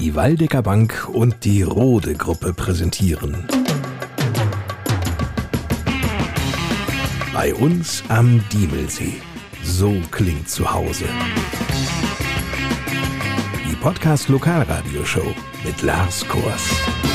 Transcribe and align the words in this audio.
Die 0.00 0.14
Waldecker 0.14 0.62
Bank 0.62 1.10
und 1.12 1.44
die 1.44 1.60
Rode 1.60 2.14
Gruppe 2.14 2.54
präsentieren. 2.54 3.46
Bei 7.34 7.54
uns 7.54 8.02
am 8.08 8.42
Diemelsee. 8.50 9.20
So 9.62 9.94
klingt 10.10 10.48
zu 10.48 10.72
Hause. 10.72 11.04
Die 13.70 13.76
Podcast 13.76 14.30
Lokalradioshow 14.30 15.34
mit 15.66 15.82
Lars 15.82 16.26
Kors. 16.26 17.09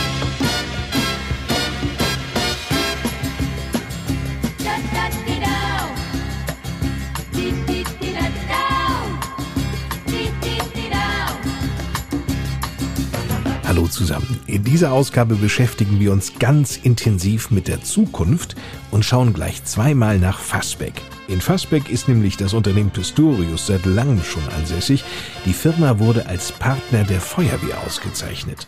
Zusammen. 14.05 14.39
In 14.45 14.63
dieser 14.63 14.91
Ausgabe 14.91 15.35
beschäftigen 15.35 15.99
wir 15.99 16.11
uns 16.11 16.37
ganz 16.37 16.77
intensiv 16.77 17.49
mit 17.49 17.67
der 17.67 17.81
Zukunft 17.81 18.55
und 18.91 19.03
schauen 19.03 19.33
gleich 19.33 19.63
zweimal 19.63 20.19
nach 20.19 20.39
Fassbeck. 20.39 20.93
In 21.27 21.41
Fassbeck 21.41 21.89
ist 21.89 22.07
nämlich 22.07 22.37
das 22.37 22.53
Unternehmen 22.53 22.91
Pistorius 22.91 23.65
seit 23.65 23.85
langem 23.87 24.23
schon 24.23 24.47
ansässig. 24.55 25.03
Die 25.45 25.53
Firma 25.53 25.97
wurde 25.97 26.27
als 26.27 26.51
Partner 26.51 27.03
der 27.03 27.19
Feuerwehr 27.19 27.81
ausgezeichnet. 27.83 28.67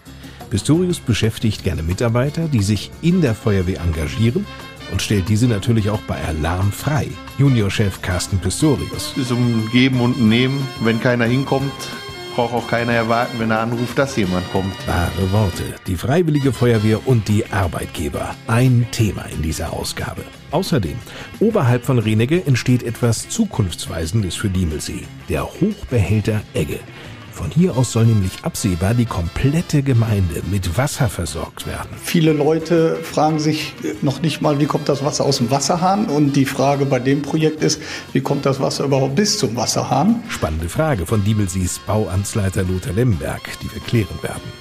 Pistorius 0.50 1.00
beschäftigt 1.00 1.64
gerne 1.64 1.84
Mitarbeiter, 1.84 2.48
die 2.48 2.64
sich 2.64 2.90
in 3.04 3.22
der 3.22 3.36
Feuerwehr 3.36 3.80
engagieren 3.82 4.44
und 4.92 5.04
stellt 5.04 5.30
diese 5.30 5.48
natürlich 5.48 5.92
auch 5.92 6.02
bei 6.08 6.20
Alarm 6.24 6.72
frei. 6.72 7.10
Juniorchef 7.38 8.02
Carsten 8.02 8.40
Pistorius. 8.40 9.12
Es 9.12 9.18
ist 9.18 9.32
um 9.32 9.70
Geben 9.72 10.02
und 10.02 10.20
Nehmen. 10.20 10.68
Wenn 10.82 11.00
keiner 11.00 11.26
hinkommt, 11.26 11.74
braucht 12.38 12.54
auch 12.54 12.68
keiner 12.68 12.94
erwarten, 12.94 13.40
wenn 13.40 13.50
er 13.50 13.62
anruft, 13.62 13.98
dass 13.98 14.16
jemand 14.16 14.50
kommt. 14.52 14.76
Wahre 14.88 15.32
Worte. 15.32 15.64
Die 15.88 15.96
Freiwillige 15.96 16.54
Feuerwehr 16.54 17.08
und 17.08 17.28
die 17.28 17.44
Arbeitgeber. 17.52 18.36
Ein 18.46 18.86
Thema 18.92 19.24
in 19.24 19.42
dieser 19.42 19.74
Ausgabe. 19.74 20.22
Außerdem, 20.52 20.98
oberhalb 21.40 21.84
von 21.84 21.98
Renegge 21.98 22.46
entsteht 22.46 22.84
etwas 22.84 23.28
Zukunftsweisendes 23.28 24.36
für 24.36 24.50
Diemelsee. 24.50 25.04
Der 25.30 25.46
Hochbehälter 25.46 26.42
Egge. 26.54 26.80
Von 27.38 27.52
hier 27.52 27.78
aus 27.78 27.92
soll 27.92 28.08
nämlich 28.08 28.32
absehbar 28.42 28.96
die 28.96 29.06
komplette 29.06 29.84
Gemeinde 29.84 30.42
mit 30.50 30.76
Wasser 30.76 31.08
versorgt 31.08 31.68
werden. 31.68 31.90
Viele 32.02 32.34
Leute 32.34 32.96
fragen 33.04 33.38
sich 33.38 33.76
noch 34.02 34.24
nicht 34.24 34.42
mal, 34.42 34.60
wie 34.60 34.66
kommt 34.66 34.90
das 34.90 35.06
Wasser 35.06 35.24
aus 35.24 35.38
dem 35.38 35.52
Wasserhahn? 35.52 36.08
Und 36.08 36.36
die 36.36 36.46
Frage 36.46 36.88
bei 36.88 36.98
dem 36.98 37.22
Projekt 37.22 37.62
ist, 37.62 37.80
wie 38.12 38.22
kommt 38.22 38.48
das 38.48 38.60
Wasser 38.60 38.86
überhaupt 38.86 39.16
bis 39.16 39.38
zum 39.38 39.56
Wasserhahn? 39.56 40.24
Spannende 40.30 40.68
Frage 40.68 41.06
von 41.06 41.24
Diebelsees 41.24 41.78
Bauamtsleiter 41.86 42.64
Lothar 42.64 42.94
Lemberg, 42.94 43.48
die 43.62 43.72
wir 43.72 43.82
klären 43.82 44.24
werden. 44.24 44.52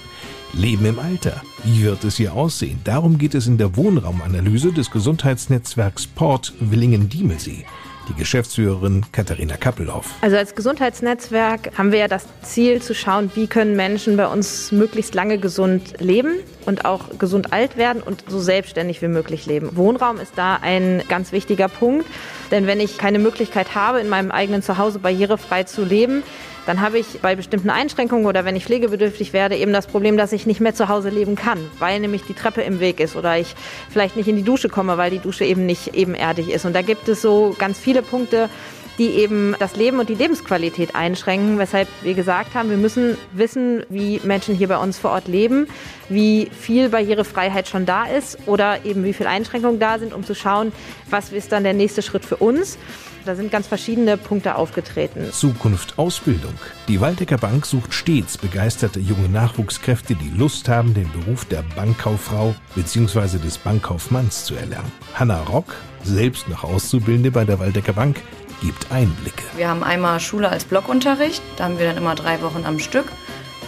Leben 0.53 0.85
im 0.85 0.99
Alter. 0.99 1.41
Wie 1.65 1.83
wird 1.83 2.05
es 2.05 2.19
hier 2.19 2.35
aussehen? 2.35 2.81
Darum 2.85 3.17
geht 3.17 3.35
es 3.35 3.47
in 3.47 3.57
der 3.57 3.75
Wohnraumanalyse 3.75 4.71
des 4.75 4.91
Gesundheitsnetzwerks 4.91 6.07
Port 6.07 6.53
Willingen-Diemelsee 6.61 7.65
die 8.09 8.15
Geschäftsführerin 8.15 9.05
Katharina 9.13 9.57
Kappelhoff. 9.57 10.15
Also 10.21 10.37
als 10.37 10.55
Gesundheitsnetzwerk 10.55 11.77
haben 11.77 11.93
wir 11.93 11.99
ja 11.99 12.09
das 12.09 12.27
Ziel 12.43 12.81
zu 12.81 12.95
schauen, 12.95 13.31
wie 13.35 13.47
können 13.47 13.77
Menschen 13.77 14.17
bei 14.17 14.27
uns 14.27 14.73
möglichst 14.73 15.15
lange 15.15 15.39
gesund 15.39 16.01
leben 16.01 16.37
und 16.67 16.85
auch 16.85 17.19
gesund 17.19 17.53
alt 17.53 17.77
werden 17.77 18.03
und 18.03 18.25
so 18.29 18.39
selbstständig 18.39 19.03
wie 19.03 19.09
möglich 19.09 19.47
leben. 19.47 19.77
Wohnraum 19.77 20.19
ist 20.19 20.33
da 20.37 20.57
ein 20.57 21.03
ganz 21.09 21.33
wichtiger 21.33 21.69
Punkt, 21.69 22.07
denn 22.51 22.67
wenn 22.67 22.81
ich 22.81 22.99
keine 22.99 23.19
Möglichkeit 23.19 23.75
habe, 23.75 24.01
in 24.01 24.09
meinem 24.09 24.31
eigenen 24.31 24.63
Zuhause 24.63 24.99
barrierefrei 24.99 25.65
zu 25.65 25.85
leben, 25.85 26.23
dann 26.67 26.81
habe 26.81 26.99
ich 26.99 27.21
bei 27.21 27.37
bestimmten 27.37 27.71
Einschränkungen 27.71 28.27
oder 28.27 28.45
wenn 28.45 28.57
ich 28.57 28.65
pflegebedürftig 28.65 29.33
werde 29.33 29.57
eben 29.57 29.73
das 29.73 29.87
Problem, 29.87 30.17
dass 30.17 30.33
ich 30.33 30.47
nicht 30.47 30.61
mehr 30.61 30.75
zu 30.75 30.89
Hause 30.89 31.09
leben 31.09 31.37
kann, 31.37 31.59
weil 31.79 32.01
nämlich 32.01 32.23
die 32.25 32.35
Treppe 32.35 32.63
im 32.63 32.81
Weg 32.81 33.01
ist 33.01 33.17
oder 33.17 33.39
ich 33.39 33.55
vielleicht 33.91 34.17
nicht 34.17 34.29
in 34.29 34.37
die 34.37 34.43
Dusche 34.43 34.69
komme, 34.69 34.99
weil 34.99 35.11
die 35.11 35.21
Dusche 35.21 35.45
eben 35.45 35.65
nicht 35.65 35.95
ebenerdig 35.95 36.51
ist. 36.51 36.65
Und 36.65 36.75
da 36.75 36.83
gibt 36.83 37.09
es 37.09 37.23
so 37.23 37.55
ganz 37.59 37.79
viele 37.79 38.03
Punkte, 38.03 38.51
die 38.99 39.11
eben 39.11 39.55
das 39.59 39.77
Leben 39.77 39.99
und 39.99 40.09
die 40.09 40.15
Lebensqualität 40.15 40.95
einschränken, 40.95 41.59
weshalb 41.59 41.89
wir 42.03 42.15
gesagt 42.15 42.55
haben, 42.55 42.71
wir 42.71 42.77
müssen 42.77 43.17
wissen, 43.33 43.85
wie 43.89 44.21
Menschen 44.25 44.55
hier 44.55 44.69
bei 44.69 44.79
uns 44.79 44.99
vor 44.99 45.11
Ort 45.11 45.29
leben, 45.29 45.69
wie 46.09 46.49
viel 46.59 46.89
Barrierefreiheit 46.89 47.69
schon 47.69 47.87
da 47.87 48.05
ist 48.05 48.39
oder 48.47 48.85
eben 48.85 49.05
wie 49.05 49.13
viele 49.13 49.29
Einschränkungen 49.29 49.79
da 49.79 49.99
sind, 49.99 50.15
um 50.15 50.25
zu 50.25 50.35
schauen, 50.35 50.73
was 51.11 51.31
ist 51.33 51.53
dann 51.53 51.65
der 51.65 51.75
nächste 51.75 52.03
Schritt 52.03 52.25
für 52.25 52.37
uns. 52.37 52.79
Da 53.27 53.35
sind 53.35 53.51
ganz 53.51 53.67
verschiedene 53.67 54.17
Punkte 54.17 54.55
aufgetreten. 54.55 55.33
Zukunft 55.33 55.99
Ausbildung. 55.99 56.55
Die 56.87 57.01
Waldecker 57.01 57.39
Bank 57.39 57.67
sucht 57.67 57.93
stets 57.93 58.39
begeisterte 58.39 59.01
junge 59.01 59.29
Nachwuchskräfte, 59.29 60.15
die 60.15 60.31
Lust 60.39 60.69
haben, 60.69 60.95
den 60.95 61.11
Beruf 61.11 61.45
der 61.45 61.65
Bankkauffrau 61.75 62.55
bzw. 62.77 63.39
des 63.39 63.59
Bankkaufmanns 63.59 64.45
zu 64.45 64.55
erlernen. 64.55 64.93
Hanna 65.15 65.43
Rock, 65.43 65.75
selbst 66.05 66.49
noch 66.49 66.63
Auszubildende 66.63 67.33
bei 67.33 67.45
der 67.45 67.59
Waldecker 67.59 67.95
Bank, 67.95 68.23
gibt 68.63 68.93
Einblicke. 68.93 69.43
Wir 69.57 69.69
haben 69.71 69.83
einmal 69.83 70.21
Schule 70.21 70.49
als 70.49 70.65
Blockunterricht, 70.65 71.43
da 71.57 71.65
haben 71.65 71.81
wir 71.81 71.87
dann 71.87 71.97
immer 71.97 72.15
drei 72.15 72.41
Wochen 72.43 72.65
am 72.65 72.79
Stück. 72.79 73.07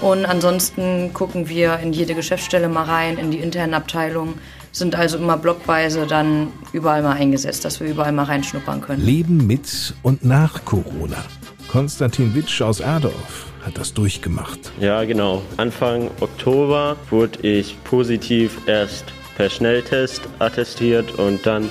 Und 0.00 0.24
ansonsten 0.24 1.12
gucken 1.12 1.48
wir 1.48 1.80
in 1.80 1.92
jede 1.92 2.14
Geschäftsstelle 2.14 2.68
mal 2.68 2.84
rein, 2.84 3.18
in 3.18 3.32
die 3.32 3.38
internen 3.38 3.74
Abteilungen, 3.74 4.40
sind 4.72 4.94
also 4.94 5.18
immer 5.18 5.36
blockweise 5.36 6.06
dann 6.06 6.48
überall 6.72 7.02
mal 7.02 7.12
eingesetzt, 7.12 7.64
dass 7.64 7.80
wir 7.80 7.88
überall 7.88 8.12
mal 8.12 8.24
reinschnuppern 8.24 8.80
können. 8.80 9.04
Leben 9.04 9.46
mit 9.46 9.94
und 10.02 10.24
nach 10.24 10.64
Corona. 10.64 11.24
Konstantin 11.68 12.34
Witsch 12.34 12.62
aus 12.62 12.80
Erdorf 12.80 13.46
hat 13.64 13.76
das 13.78 13.92
durchgemacht. 13.92 14.72
Ja, 14.80 15.04
genau. 15.04 15.42
Anfang 15.56 16.10
Oktober 16.20 16.96
wurde 17.10 17.46
ich 17.46 17.76
positiv 17.84 18.58
erst 18.66 19.04
per 19.36 19.50
Schnelltest 19.50 20.22
attestiert 20.38 21.12
und 21.18 21.44
dann 21.46 21.70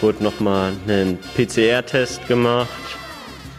wurde 0.00 0.24
nochmal 0.24 0.72
ein 0.88 1.18
PCR-Test 1.36 2.26
gemacht, 2.26 2.68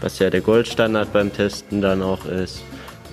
was 0.01 0.19
ja 0.19 0.29
der 0.29 0.41
Goldstandard 0.41 1.13
beim 1.13 1.31
Testen 1.31 1.81
dann 1.81 2.01
auch 2.01 2.25
ist. 2.25 2.63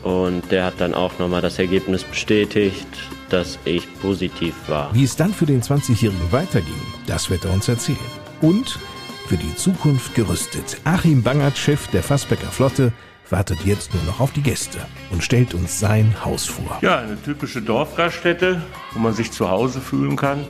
Und 0.02 0.50
der 0.50 0.64
hat 0.64 0.74
dann 0.78 0.94
auch 0.94 1.18
nochmal 1.18 1.42
das 1.42 1.58
Ergebnis 1.58 2.02
bestätigt, 2.02 2.88
dass 3.32 3.58
ich 3.64 3.86
positiv 4.00 4.54
war. 4.68 4.94
Wie 4.94 5.04
es 5.04 5.16
dann 5.16 5.32
für 5.32 5.46
den 5.46 5.62
20-Jährigen 5.62 6.30
weiterging, 6.32 6.80
das 7.06 7.30
wird 7.30 7.44
er 7.44 7.52
uns 7.52 7.68
erzählen. 7.68 7.98
Und 8.40 8.78
für 9.26 9.36
die 9.36 9.54
Zukunft 9.56 10.14
gerüstet. 10.14 10.78
Achim 10.84 11.22
Bangert, 11.22 11.56
Chef 11.56 11.88
der 11.88 12.02
Fassbecker 12.02 12.50
Flotte, 12.50 12.92
wartet 13.30 13.64
jetzt 13.64 13.94
nur 13.94 14.02
noch 14.04 14.20
auf 14.20 14.32
die 14.32 14.42
Gäste 14.42 14.78
und 15.10 15.24
stellt 15.24 15.54
uns 15.54 15.80
sein 15.80 16.14
Haus 16.22 16.44
vor. 16.46 16.78
Ja, 16.82 16.98
eine 16.98 17.20
typische 17.22 17.62
Dorfgaststätte, 17.62 18.60
wo 18.92 18.98
man 18.98 19.14
sich 19.14 19.32
zu 19.32 19.48
Hause 19.48 19.80
fühlen 19.80 20.16
kann 20.16 20.46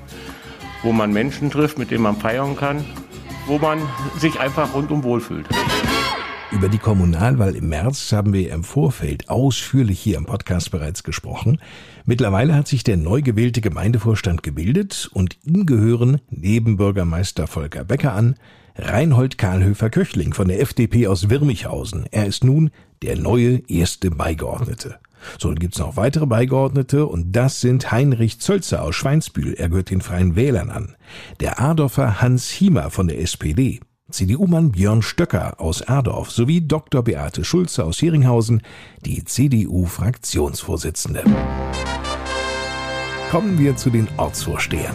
wo 0.82 0.93
man 0.93 1.12
Menschen 1.12 1.50
trifft, 1.50 1.78
mit 1.78 1.91
denen 1.91 2.03
man 2.03 2.16
feiern 2.16 2.56
kann, 2.56 2.84
wo 3.47 3.59
man 3.59 3.81
sich 4.19 4.38
einfach 4.41 4.75
rundum 4.75 5.03
wohlfühlt. 5.04 5.47
Über 6.52 6.68
die 6.68 6.78
Kommunalwahl 6.78 7.56
im 7.56 7.70
März 7.70 8.12
haben 8.12 8.34
wir 8.34 8.52
im 8.52 8.62
Vorfeld 8.62 9.30
ausführlich 9.30 9.98
hier 9.98 10.18
im 10.18 10.26
Podcast 10.26 10.70
bereits 10.70 11.02
gesprochen. 11.02 11.58
Mittlerweile 12.04 12.54
hat 12.54 12.68
sich 12.68 12.84
der 12.84 12.98
neu 12.98 13.22
gewählte 13.22 13.62
Gemeindevorstand 13.62 14.42
gebildet 14.42 15.08
und 15.14 15.38
ihm 15.44 15.64
gehören 15.64 16.20
neben 16.28 16.76
Bürgermeister 16.76 17.46
Volker 17.46 17.84
Becker 17.84 18.12
an 18.12 18.36
Reinhold 18.76 19.38
Karlhöfer-Köchling 19.38 20.34
von 20.34 20.48
der 20.48 20.60
FDP 20.60 21.06
aus 21.06 21.30
Wirmichhausen. 21.30 22.04
Er 22.10 22.26
ist 22.26 22.44
nun 22.44 22.70
der 23.00 23.16
neue 23.16 23.62
erste 23.69 24.10
Beigeordnete. 24.10 24.98
So, 25.38 25.48
dann 25.48 25.58
gibt's 25.58 25.78
noch 25.78 25.96
weitere 25.96 26.26
Beigeordnete 26.26 27.06
und 27.06 27.32
das 27.32 27.60
sind 27.60 27.90
Heinrich 27.92 28.40
Zölzer 28.40 28.82
aus 28.82 28.94
Schweinsbühl, 28.94 29.54
er 29.54 29.70
gehört 29.70 29.90
den 29.90 30.00
Freien 30.00 30.36
Wählern 30.36 30.69
an, 30.69 30.96
der 31.40 31.60
Ardorfer 31.60 32.20
Hans 32.20 32.50
Hiemer 32.50 32.90
von 32.90 33.08
der 33.08 33.20
SPD, 33.20 33.80
CDU-Mann 34.12 34.71
Björn 34.73 35.03
Stöcker 35.03 35.55
aus 35.59 35.81
Erdorf 35.81 36.31
sowie 36.31 36.61
Dr. 36.61 37.03
Beate 37.03 37.45
Schulze 37.45 37.85
aus 37.85 38.03
Heringhausen, 38.03 38.62
die 39.05 39.25
CDU-Fraktionsvorsitzende. 39.25 41.25
Kommen 43.31 43.59
wir 43.59 43.76
zu 43.76 43.91
den 43.91 44.09
Ortsvorstehern. 44.19 44.94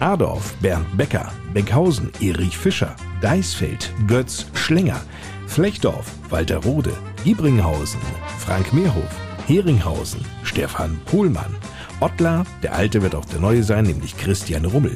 Adorf 0.00 0.54
Bernd 0.60 0.96
Becker, 0.96 1.32
Beckhausen 1.54 2.10
Erich 2.20 2.58
Fischer, 2.58 2.94
Deisfeld 3.22 3.90
Götz 4.06 4.46
Schlenger, 4.52 5.00
Flechdorf, 5.46 6.12
Walter 6.28 6.58
Rode, 6.58 6.92
Giebringhausen, 7.24 8.00
Frank 8.38 8.74
Meerhof, 8.74 9.08
Heringhausen, 9.46 10.20
Stefan 10.42 11.00
Pohlmann, 11.06 11.54
Ottlar, 12.00 12.44
der 12.62 12.74
Alte 12.74 13.02
wird 13.02 13.14
auch 13.14 13.24
der 13.24 13.40
Neue 13.40 13.62
sein, 13.62 13.84
nämlich 13.84 14.16
Christian 14.16 14.64
Rummel. 14.64 14.94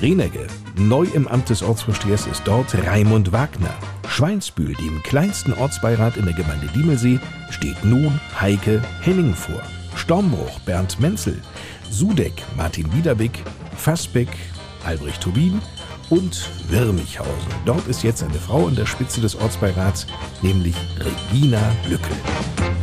Renegge, 0.00 0.46
neu 0.76 1.06
im 1.14 1.26
Amt 1.26 1.50
des 1.50 1.62
Ortsvorstehers 1.62 2.26
ist 2.26 2.42
dort 2.44 2.74
Raimund 2.86 3.32
Wagner. 3.32 3.74
Schweinsbühl, 4.08 4.74
dem 4.74 5.02
kleinsten 5.02 5.52
Ortsbeirat 5.52 6.16
in 6.16 6.24
der 6.24 6.34
Gemeinde 6.34 6.68
Diemelsee, 6.74 7.18
steht 7.50 7.84
nun 7.84 8.20
Heike 8.40 8.82
Henning 9.00 9.34
vor. 9.34 9.62
Stormbruch 9.96 10.60
Bernd 10.60 11.00
Menzel, 11.00 11.42
Sudeck 11.90 12.34
Martin 12.56 12.92
Wiederbeck, 12.92 13.42
Fassbeck 13.76 14.28
Albrecht 14.84 15.22
Tobin 15.22 15.60
und 16.08 16.48
Wirmichhausen. 16.68 17.32
Dort 17.64 17.86
ist 17.88 18.02
jetzt 18.02 18.22
eine 18.22 18.34
Frau 18.34 18.68
an 18.68 18.76
der 18.76 18.86
Spitze 18.86 19.20
des 19.20 19.34
Ortsbeirats, 19.36 20.06
nämlich 20.42 20.76
Regina 20.98 21.60
Lückel. 21.88 22.16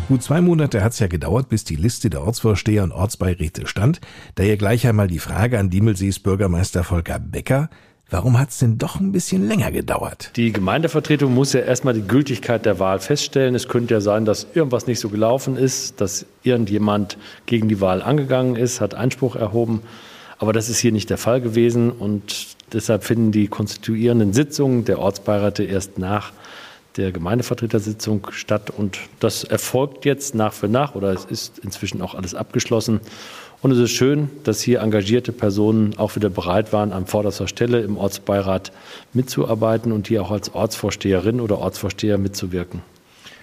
Gut 0.08 0.22
zwei 0.22 0.40
Monate 0.40 0.84
hat 0.84 0.92
es 0.92 1.00
ja 1.00 1.08
gedauert, 1.08 1.50
bis 1.50 1.64
die 1.64 1.76
Liste 1.76 2.12
der 2.12 2.22
Ortsvorsteher 2.22 2.84
und 2.84 2.92
Ortsbeiräte 2.92 3.66
stand. 3.66 4.02
Daher 4.36 4.56
gleich 4.56 4.86
einmal 4.86 5.08
die 5.08 5.18
Frage 5.18 5.58
an 5.58 5.72
Diemelsees 5.72 6.20
Bürgermeister 6.20 6.84
Volker 6.84 7.18
Becker. 7.18 7.72
Warum 8.12 8.38
hat 8.38 8.52
es 8.52 8.60
denn 8.60 8.78
doch 8.78 9.00
ein 9.00 9.12
bisschen 9.12 9.48
länger 9.48 9.72
gedauert? 9.72 10.32
Die 10.36 10.52
Gemeindevertretung 10.52 11.34
muss 11.34 11.54
ja 11.54 11.62
erstmal 11.62 11.96
die 11.96 12.04
Gültigkeit 12.08 12.68
der 12.68 12.78
Wahl 12.78 13.00
feststellen. 13.00 13.56
Es 13.56 13.68
könnte 13.68 13.96
ja 13.96 14.02
sein, 14.02 14.26
dass 14.26 14.46
irgendwas 14.54 14.86
nicht 14.86 15.00
so 15.00 15.10
gelaufen 15.10 15.58
ist, 15.58 16.00
dass 16.00 16.28
irgendjemand 16.44 17.18
gegen 17.48 17.68
die 17.68 17.82
Wahl 17.82 18.04
angegangen 18.04 18.58
ist, 18.58 18.82
hat 18.82 18.94
Einspruch 18.94 19.36
erhoben. 19.36 19.82
Aber 20.38 20.54
das 20.54 20.70
ist 20.70 20.78
hier 20.78 20.92
nicht 20.92 21.10
der 21.10 21.18
Fall 21.18 21.42
gewesen 21.42 21.90
und 21.90 22.56
deshalb 22.72 23.06
finden 23.06 23.32
die 23.32 23.48
konstituierenden 23.48 24.34
Sitzungen 24.34 24.86
der 24.86 25.00
Ortsbeiräte 25.00 25.64
erst 25.64 25.98
nach 25.98 26.32
der 26.98 27.12
Gemeindevertretersitzung 27.12 28.28
statt 28.32 28.70
und 28.70 29.00
das 29.20 29.44
erfolgt 29.44 30.06
jetzt 30.06 30.36
nach 30.36 30.54
für 30.54 30.68
nach 30.68 30.96
oder 30.96 31.12
es 31.12 31.26
ist 31.26 31.60
inzwischen 31.60 32.02
auch 32.02 32.16
alles 32.16 32.36
abgeschlossen. 32.36 33.02
Und 33.62 33.72
es 33.72 33.80
ist 33.80 33.92
schön, 33.92 34.30
dass 34.44 34.62
hier 34.62 34.82
engagierte 34.82 35.32
Personen 35.32 35.98
auch 35.98 36.16
wieder 36.16 36.30
bereit 36.30 36.72
waren, 36.72 36.92
an 36.92 37.08
vorderster 37.08 37.48
Stelle 37.48 37.82
im 37.82 37.98
Ortsbeirat 37.98 38.72
mitzuarbeiten 39.14 39.92
und 39.92 40.08
hier 40.08 40.22
auch 40.22 40.32
als 40.32 40.54
Ortsvorsteherin 40.54 41.42
oder 41.42 41.58
Ortsvorsteher 41.60 42.18
mitzuwirken. 42.18 42.82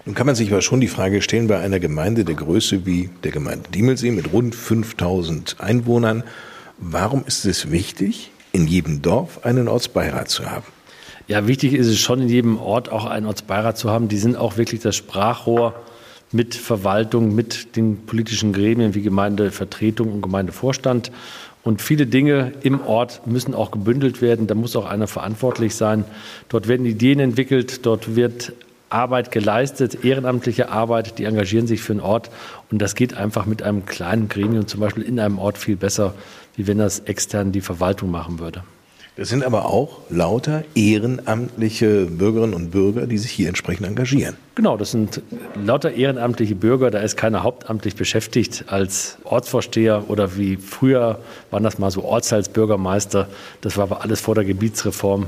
Nun 0.05 0.15
kann 0.15 0.25
man 0.25 0.35
sich 0.35 0.51
aber 0.51 0.61
schon 0.61 0.81
die 0.81 0.87
Frage 0.87 1.21
stellen, 1.21 1.47
bei 1.47 1.59
einer 1.59 1.79
Gemeinde 1.79 2.25
der 2.25 2.35
Größe 2.35 2.85
wie 2.85 3.09
der 3.23 3.31
Gemeinde 3.31 3.69
Diemelsee 3.71 4.11
mit 4.11 4.33
rund 4.33 4.53
5000 4.55 5.57
Einwohnern, 5.59 6.23
warum 6.77 7.23
ist 7.25 7.45
es 7.45 7.71
wichtig, 7.71 8.31
in 8.51 8.67
jedem 8.67 9.01
Dorf 9.01 9.45
einen 9.45 9.67
Ortsbeirat 9.67 10.29
zu 10.29 10.49
haben? 10.49 10.65
Ja, 11.27 11.47
wichtig 11.47 11.73
ist 11.73 11.87
es 11.87 11.99
schon, 11.99 12.21
in 12.21 12.29
jedem 12.29 12.57
Ort 12.57 12.91
auch 12.91 13.05
einen 13.05 13.25
Ortsbeirat 13.25 13.77
zu 13.77 13.89
haben. 13.89 14.09
Die 14.09 14.17
sind 14.17 14.35
auch 14.35 14.57
wirklich 14.57 14.81
das 14.81 14.95
Sprachrohr 14.95 15.73
mit 16.33 16.53
Verwaltung, 16.53 17.33
mit 17.33 17.77
den 17.77 18.05
politischen 18.05 18.51
Gremien 18.51 18.93
wie 18.93 19.01
Gemeindevertretung 19.01 20.11
und 20.11 20.21
Gemeindevorstand. 20.21 21.11
Und 21.63 21.81
viele 21.81 22.07
Dinge 22.07 22.51
im 22.61 22.81
Ort 22.81 23.25
müssen 23.25 23.53
auch 23.53 23.71
gebündelt 23.71 24.21
werden. 24.21 24.47
Da 24.47 24.55
muss 24.55 24.75
auch 24.75 24.85
einer 24.85 25.07
verantwortlich 25.07 25.75
sein. 25.75 26.03
Dort 26.49 26.67
werden 26.67 26.85
Ideen 26.85 27.21
entwickelt, 27.21 27.85
dort 27.85 28.17
wird 28.17 28.51
Arbeit 28.89 29.31
geleistet, 29.31 30.03
ehrenamtliche 30.03 30.69
Arbeit, 30.69 31.17
die 31.19 31.23
engagieren 31.23 31.67
sich 31.67 31.81
für 31.81 31.93
den 31.93 32.01
Ort. 32.01 32.29
Und 32.69 32.79
das 32.79 32.95
geht 32.95 33.13
einfach 33.15 33.45
mit 33.45 33.63
einem 33.63 33.85
kleinen 33.85 34.27
Gremium, 34.27 34.67
zum 34.67 34.81
Beispiel 34.81 35.03
in 35.03 35.21
einem 35.21 35.39
Ort, 35.39 35.57
viel 35.57 35.77
besser, 35.77 36.13
wie 36.57 36.67
wenn 36.67 36.79
das 36.79 36.99
extern 36.99 37.53
die 37.53 37.61
Verwaltung 37.61 38.11
machen 38.11 38.39
würde. 38.39 38.63
Das 39.15 39.29
sind 39.29 39.43
aber 39.43 39.65
auch 39.65 39.99
lauter 40.09 40.63
ehrenamtliche 40.73 42.05
Bürgerinnen 42.05 42.55
und 42.55 42.71
Bürger, 42.71 43.05
die 43.05 43.19
sich 43.19 43.29
hier 43.29 43.47
entsprechend 43.47 43.85
engagieren. 43.85 44.37
Genau, 44.55 44.75
das 44.75 44.89
sind 44.89 45.21
lauter 45.63 45.91
ehrenamtliche 45.91 46.55
Bürger. 46.55 46.89
Da 46.89 46.99
ist 46.99 47.15
keiner 47.15 47.43
hauptamtlich 47.43 47.95
beschäftigt 47.95 48.65
als 48.67 49.19
Ortsvorsteher 49.23 50.05
oder 50.09 50.35
wie 50.35 50.57
früher 50.57 51.19
waren 51.51 51.63
das 51.63 51.77
mal 51.77 51.91
so 51.91 52.03
Ortsteilsbürgermeister. 52.03 53.27
Das 53.61 53.77
war 53.77 53.83
aber 53.83 54.01
alles 54.01 54.19
vor 54.19 54.33
der 54.33 54.45
Gebietsreform 54.45 55.27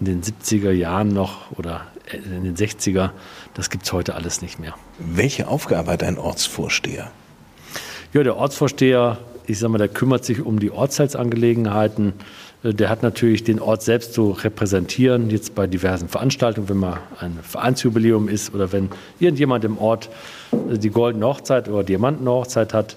in 0.00 0.06
den 0.06 0.22
70er 0.22 0.70
Jahren 0.70 1.08
noch 1.08 1.50
oder 1.58 1.82
in 2.10 2.42
den 2.42 2.56
60er. 2.56 3.10
Das 3.52 3.68
gibt 3.68 3.84
es 3.84 3.92
heute 3.92 4.14
alles 4.14 4.40
nicht 4.40 4.58
mehr. 4.58 4.74
Welche 4.98 5.48
Aufgabe 5.48 5.90
hat 5.90 6.02
ein 6.02 6.16
Ortsvorsteher? 6.16 7.10
Ja, 8.14 8.22
der 8.22 8.38
Ortsvorsteher, 8.38 9.18
ich 9.46 9.58
sage 9.58 9.72
mal, 9.72 9.78
der 9.78 9.88
kümmert 9.88 10.24
sich 10.24 10.40
um 10.40 10.58
die 10.58 10.70
Ortsteilsangelegenheiten 10.70 12.08
äh, 12.08 12.12
der 12.62 12.88
hat 12.88 13.02
natürlich 13.02 13.44
den 13.44 13.60
Ort 13.60 13.82
selbst 13.82 14.14
zu 14.14 14.30
repräsentieren, 14.30 15.30
jetzt 15.30 15.54
bei 15.54 15.66
diversen 15.66 16.08
Veranstaltungen, 16.08 16.68
wenn 16.68 16.78
mal 16.78 16.98
ein 17.20 17.38
Vereinsjubiläum 17.42 18.28
ist 18.28 18.54
oder 18.54 18.72
wenn 18.72 18.88
irgendjemand 19.18 19.64
im 19.64 19.78
Ort 19.78 20.08
äh, 20.52 20.78
die 20.78 20.90
goldene 20.90 21.26
Hochzeit 21.26 21.68
oder 21.68 21.84
Diamantenhochzeit 21.84 22.74
hat. 22.74 22.96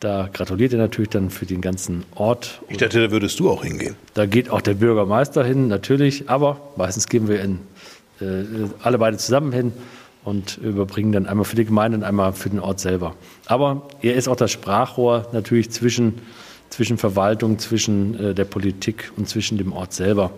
Da 0.00 0.28
gratuliert 0.32 0.72
er 0.72 0.78
natürlich 0.78 1.10
dann 1.10 1.30
für 1.30 1.44
den 1.44 1.60
ganzen 1.60 2.04
Ort. 2.14 2.60
Ich 2.68 2.76
dachte, 2.76 3.00
da 3.00 3.10
würdest 3.10 3.40
du 3.40 3.50
auch 3.50 3.64
hingehen. 3.64 3.96
Da 4.14 4.26
geht 4.26 4.48
auch 4.48 4.60
der 4.60 4.74
Bürgermeister 4.74 5.42
hin, 5.42 5.66
natürlich. 5.66 6.30
Aber 6.30 6.60
meistens 6.76 7.08
gehen 7.08 7.26
wir 7.26 7.42
in, 7.42 7.58
äh, 8.20 8.44
alle 8.80 8.98
beide 8.98 9.16
zusammen 9.16 9.50
hin 9.52 9.72
und 10.22 10.58
überbringen 10.58 11.10
dann 11.10 11.26
einmal 11.26 11.46
für 11.46 11.56
die 11.56 11.64
Gemeinde 11.64 11.98
und 11.98 12.04
einmal 12.04 12.32
für 12.32 12.50
den 12.50 12.60
Ort 12.60 12.78
selber. 12.78 13.16
Aber 13.46 13.88
er 14.02 14.14
ist 14.14 14.28
auch 14.28 14.36
das 14.36 14.52
Sprachrohr 14.52 15.26
natürlich 15.32 15.70
zwischen 15.70 16.20
zwischen 16.70 16.98
Verwaltung, 16.98 17.58
zwischen 17.58 18.18
äh, 18.18 18.34
der 18.34 18.44
Politik 18.44 19.12
und 19.16 19.28
zwischen 19.28 19.58
dem 19.58 19.72
Ort 19.72 19.92
selber. 19.92 20.30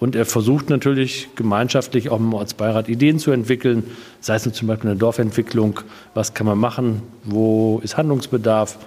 Und 0.00 0.16
er 0.16 0.26
versucht 0.26 0.70
natürlich 0.70 1.28
gemeinschaftlich 1.36 2.10
auch 2.10 2.18
im 2.18 2.34
Ortsbeirat 2.34 2.88
Ideen 2.88 3.18
zu 3.18 3.30
entwickeln, 3.30 3.84
sei 4.20 4.36
es 4.36 4.42
zum 4.42 4.68
Beispiel 4.68 4.90
eine 4.90 4.98
Dorfentwicklung, 4.98 5.80
was 6.14 6.34
kann 6.34 6.46
man 6.46 6.58
machen, 6.58 7.02
wo 7.24 7.80
ist 7.82 7.96
Handlungsbedarf 7.96 8.78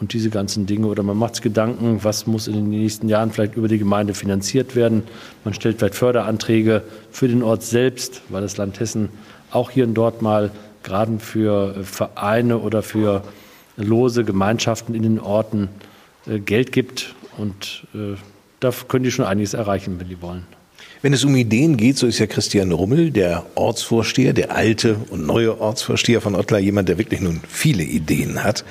und 0.00 0.12
diese 0.12 0.30
ganzen 0.30 0.66
Dinge. 0.66 0.86
Oder 0.86 1.02
man 1.02 1.16
macht 1.16 1.36
sich 1.36 1.42
Gedanken, 1.42 2.00
was 2.02 2.26
muss 2.26 2.48
in 2.48 2.54
den 2.54 2.70
nächsten 2.70 3.08
Jahren 3.08 3.30
vielleicht 3.30 3.56
über 3.56 3.68
die 3.68 3.78
Gemeinde 3.78 4.14
finanziert 4.14 4.74
werden. 4.74 5.02
Man 5.44 5.54
stellt 5.54 5.78
vielleicht 5.78 5.94
Förderanträge 5.94 6.82
für 7.10 7.28
den 7.28 7.42
Ort 7.42 7.62
selbst, 7.62 8.22
weil 8.28 8.42
das 8.42 8.56
Land 8.56 8.80
Hessen 8.80 9.10
auch 9.50 9.70
hier 9.70 9.84
und 9.84 9.94
dort 9.94 10.22
mal 10.22 10.50
gerade 10.82 11.18
für 11.18 11.84
Vereine 11.84 12.58
oder 12.58 12.82
für 12.82 13.22
lose 13.76 14.24
Gemeinschaften 14.24 14.94
in 14.94 15.02
den 15.02 15.20
Orten 15.20 15.64
äh, 15.64 15.87
Geld 16.38 16.72
gibt. 16.72 17.14
Und 17.36 17.86
äh, 17.94 18.16
da 18.60 18.72
können 18.88 19.04
die 19.04 19.10
schon 19.10 19.24
einiges 19.24 19.54
erreichen, 19.54 19.98
wenn 19.98 20.08
die 20.08 20.20
wollen. 20.20 20.46
Wenn 21.00 21.12
es 21.12 21.24
um 21.24 21.36
Ideen 21.36 21.76
geht, 21.76 21.96
so 21.96 22.08
ist 22.08 22.18
ja 22.18 22.26
Christian 22.26 22.72
Rummel, 22.72 23.12
der 23.12 23.46
Ortsvorsteher, 23.54 24.32
der 24.32 24.54
alte 24.56 24.96
und 25.10 25.26
neue 25.26 25.60
Ortsvorsteher 25.60 26.20
von 26.20 26.34
Ottlar, 26.34 26.58
jemand, 26.58 26.88
der 26.88 26.98
wirklich 26.98 27.20
nun 27.20 27.40
viele 27.48 27.84
Ideen 27.84 28.42
hat 28.42 28.64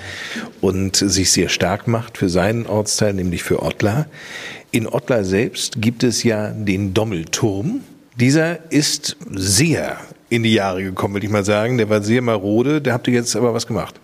und 0.59 0.97
sich 0.97 1.31
sehr 1.31 1.47
stark 1.47 1.87
macht 1.87 2.17
für 2.17 2.27
seinen 2.27 2.65
Ortsteil, 2.65 3.13
nämlich 3.13 3.43
für 3.43 3.63
Ottlar. 3.63 4.07
In 4.71 4.87
Ottlar 4.87 5.23
selbst 5.23 5.81
gibt 5.81 6.03
es 6.03 6.23
ja 6.23 6.49
den 6.49 6.93
Dommelturm. 6.93 7.81
Dieser 8.19 8.71
ist 8.73 9.15
sehr 9.31 9.97
in 10.29 10.43
die 10.43 10.53
Jahre 10.53 10.83
gekommen, 10.83 11.13
würde 11.13 11.27
ich 11.27 11.31
mal 11.31 11.45
sagen. 11.45 11.77
Der 11.77 11.89
war 11.89 12.01
sehr 12.01 12.21
marode. 12.21 12.81
Da 12.81 12.91
habt 12.91 13.07
ihr 13.07 13.13
jetzt 13.13 13.37
aber 13.37 13.53
was 13.53 13.67
gemacht. 13.67 13.95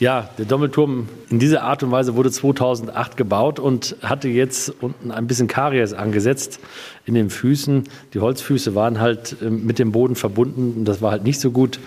Ja, 0.00 0.30
der 0.38 0.44
Doppelturm 0.44 1.08
in 1.28 1.40
dieser 1.40 1.64
Art 1.64 1.82
und 1.82 1.90
Weise 1.90 2.14
wurde 2.14 2.30
2008 2.30 3.16
gebaut 3.16 3.58
und 3.58 3.96
hatte 4.00 4.28
jetzt 4.28 4.72
unten 4.80 5.10
ein 5.10 5.26
bisschen 5.26 5.48
Karies 5.48 5.92
angesetzt 5.92 6.60
in 7.04 7.14
den 7.14 7.30
Füßen. 7.30 7.82
Die 8.14 8.20
Holzfüße 8.20 8.76
waren 8.76 9.00
halt 9.00 9.36
ähm, 9.42 9.66
mit 9.66 9.80
dem 9.80 9.90
Boden 9.90 10.14
verbunden 10.14 10.74
und 10.76 10.84
das 10.84 11.02
war 11.02 11.10
halt 11.10 11.24
nicht 11.24 11.40
so 11.40 11.50
gut. 11.50 11.80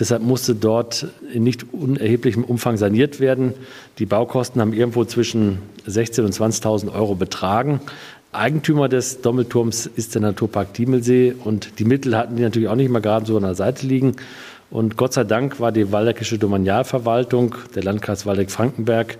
Deshalb 0.00 0.22
musste 0.22 0.56
dort 0.56 1.06
in 1.32 1.44
nicht 1.44 1.72
unerheblichem 1.72 2.42
Umfang 2.42 2.78
saniert 2.78 3.20
werden. 3.20 3.54
Die 4.00 4.06
Baukosten 4.06 4.60
haben 4.60 4.72
irgendwo 4.72 5.04
zwischen 5.04 5.60
16.000 5.88 6.22
und 6.22 6.34
20.000 6.34 6.92
Euro 6.92 7.14
betragen. 7.14 7.80
Eigentümer 8.32 8.88
des 8.88 9.22
Dommelturms 9.22 9.86
ist 9.86 10.16
der 10.16 10.22
Naturpark 10.22 10.74
Diemelsee 10.74 11.34
und 11.44 11.78
die 11.78 11.84
Mittel 11.84 12.16
hatten 12.16 12.34
die 12.34 12.42
natürlich 12.42 12.68
auch 12.68 12.74
nicht 12.74 12.90
mal 12.90 13.00
gerade 13.00 13.24
so 13.24 13.36
an 13.36 13.44
der 13.44 13.54
Seite 13.54 13.86
liegen. 13.86 14.16
Und 14.70 14.96
Gott 14.96 15.12
sei 15.12 15.24
Dank 15.24 15.60
war 15.60 15.72
die 15.72 15.92
Waldeckische 15.92 16.38
Domanialverwaltung, 16.38 17.54
der 17.74 17.84
Landkreis 17.84 18.26
Waldeck-Frankenberg, 18.26 19.18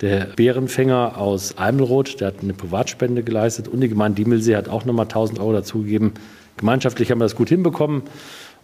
der 0.00 0.26
Bärenfänger 0.36 1.18
aus 1.18 1.58
Eimelroth, 1.58 2.20
der 2.20 2.28
hat 2.28 2.36
eine 2.42 2.54
Privatspende 2.54 3.22
geleistet 3.22 3.68
und 3.68 3.80
die 3.80 3.88
Gemeinde 3.88 4.22
Diemelsee 4.22 4.56
hat 4.56 4.68
auch 4.68 4.84
nochmal 4.84 5.06
1000 5.06 5.40
Euro 5.40 5.52
dazugegeben. 5.52 6.12
Gemeinschaftlich 6.56 7.10
haben 7.10 7.18
wir 7.18 7.24
das 7.24 7.36
gut 7.36 7.48
hinbekommen. 7.48 8.02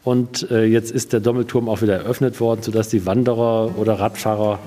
Und 0.05 0.51
äh, 0.51 0.65
jetzt 0.65 0.93
ist 0.93 1.13
der 1.13 1.21
Dommelturm 1.21 1.69
auch 1.69 1.81
wieder 1.81 1.95
eröffnet 1.95 2.39
worden, 2.39 2.63
sodass 2.63 2.89
die 2.89 3.07
Wanderer 3.07 3.77
oder 3.79 3.95
Radfahrer 3.95 4.59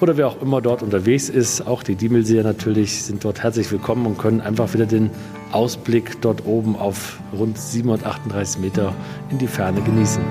oder 0.00 0.16
wer 0.16 0.26
auch 0.26 0.42
immer 0.42 0.60
dort 0.60 0.82
unterwegs 0.82 1.28
ist, 1.28 1.66
auch 1.66 1.84
die 1.84 1.94
Diemelseer 1.94 2.42
natürlich, 2.42 3.04
sind 3.04 3.24
dort 3.24 3.42
herzlich 3.42 3.70
willkommen 3.70 4.06
und 4.06 4.18
können 4.18 4.40
einfach 4.40 4.74
wieder 4.74 4.86
den 4.86 5.10
Ausblick 5.52 6.20
dort 6.20 6.44
oben 6.44 6.76
auf 6.76 7.20
rund 7.32 7.56
738 7.56 8.60
Meter 8.60 8.92
in 9.30 9.38
die 9.38 9.46
Ferne 9.46 9.80
genießen. 9.82 10.22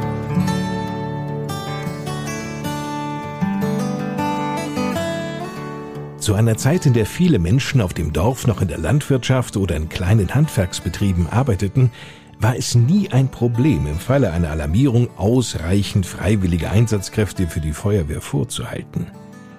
Zu 6.24 6.36
einer 6.36 6.56
Zeit, 6.56 6.86
in 6.86 6.94
der 6.94 7.06
viele 7.06 7.38
Menschen 7.38 7.82
auf 7.82 7.94
dem 7.94 8.14
Dorf 8.14 8.48
noch 8.48 8.62
in 8.62 8.70
der 8.70 8.78
Landwirtschaft 8.78 9.58
oder 9.58 9.76
in 9.76 9.90
kleinen 9.90 10.34
Handwerksbetrieben 10.34 11.28
arbeiteten, 11.28 11.92
war 12.40 12.56
es 12.56 12.76
nie 12.76 13.10
ein 13.12 13.28
Problem, 13.28 13.86
im 13.88 14.00
Falle 14.00 14.32
einer 14.32 14.50
Alarmierung 14.50 15.10
ausreichend 15.18 16.06
freiwillige 16.06 16.70
Einsatzkräfte 16.70 17.48
für 17.48 17.60
die 17.60 17.74
Feuerwehr 17.74 18.22
vorzuhalten. 18.22 19.08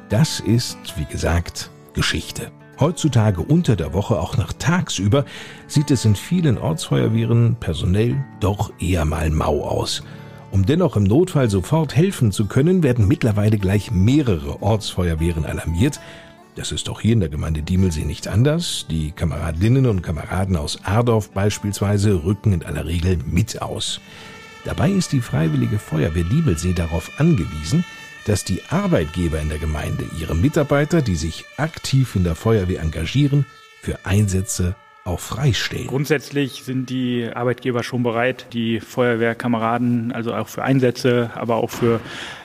Das 0.08 0.40
ist, 0.40 0.78
wie 0.96 1.04
gesagt, 1.04 1.70
Geschichte. 1.92 2.50
Heutzutage 2.80 3.42
unter 3.42 3.76
der 3.76 3.92
Woche, 3.92 4.18
auch 4.18 4.38
nach 4.38 4.54
tagsüber, 4.54 5.26
sieht 5.66 5.90
es 5.90 6.06
in 6.06 6.16
vielen 6.16 6.56
Ortsfeuerwehren 6.56 7.56
personell 7.60 8.24
doch 8.40 8.72
eher 8.80 9.04
mal 9.04 9.28
mau 9.28 9.64
aus. 9.64 10.02
Um 10.50 10.64
dennoch 10.64 10.96
im 10.96 11.02
Notfall 11.02 11.50
sofort 11.50 11.94
helfen 11.94 12.32
zu 12.32 12.46
können, 12.46 12.82
werden 12.82 13.06
mittlerweile 13.06 13.58
gleich 13.58 13.90
mehrere 13.90 14.62
Ortsfeuerwehren 14.62 15.44
alarmiert, 15.44 16.00
Das 16.56 16.70
ist 16.70 16.86
doch 16.86 17.00
hier 17.00 17.14
in 17.14 17.20
der 17.20 17.28
Gemeinde 17.28 17.62
Diemelsee 17.62 18.04
nicht 18.04 18.28
anders. 18.28 18.86
Die 18.88 19.10
Kameradinnen 19.10 19.86
und 19.86 20.02
Kameraden 20.02 20.56
aus 20.56 20.78
Ardorf 20.84 21.30
beispielsweise 21.30 22.24
rücken 22.24 22.52
in 22.52 22.64
aller 22.64 22.86
Regel 22.86 23.18
mit 23.26 23.60
aus. 23.60 24.00
Dabei 24.64 24.90
ist 24.90 25.12
die 25.12 25.20
Freiwillige 25.20 25.78
Feuerwehr 25.78 26.22
Diemelsee 26.24 26.72
darauf 26.72 27.10
angewiesen, 27.18 27.84
dass 28.26 28.44
die 28.44 28.62
Arbeitgeber 28.70 29.40
in 29.40 29.48
der 29.48 29.58
Gemeinde 29.58 30.06
ihre 30.18 30.36
Mitarbeiter, 30.36 31.02
die 31.02 31.16
sich 31.16 31.44
aktiv 31.56 32.14
in 32.14 32.24
der 32.24 32.36
Feuerwehr 32.36 32.80
engagieren, 32.80 33.46
für 33.82 34.06
Einsätze 34.06 34.76
auch 35.04 35.20
freistellen. 35.20 35.86
Grundsätzlich 35.86 36.64
sind 36.64 36.88
die 36.88 37.28
Arbeitgeber 37.32 37.82
schon 37.82 38.02
bereit, 38.02 38.46
die 38.54 38.80
Feuerwehrkameraden 38.80 40.12
also 40.12 40.34
auch 40.34 40.48
für 40.48 40.62
Einsätze, 40.62 41.30
aber 41.34 41.56
auch 41.56 41.68
für 41.68 42.00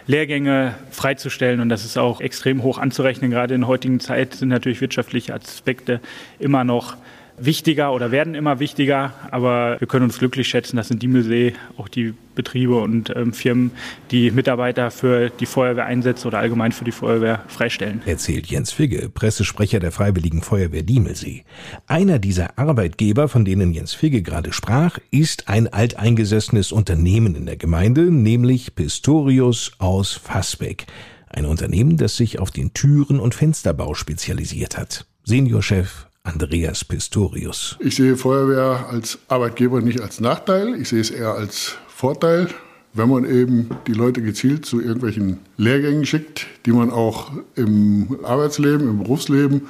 Lehrgänge 0.08 0.76
freizustellen. 0.92 1.62
Und 1.62 1.70
das 1.70 1.86
ist 1.86 1.98
auch 1.98 2.20
extrem 2.20 2.62
hoch 2.62 2.78
anzurechnen. 2.78 3.32
Gerade 3.32 3.54
in 3.54 3.62
der 3.62 3.70
heutigen 3.70 4.02
Zeit 4.02 4.34
sind 4.34 4.50
natürlich 4.50 4.82
wirtschaftliche 4.82 5.34
Aspekte 5.34 6.02
immer 6.38 6.66
noch 6.66 6.98
wichtiger 7.42 7.94
oder 7.94 8.12
werden 8.12 8.36
immer 8.36 8.60
wichtiger. 8.60 9.14
Aber 9.32 9.78
wir 9.80 9.88
können 9.88 10.06
uns 10.06 10.20
glücklich 10.20 10.48
schätzen, 10.48 10.78
dass 10.78 10.92
in 10.92 11.00
Diemelsee 11.00 11.54
auch 11.78 11.88
die 11.88 12.14
Betriebe 12.36 12.76
und 12.76 13.14
ähm, 13.16 13.34
Firmen 13.34 13.72
die 14.12 14.32
Mitarbeiter 14.32 14.92
für 14.92 15.30
die 15.30 15.46
Feuerwehr 15.46 15.86
einsetzen 15.86 16.28
oder 16.28 16.40
allgemein 16.40 16.72
für 16.72 16.86
die 16.86 16.92
Feuerwehr 16.92 17.44
freistellen. 17.48 18.02
Erzählt 18.06 18.48
Jens 18.48 18.72
Figge, 18.72 19.10
Pressesprecher 19.10 19.80
der 19.80 19.92
Freiwilligen 19.92 20.42
Feuerwehr 20.42 20.84
Diemelsee. 20.84 21.44
Einer 21.88 22.18
dieser 22.18 22.58
Arbeitgeber, 22.58 23.28
von 23.28 23.44
denen 23.44 23.74
Jens 23.74 23.94
Figge 23.94 24.22
gerade 24.22 24.54
sprach, 24.54 25.00
ist 25.12 25.50
ein 25.50 25.68
alteingesessenes 25.68 26.72
Unternehmen 26.72 27.36
in 27.36 27.46
der 27.46 27.58
Gemeinde, 27.58 28.04
nämlich 28.04 28.74
Pistorius 28.76 29.74
aus 29.80 30.14
Fassbeck. 30.14 30.86
Ein 31.30 31.46
Unternehmen, 31.46 31.98
das 31.98 32.16
sich 32.16 32.40
auf 32.40 32.52
den 32.52 32.74
Türen- 32.74 33.20
und 33.20 33.36
Fensterbau 33.36 33.94
spezialisiert 33.94 34.78
hat. 34.78 35.06
Seniorchef 35.26 36.09
Andreas 36.24 36.84
Pistorius. 36.84 37.78
Ich 37.80 37.96
sehe 37.96 38.18
Feuerwehr 38.18 38.88
als 38.90 39.20
Arbeitgeber 39.28 39.82
nicht 39.82 40.02
als 40.02 40.20
Nachteil, 40.20 40.76
ich 40.76 40.90
sehe 40.90 41.02
es 41.02 41.10
eher 41.10 41.34
als 41.34 41.78
Vorteil, 41.88 42.48
wenn 42.94 43.10
man 43.10 43.26
eben 43.26 43.70
die 43.88 43.94
Leute 43.94 44.22
gezielt 44.22 44.66
zu 44.66 44.82
irgendwelchen 44.82 45.40
Lehrgängen 45.58 46.06
schickt, 46.06 46.48
die 46.66 46.72
man 46.72 46.90
auch 46.92 47.32
im 47.56 48.20
Arbeitsleben, 48.24 48.90
im 48.90 49.00
Berufsleben 49.00 49.68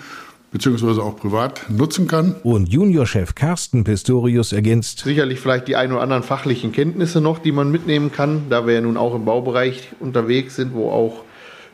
beziehungsweise 0.51 1.03
auch 1.03 1.15
privat 1.17 1.69
nutzen 1.69 2.07
kann. 2.07 2.35
Und 2.43 2.69
Juniorchef 2.69 3.35
Carsten 3.35 3.83
Pistorius 3.83 4.51
ergänzt. 4.51 4.99
Sicherlich 4.99 5.39
vielleicht 5.39 5.67
die 5.67 5.75
ein 5.75 5.91
oder 5.91 6.01
anderen 6.01 6.23
fachlichen 6.23 6.71
Kenntnisse 6.71 7.21
noch, 7.21 7.39
die 7.39 7.51
man 7.51 7.71
mitnehmen 7.71 8.11
kann, 8.11 8.43
da 8.49 8.65
wir 8.65 8.73
ja 8.73 8.81
nun 8.81 8.97
auch 8.97 9.13
im 9.13 9.25
Baubereich 9.25 9.89
unterwegs 9.99 10.55
sind, 10.55 10.73
wo 10.73 10.89
auch 10.89 11.23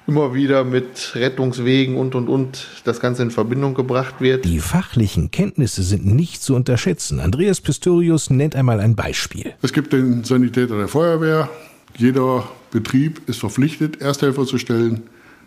immer 0.08 0.34
wieder 0.34 0.64
mit 0.64 1.14
Rettungswegen 1.16 1.98
und 1.98 2.16
und 2.16 2.30
und 2.30 2.68
das 2.84 3.00
Ganze 3.00 3.24
in 3.24 3.32
Verbindung 3.32 3.74
gebracht 3.74 4.16
wird. 4.20 4.46
Die 4.46 4.60
fachlichen 4.60 5.32
Kenntnisse 5.32 5.84
sind 5.84 6.06
nicht 6.06 6.44
zu 6.44 6.56
unterschätzen. 6.56 7.20
Andreas 7.20 7.62
Pistorius 7.62 8.30
nennt 8.30 8.56
einmal 8.56 8.80
ein 8.80 8.96
Beispiel. 8.96 9.54
Es 9.62 9.74
gibt 9.74 9.94
den 9.94 10.24
Sanitäter 10.24 10.78
der 10.78 10.88
Feuerwehr. 10.88 11.50
Jeder 11.98 12.48
Betrieb 12.72 13.22
ist 13.28 13.40
verpflichtet, 13.40 14.02
Ersthelfer 14.02 14.46
zu 14.46 14.58
stellen. 14.58 15.04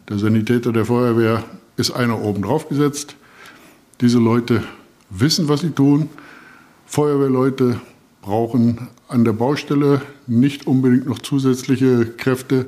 Der 0.09 0.19
Sanitäter 0.19 0.73
der 0.73 0.87
Feuerwehr 0.87 1.45
ist 1.77 1.91
einer 1.93 2.21
oben 2.21 2.43
drauf 2.43 2.69
gesetzt. 2.69 3.15
Diese 4.00 4.19
Leute 4.19 4.62
wissen, 5.11 5.49
was 5.49 5.61
sie 5.61 5.71
tun. 5.71 6.09
Feuerwehrleute 6.87 7.81
brauchen 8.23 8.88
an 9.09 9.25
der 9.25 9.33
Baustelle 9.33 10.03
nicht 10.27 10.67
unbedingt 10.67 11.07
noch 11.07 11.19
zusätzliche 11.19 12.07
Kräfte, 12.07 12.67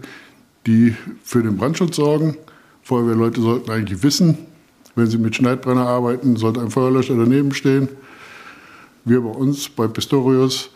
die 0.67 0.95
für 1.23 1.43
den 1.43 1.57
Brandschutz 1.57 1.97
sorgen. 1.97 2.37
Feuerwehrleute 2.83 3.41
sollten 3.41 3.71
eigentlich 3.71 4.03
wissen, 4.03 4.39
wenn 4.95 5.07
sie 5.07 5.19
mit 5.19 5.37
Schneidbrenner 5.37 5.87
arbeiten, 5.87 6.37
sollte 6.37 6.61
ein 6.61 6.71
Feuerlöscher 6.71 7.17
daneben 7.17 7.53
stehen. 7.55 7.89
Wir 9.05 9.21
bei 9.21 9.31
uns 9.31 9.69
bei 9.69 9.87
Pistorius 9.87 10.71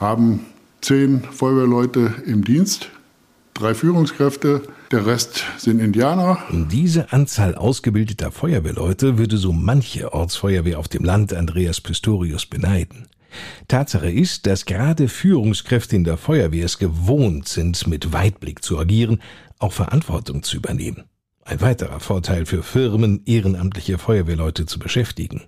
haben 0.00 0.46
zehn 0.80 1.22
Feuerwehrleute 1.22 2.14
im 2.26 2.44
Dienst, 2.44 2.88
drei 3.54 3.74
Führungskräfte, 3.74 4.62
der 4.92 5.04
Rest 5.04 5.44
sind 5.58 5.80
Indianer. 5.80 6.38
Diese 6.50 7.12
Anzahl 7.12 7.56
ausgebildeter 7.56 8.30
Feuerwehrleute 8.30 9.18
würde 9.18 9.36
so 9.36 9.52
manche 9.52 10.12
Ortsfeuerwehr 10.12 10.78
auf 10.78 10.86
dem 10.86 11.04
Land 11.04 11.32
Andreas 11.32 11.80
Pistorius 11.80 12.46
beneiden. 12.46 13.08
Tatsache 13.68 14.10
ist, 14.10 14.46
dass 14.46 14.64
gerade 14.64 15.08
Führungskräfte 15.08 15.96
in 15.96 16.04
der 16.04 16.16
Feuerwehr 16.16 16.64
es 16.64 16.78
gewohnt 16.78 17.48
sind, 17.48 17.86
mit 17.86 18.12
Weitblick 18.12 18.62
zu 18.62 18.78
agieren, 18.78 19.20
auch 19.58 19.72
Verantwortung 19.72 20.42
zu 20.42 20.56
übernehmen. 20.56 21.04
Ein 21.44 21.60
weiterer 21.60 22.00
Vorteil 22.00 22.44
für 22.44 22.62
Firmen, 22.62 23.22
ehrenamtliche 23.24 23.98
Feuerwehrleute 23.98 24.66
zu 24.66 24.78
beschäftigen. 24.78 25.44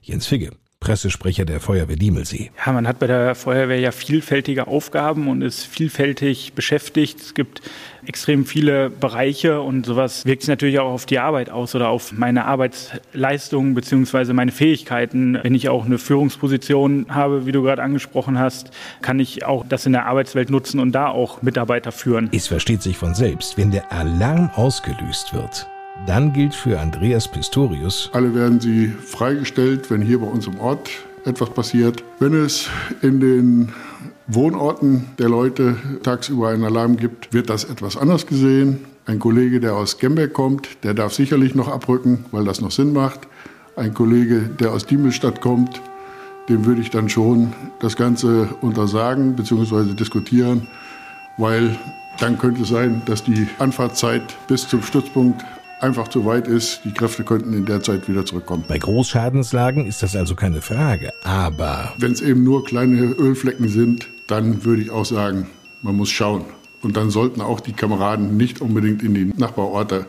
Jens 0.00 0.26
Figge, 0.26 0.52
Pressesprecher 0.82 1.44
der 1.44 1.60
Feuerwehr 1.60 1.94
Diemelsee. 1.94 2.50
Ja, 2.66 2.72
man 2.72 2.88
hat 2.88 2.98
bei 2.98 3.06
der 3.06 3.36
Feuerwehr 3.36 3.78
ja 3.78 3.92
vielfältige 3.92 4.66
Aufgaben 4.66 5.28
und 5.28 5.40
ist 5.40 5.64
vielfältig 5.64 6.54
beschäftigt. 6.54 7.20
Es 7.20 7.34
gibt 7.34 7.62
extrem 8.04 8.44
viele 8.44 8.90
Bereiche 8.90 9.60
und 9.60 9.86
sowas 9.86 10.26
wirkt 10.26 10.42
sich 10.42 10.48
natürlich 10.48 10.80
auch 10.80 10.90
auf 10.90 11.06
die 11.06 11.20
Arbeit 11.20 11.50
aus 11.50 11.76
oder 11.76 11.88
auf 11.88 12.10
meine 12.10 12.46
Arbeitsleistung 12.46 13.74
beziehungsweise 13.74 14.34
meine 14.34 14.50
Fähigkeiten. 14.50 15.38
Wenn 15.40 15.54
ich 15.54 15.68
auch 15.68 15.86
eine 15.86 15.98
Führungsposition 15.98 17.06
habe, 17.10 17.46
wie 17.46 17.52
du 17.52 17.62
gerade 17.62 17.80
angesprochen 17.80 18.40
hast, 18.40 18.72
kann 19.02 19.20
ich 19.20 19.44
auch 19.44 19.64
das 19.68 19.86
in 19.86 19.92
der 19.92 20.06
Arbeitswelt 20.06 20.50
nutzen 20.50 20.80
und 20.80 20.90
da 20.90 21.06
auch 21.06 21.42
Mitarbeiter 21.42 21.92
führen. 21.92 22.28
Es 22.32 22.48
versteht 22.48 22.82
sich 22.82 22.98
von 22.98 23.14
selbst, 23.14 23.56
wenn 23.56 23.70
der 23.70 23.92
Alarm 23.92 24.50
ausgelöst 24.56 25.32
wird 25.32 25.68
dann 26.06 26.32
gilt 26.32 26.54
für 26.54 26.80
Andreas 26.80 27.28
Pistorius. 27.28 28.10
Alle 28.12 28.34
werden 28.34 28.60
sie 28.60 28.88
freigestellt, 28.88 29.90
wenn 29.90 30.02
hier 30.02 30.20
bei 30.20 30.26
uns 30.26 30.46
im 30.46 30.58
Ort 30.58 30.90
etwas 31.24 31.50
passiert. 31.50 32.02
Wenn 32.18 32.34
es 32.34 32.68
in 33.02 33.20
den 33.20 33.72
Wohnorten 34.26 35.06
der 35.18 35.28
Leute 35.28 35.76
tagsüber 36.02 36.48
einen 36.48 36.64
Alarm 36.64 36.96
gibt, 36.96 37.32
wird 37.32 37.50
das 37.50 37.64
etwas 37.64 37.96
anders 37.96 38.26
gesehen. 38.26 38.84
Ein 39.06 39.18
Kollege, 39.18 39.60
der 39.60 39.74
aus 39.74 39.98
Gemberg 39.98 40.32
kommt, 40.32 40.68
der 40.84 40.94
darf 40.94 41.12
sicherlich 41.12 41.54
noch 41.54 41.68
abrücken, 41.68 42.24
weil 42.30 42.44
das 42.44 42.60
noch 42.60 42.70
Sinn 42.70 42.92
macht. 42.92 43.20
Ein 43.76 43.94
Kollege, 43.94 44.42
der 44.60 44.72
aus 44.72 44.86
Diemelstadt 44.86 45.40
kommt, 45.40 45.80
dem 46.48 46.66
würde 46.66 46.80
ich 46.80 46.90
dann 46.90 47.08
schon 47.08 47.52
das 47.80 47.96
Ganze 47.96 48.48
untersagen 48.60 49.34
bzw. 49.34 49.94
diskutieren, 49.94 50.66
weil 51.38 51.76
dann 52.20 52.38
könnte 52.38 52.62
es 52.62 52.68
sein, 52.68 53.02
dass 53.06 53.24
die 53.24 53.48
Anfahrtzeit 53.58 54.22
bis 54.46 54.68
zum 54.68 54.82
Stützpunkt 54.82 55.44
einfach 55.82 56.08
zu 56.08 56.24
weit 56.24 56.48
ist. 56.48 56.80
Die 56.84 56.92
Kräfte 56.92 57.24
könnten 57.24 57.52
in 57.52 57.66
der 57.66 57.82
Zeit 57.82 58.08
wieder 58.08 58.24
zurückkommen. 58.24 58.64
Bei 58.68 58.78
Großschadenslagen 58.78 59.86
ist 59.86 60.02
das 60.02 60.16
also 60.16 60.34
keine 60.34 60.62
Frage, 60.62 61.10
aber... 61.24 61.92
Wenn 61.98 62.12
es 62.12 62.20
eben 62.20 62.44
nur 62.44 62.64
kleine 62.64 63.02
Ölflecken 63.02 63.68
sind, 63.68 64.08
dann 64.28 64.64
würde 64.64 64.82
ich 64.82 64.90
auch 64.90 65.04
sagen, 65.04 65.48
man 65.82 65.96
muss 65.96 66.10
schauen. 66.10 66.44
Und 66.82 66.96
dann 66.96 67.10
sollten 67.10 67.40
auch 67.40 67.60
die 67.60 67.72
Kameraden 67.72 68.36
nicht 68.36 68.60
unbedingt 68.60 69.02
in 69.02 69.14
die 69.14 69.24
Nachbarorte 69.36 70.06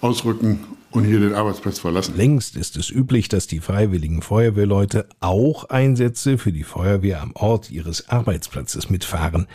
ausrücken 0.00 0.60
und 0.90 1.04
hier 1.04 1.20
den 1.20 1.34
Arbeitsplatz 1.34 1.78
verlassen. 1.78 2.16
Längst 2.16 2.56
ist 2.56 2.76
es 2.76 2.90
üblich, 2.90 3.28
dass 3.28 3.46
die 3.46 3.60
freiwilligen 3.60 4.22
Feuerwehrleute 4.22 5.08
auch 5.20 5.64
Einsätze 5.68 6.38
für 6.38 6.52
die 6.52 6.62
Feuerwehr 6.62 7.20
am 7.20 7.32
Ort 7.34 7.70
ihres 7.70 8.08
Arbeitsplatzes 8.08 8.90
mitfahren. 8.90 9.46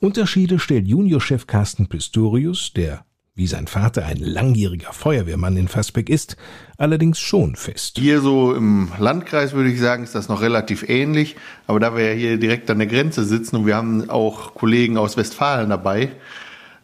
Unterschiede 0.00 0.58
stellt 0.58 0.86
Juniorchef 0.86 1.46
Carsten 1.46 1.88
Pistorius, 1.88 2.72
der 2.74 3.04
wie 3.36 3.48
sein 3.48 3.66
Vater 3.66 4.06
ein 4.06 4.18
langjähriger 4.18 4.92
Feuerwehrmann 4.92 5.56
in 5.56 5.66
Fassbeck 5.66 6.08
ist, 6.08 6.36
allerdings 6.78 7.18
schon 7.18 7.56
fest. 7.56 7.98
Hier 7.98 8.20
so 8.20 8.54
im 8.54 8.92
Landkreis 8.98 9.54
würde 9.54 9.70
ich 9.70 9.80
sagen, 9.80 10.04
ist 10.04 10.14
das 10.14 10.28
noch 10.28 10.40
relativ 10.40 10.88
ähnlich. 10.88 11.34
Aber 11.66 11.80
da 11.80 11.96
wir 11.96 12.12
ja 12.12 12.14
hier 12.14 12.36
direkt 12.38 12.70
an 12.70 12.78
der 12.78 12.86
Grenze 12.86 13.24
sitzen 13.24 13.56
und 13.56 13.66
wir 13.66 13.74
haben 13.74 14.08
auch 14.08 14.54
Kollegen 14.54 14.96
aus 14.96 15.16
Westfalen 15.16 15.70
dabei, 15.70 16.12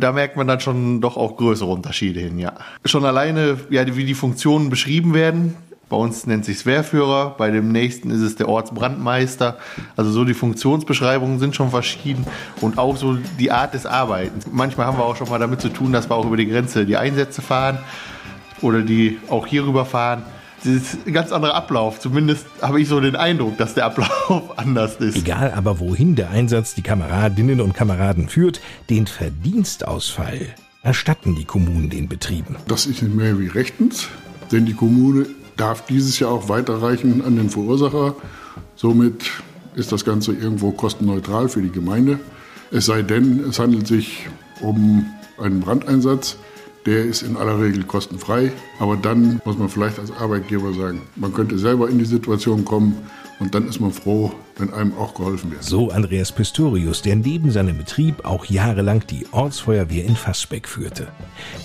da 0.01 0.11
merkt 0.11 0.37
man 0.37 0.49
dann 0.49 0.59
schon 0.59 1.01
doch 1.01 1.17
auch 1.17 1.37
größere 1.37 1.71
Unterschiede 1.71 2.19
hin, 2.19 2.39
ja. 2.39 2.55
Schon 2.85 3.05
alleine, 3.05 3.61
ja, 3.71 3.85
wie 3.95 4.05
die 4.05 4.15
Funktionen 4.15 4.71
beschrieben 4.71 5.15
werden, 5.15 5.55
bei 5.91 5.97
uns 5.97 6.25
nennt 6.25 6.45
sich 6.45 6.65
Wehrführer, 6.65 7.35
bei 7.37 7.51
dem 7.51 7.73
nächsten 7.73 8.11
ist 8.13 8.21
es 8.21 8.37
der 8.37 8.49
Ortsbrandmeister. 8.49 9.59
Also 9.97 10.13
so 10.13 10.25
die 10.25 10.35
Funktionsbeschreibungen 10.35 11.41
sind 11.41 11.57
schon 11.57 11.71
verschieden 11.71 12.25
und 12.61 12.79
auch 12.79 12.97
so 12.97 13.19
die 13.41 13.51
Art 13.51 13.75
des 13.75 13.87
Arbeitens. 13.87 14.47
Manchmal 14.53 14.87
haben 14.87 14.99
wir 14.99 15.05
auch 15.05 15.17
schon 15.17 15.29
mal 15.29 15.41
damit 15.41 15.61
zu 15.61 15.69
tun, 15.69 15.93
dass 15.93 16.09
wir 16.09 16.15
auch 16.15 16.25
über 16.25 16.37
die 16.37 16.47
Grenze 16.47 16.87
die 16.87 16.97
Einsätze 16.97 17.43
fahren 17.43 17.79
oder 18.63 18.83
die 18.83 19.19
auch 19.29 19.49
hier 19.49 19.67
rüber 19.67 19.85
fahren. 19.85 20.23
Das 20.63 20.73
ist 20.73 21.07
ein 21.09 21.13
ganz 21.13 21.33
anderer 21.33 21.55
Ablauf. 21.57 21.99
Zumindest 21.99 22.47
habe 22.63 22.81
ich 22.81 22.87
so 22.87 23.01
den 23.01 23.17
Eindruck, 23.17 23.59
dass 23.59 23.75
der 23.75 23.87
Ablauf 23.87 24.57
anders 24.59 24.95
ist. 24.97 25.17
Egal 25.17 25.51
aber, 25.51 25.81
wohin 25.81 26.15
der 26.15 26.31
Einsatz 26.31 26.75
die 26.77 26.83
Kameradinnen 26.83 27.61
und 27.61 27.75
Kameraden 27.75 28.29
führt, 28.29 28.61
den 28.91 29.09
Verdienstausfall 29.09 30.55
erstatten 30.83 31.35
die 31.35 31.47
Kommunen 31.47 31.91
den 31.91 32.09
Betrieben. 32.09 32.55
Das 32.69 32.87
ist 32.87 33.03
nicht 33.03 33.13
mehr 33.13 33.41
wie 33.41 33.49
rechtens, 33.49 34.09
denn 34.53 34.67
die 34.67 34.75
Kommune 34.75 35.27
darf 35.61 35.85
dieses 35.85 36.19
Jahr 36.19 36.31
auch 36.31 36.49
weiterreichen 36.49 37.23
an 37.23 37.37
den 37.37 37.51
Verursacher. 37.51 38.15
Somit 38.77 39.31
ist 39.75 39.93
das 39.93 40.07
Ganze 40.07 40.33
irgendwo 40.33 40.73
kostenneutral 40.73 41.51
für 41.51 41.61
die 41.61 41.71
Gemeinde. 41.71 42.19
Es 42.71 42.87
sei 42.87 43.03
denn, 43.03 43.45
es 43.49 43.59
handelt 43.59 43.87
sich 43.87 44.27
um 44.63 45.05
einen 45.39 45.61
Brandeinsatz, 45.61 46.37
der 46.87 47.05
ist 47.05 47.23
in 47.23 47.37
aller 47.37 47.61
Regel 47.61 47.85
kostenfrei. 47.85 48.53
Aber 48.79 48.97
dann 48.97 49.41
muss 49.45 49.59
man 49.59 49.69
vielleicht 49.69 49.99
als 49.99 50.11
Arbeitgeber 50.13 50.73
sagen, 50.73 51.03
man 51.17 51.35
könnte 51.35 51.59
selber 51.59 51.91
in 51.91 51.99
die 51.99 52.07
Situation 52.07 52.65
kommen 52.65 52.97
und 53.41 53.55
dann 53.55 53.67
ist 53.67 53.81
man 53.81 53.91
froh, 53.91 54.33
wenn 54.59 54.73
einem 54.73 54.97
auch 54.97 55.15
geholfen 55.15 55.51
wird. 55.51 55.65
So 55.65 55.91
Andreas 55.91 56.31
Pistorius, 56.31 57.03
der 57.03 57.17
neben 57.17 57.51
seinem 57.51 57.77
Betrieb 57.79 58.25
auch 58.25 58.45
jahrelang 58.45 59.03
die 59.09 59.27
Ortsfeuerwehr 59.33 60.05
in 60.05 60.15
Fassbeck 60.15 60.69
führte. 60.69 61.09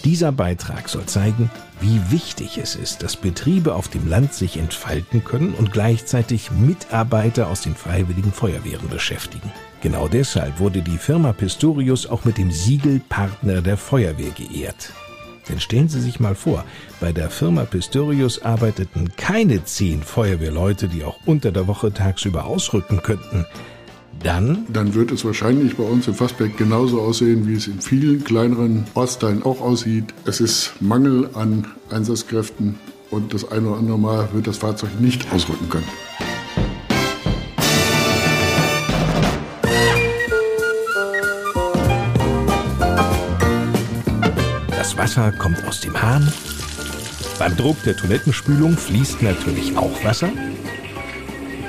Dieser 0.04 0.32
Beitrag 0.32 0.90
soll 0.90 1.06
zeigen, 1.06 1.52
wie 1.82 2.00
wichtig 2.10 2.58
es 2.58 2.76
ist, 2.76 3.04
dass 3.04 3.18
Betriebe 3.18 3.76
auf 3.76 3.90
dem 3.90 4.08
Land 4.08 4.34
sich 4.34 4.58
entfalten 4.58 5.24
können 5.24 5.54
und 5.54 5.74
gleichzeitig 5.74 6.50
Mitarbeiter 6.52 7.50
aus 7.50 7.62
den 7.62 7.76
freiwilligen 7.76 8.32
Feuerwehren 8.32 8.90
beschäftigen. 8.90 9.52
Genau 9.82 10.08
deshalb 10.08 10.60
wurde 10.60 10.82
die 10.82 10.98
Firma 10.98 11.34
Pistorius 11.34 12.08
auch 12.08 12.24
mit 12.24 12.38
dem 12.38 12.50
Siegel 12.50 13.02
Partner 13.10 13.62
der 13.62 13.78
Feuerwehr 13.78 14.32
geehrt. 14.32 14.94
Denn 15.50 15.60
stellen 15.60 15.90
Sie 15.90 16.02
sich 16.02 16.20
mal 16.20 16.36
vor, 16.36 16.66
bei 17.00 17.12
der 17.12 17.30
Firma 17.30 17.66
Pistorius 17.66 18.42
arbeiteten 18.42 19.12
keine 19.16 19.64
zehn 19.64 20.02
Feuerwehrleute, 20.02 20.88
die 20.88 21.04
auch 21.04 21.20
unter 21.26 21.52
der 21.52 21.68
Woche 21.68 21.94
tagsüber 21.94 22.46
ausrücken 22.46 23.02
könnten. 23.04 23.46
Dann? 24.24 24.66
Dann 24.70 24.96
wird 24.96 25.12
es 25.12 25.24
wahrscheinlich 25.26 25.76
bei 25.76 25.84
uns 25.84 26.08
in 26.08 26.14
Fassbeck 26.14 26.58
genauso 26.58 27.02
aussehen, 27.02 27.48
wie 27.48 27.56
es 27.56 27.68
in 27.68 27.82
vielen 27.82 28.24
kleineren 28.24 28.86
Ortsteilen 28.96 29.44
auch 29.44 29.62
aussieht. 29.62 30.06
Es 30.26 30.40
ist 30.40 30.74
Mangel 30.80 31.30
an 31.34 31.68
Einsatzkräften 31.92 32.80
und 33.12 33.34
das 33.34 33.52
eine 33.52 33.70
oder 33.70 33.78
andere 33.78 34.00
Mal 34.00 34.30
wird 34.34 34.48
das 34.48 34.58
Fahrzeug 34.58 35.00
nicht 35.00 35.32
ausrücken 35.32 35.70
können. 35.70 35.86
Wasser 45.06 45.32
kommt 45.32 45.64
aus 45.68 45.82
dem 45.82 46.02
Hahn. 46.02 46.34
Beim 47.38 47.56
Druck 47.56 47.78
der 47.84 47.96
Toilettenspülung 47.96 48.76
fließt 48.76 49.22
natürlich 49.22 49.78
auch 49.78 50.04
Wasser. 50.04 50.30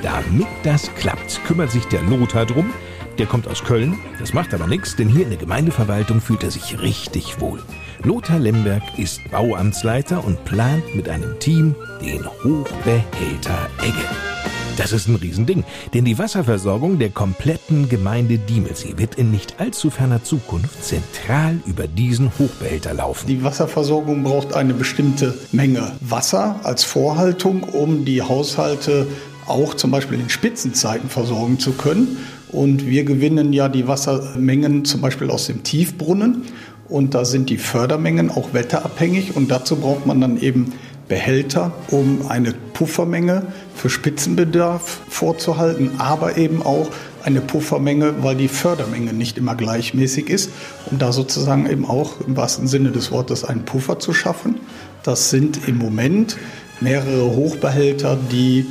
Damit 0.02 0.46
das 0.62 0.90
klappt, 0.94 1.44
kümmert 1.44 1.70
sich 1.70 1.84
der 1.84 2.00
Lothar 2.04 2.46
drum. 2.46 2.72
Der 3.18 3.26
kommt 3.26 3.46
aus 3.46 3.62
Köln, 3.62 3.98
das 4.18 4.32
macht 4.32 4.54
aber 4.54 4.66
nichts, 4.66 4.96
denn 4.96 5.10
hier 5.10 5.24
in 5.24 5.28
der 5.28 5.38
Gemeindeverwaltung 5.38 6.22
fühlt 6.22 6.44
er 6.44 6.50
sich 6.50 6.80
richtig 6.80 7.38
wohl. 7.38 7.62
Lothar 8.04 8.38
Lemberg 8.38 8.82
ist 8.96 9.20
Bauamtsleiter 9.30 10.24
und 10.24 10.42
plant 10.46 10.94
mit 10.94 11.06
einem 11.06 11.38
Team 11.38 11.74
den 12.00 12.24
Hochbehälter 12.42 13.68
Egge. 13.82 14.65
Das 14.76 14.92
ist 14.92 15.08
ein 15.08 15.16
Riesending, 15.16 15.64
denn 15.94 16.04
die 16.04 16.18
Wasserversorgung 16.18 16.98
der 16.98 17.08
kompletten 17.08 17.88
Gemeinde 17.88 18.36
Diemelsee 18.36 18.94
wird 18.98 19.14
in 19.14 19.30
nicht 19.30 19.58
allzu 19.58 19.88
ferner 19.88 20.22
Zukunft 20.22 20.84
zentral 20.84 21.58
über 21.64 21.86
diesen 21.86 22.30
Hochbehälter 22.38 22.92
laufen. 22.92 23.26
Die 23.26 23.42
Wasserversorgung 23.42 24.22
braucht 24.22 24.54
eine 24.54 24.74
bestimmte 24.74 25.34
Menge 25.50 25.92
Wasser 26.00 26.60
als 26.62 26.84
Vorhaltung, 26.84 27.62
um 27.62 28.04
die 28.04 28.20
Haushalte 28.20 29.06
auch 29.46 29.72
zum 29.74 29.90
Beispiel 29.90 30.20
in 30.20 30.28
Spitzenzeiten 30.28 31.08
versorgen 31.08 31.58
zu 31.58 31.72
können. 31.72 32.18
Und 32.48 32.86
wir 32.86 33.04
gewinnen 33.04 33.54
ja 33.54 33.68
die 33.70 33.88
Wassermengen 33.88 34.84
zum 34.84 35.00
Beispiel 35.00 35.30
aus 35.30 35.46
dem 35.46 35.62
Tiefbrunnen. 35.62 36.42
Und 36.88 37.14
da 37.14 37.24
sind 37.24 37.50
die 37.50 37.58
Fördermengen 37.58 38.30
auch 38.30 38.52
wetterabhängig. 38.52 39.34
Und 39.34 39.50
dazu 39.50 39.76
braucht 39.76 40.06
man 40.06 40.20
dann 40.20 40.40
eben 40.40 40.72
Behälter, 41.08 41.72
um 41.90 42.26
eine 42.28 42.52
Puffermenge 42.52 43.46
für 43.74 43.88
Spitzenbedarf 43.88 45.00
vorzuhalten, 45.08 45.92
aber 45.98 46.36
eben 46.36 46.62
auch 46.62 46.88
eine 47.22 47.40
Puffermenge, 47.40 48.22
weil 48.22 48.36
die 48.36 48.48
Fördermenge 48.48 49.12
nicht 49.12 49.38
immer 49.38 49.54
gleichmäßig 49.54 50.28
ist, 50.30 50.50
um 50.90 50.98
da 50.98 51.12
sozusagen 51.12 51.68
eben 51.68 51.84
auch 51.84 52.20
im 52.26 52.36
wahrsten 52.36 52.66
Sinne 52.66 52.90
des 52.90 53.10
Wortes 53.10 53.44
einen 53.44 53.64
Puffer 53.64 53.98
zu 53.98 54.12
schaffen. 54.12 54.56
Das 55.02 55.30
sind 55.30 55.68
im 55.68 55.78
Moment 55.78 56.36
mehrere 56.80 57.34
Hochbehälter, 57.34 58.18
die 58.30 58.66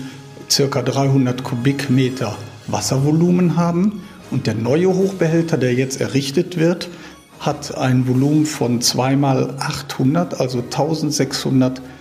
circa 0.50 0.82
300 0.82 1.44
Kubikmeter 1.44 2.36
Wasservolumen 2.68 3.58
haben. 3.58 4.04
Und 4.32 4.48
der 4.48 4.56
neue 4.56 4.88
Hochbehälter, 4.88 5.58
der 5.58 5.74
jetzt 5.74 6.02
errichtet 6.02 6.58
wird, 6.58 6.90
hat 7.40 7.78
ein 7.78 8.08
Volumen 8.08 8.46
von 8.46 8.82
2 8.82 9.16
mal 9.16 9.56
800, 9.60 10.40
also 10.40 10.60
1600 10.60 11.78
Kubikmeter 11.78 11.95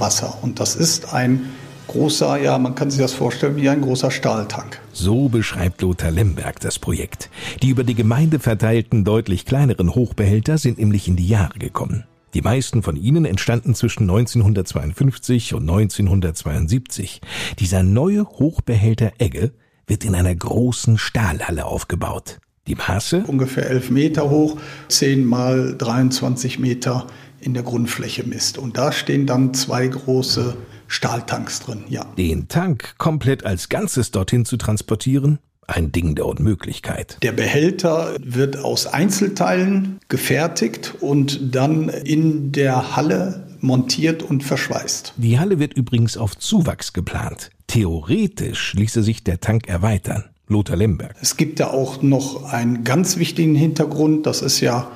Wasser. 0.00 0.38
Und 0.42 0.60
das 0.60 0.76
ist 0.76 1.12
ein 1.12 1.50
großer, 1.88 2.40
ja, 2.40 2.58
man 2.58 2.74
kann 2.74 2.90
sich 2.90 3.00
das 3.00 3.12
vorstellen 3.12 3.56
wie 3.56 3.68
ein 3.68 3.82
großer 3.82 4.10
Stahltank. 4.10 4.80
So 4.92 5.28
beschreibt 5.28 5.82
Lothar 5.82 6.10
Lemberg 6.10 6.60
das 6.60 6.78
Projekt. 6.78 7.30
Die 7.62 7.70
über 7.70 7.84
die 7.84 7.94
Gemeinde 7.94 8.38
verteilten, 8.38 9.04
deutlich 9.04 9.44
kleineren 9.44 9.94
Hochbehälter 9.94 10.58
sind 10.58 10.78
nämlich 10.78 11.08
in 11.08 11.16
die 11.16 11.28
Jahre 11.28 11.58
gekommen. 11.58 12.04
Die 12.34 12.40
meisten 12.40 12.82
von 12.82 12.96
ihnen 12.96 13.26
entstanden 13.26 13.74
zwischen 13.74 14.04
1952 14.04 15.52
und 15.52 15.68
1972. 15.68 17.20
Dieser 17.58 17.82
neue 17.82 18.24
Hochbehälter 18.24 19.12
Egge 19.18 19.52
wird 19.86 20.04
in 20.04 20.14
einer 20.14 20.34
großen 20.34 20.96
Stahlhalle 20.96 21.66
aufgebaut. 21.66 22.38
Die 22.68 22.76
Maße? 22.76 23.24
Ungefähr 23.26 23.68
11 23.68 23.90
Meter 23.90 24.30
hoch, 24.30 24.56
10 24.88 25.24
mal 25.26 25.74
23 25.76 26.58
Meter 26.58 27.06
in 27.42 27.54
der 27.54 27.62
Grundfläche 27.62 28.24
misst. 28.24 28.58
Und 28.58 28.78
da 28.78 28.92
stehen 28.92 29.26
dann 29.26 29.52
zwei 29.54 29.86
große 29.86 30.56
Stahltanks 30.86 31.60
drin, 31.60 31.84
ja. 31.88 32.04
Den 32.16 32.48
Tank 32.48 32.94
komplett 32.98 33.44
als 33.44 33.68
Ganzes 33.68 34.10
dorthin 34.10 34.44
zu 34.44 34.56
transportieren? 34.56 35.38
Ein 35.66 35.92
Ding 35.92 36.14
der 36.16 36.26
Unmöglichkeit. 36.26 37.18
Der 37.22 37.32
Behälter 37.32 38.16
wird 38.20 38.58
aus 38.58 38.86
Einzelteilen 38.86 40.00
gefertigt 40.08 40.94
und 41.00 41.54
dann 41.54 41.88
in 41.88 42.52
der 42.52 42.96
Halle 42.96 43.46
montiert 43.60 44.22
und 44.22 44.42
verschweißt. 44.42 45.14
Die 45.16 45.38
Halle 45.38 45.58
wird 45.58 45.74
übrigens 45.74 46.16
auf 46.16 46.36
Zuwachs 46.36 46.92
geplant. 46.92 47.50
Theoretisch 47.68 48.74
ließe 48.74 49.02
sich 49.02 49.24
der 49.24 49.40
Tank 49.40 49.68
erweitern. 49.68 50.24
Lothar 50.48 50.76
Lemberg. 50.76 51.14
Es 51.22 51.36
gibt 51.36 51.60
da 51.60 51.68
auch 51.68 52.02
noch 52.02 52.44
einen 52.52 52.84
ganz 52.84 53.16
wichtigen 53.16 53.54
Hintergrund. 53.54 54.26
Das 54.26 54.42
ist 54.42 54.60
ja 54.60 54.90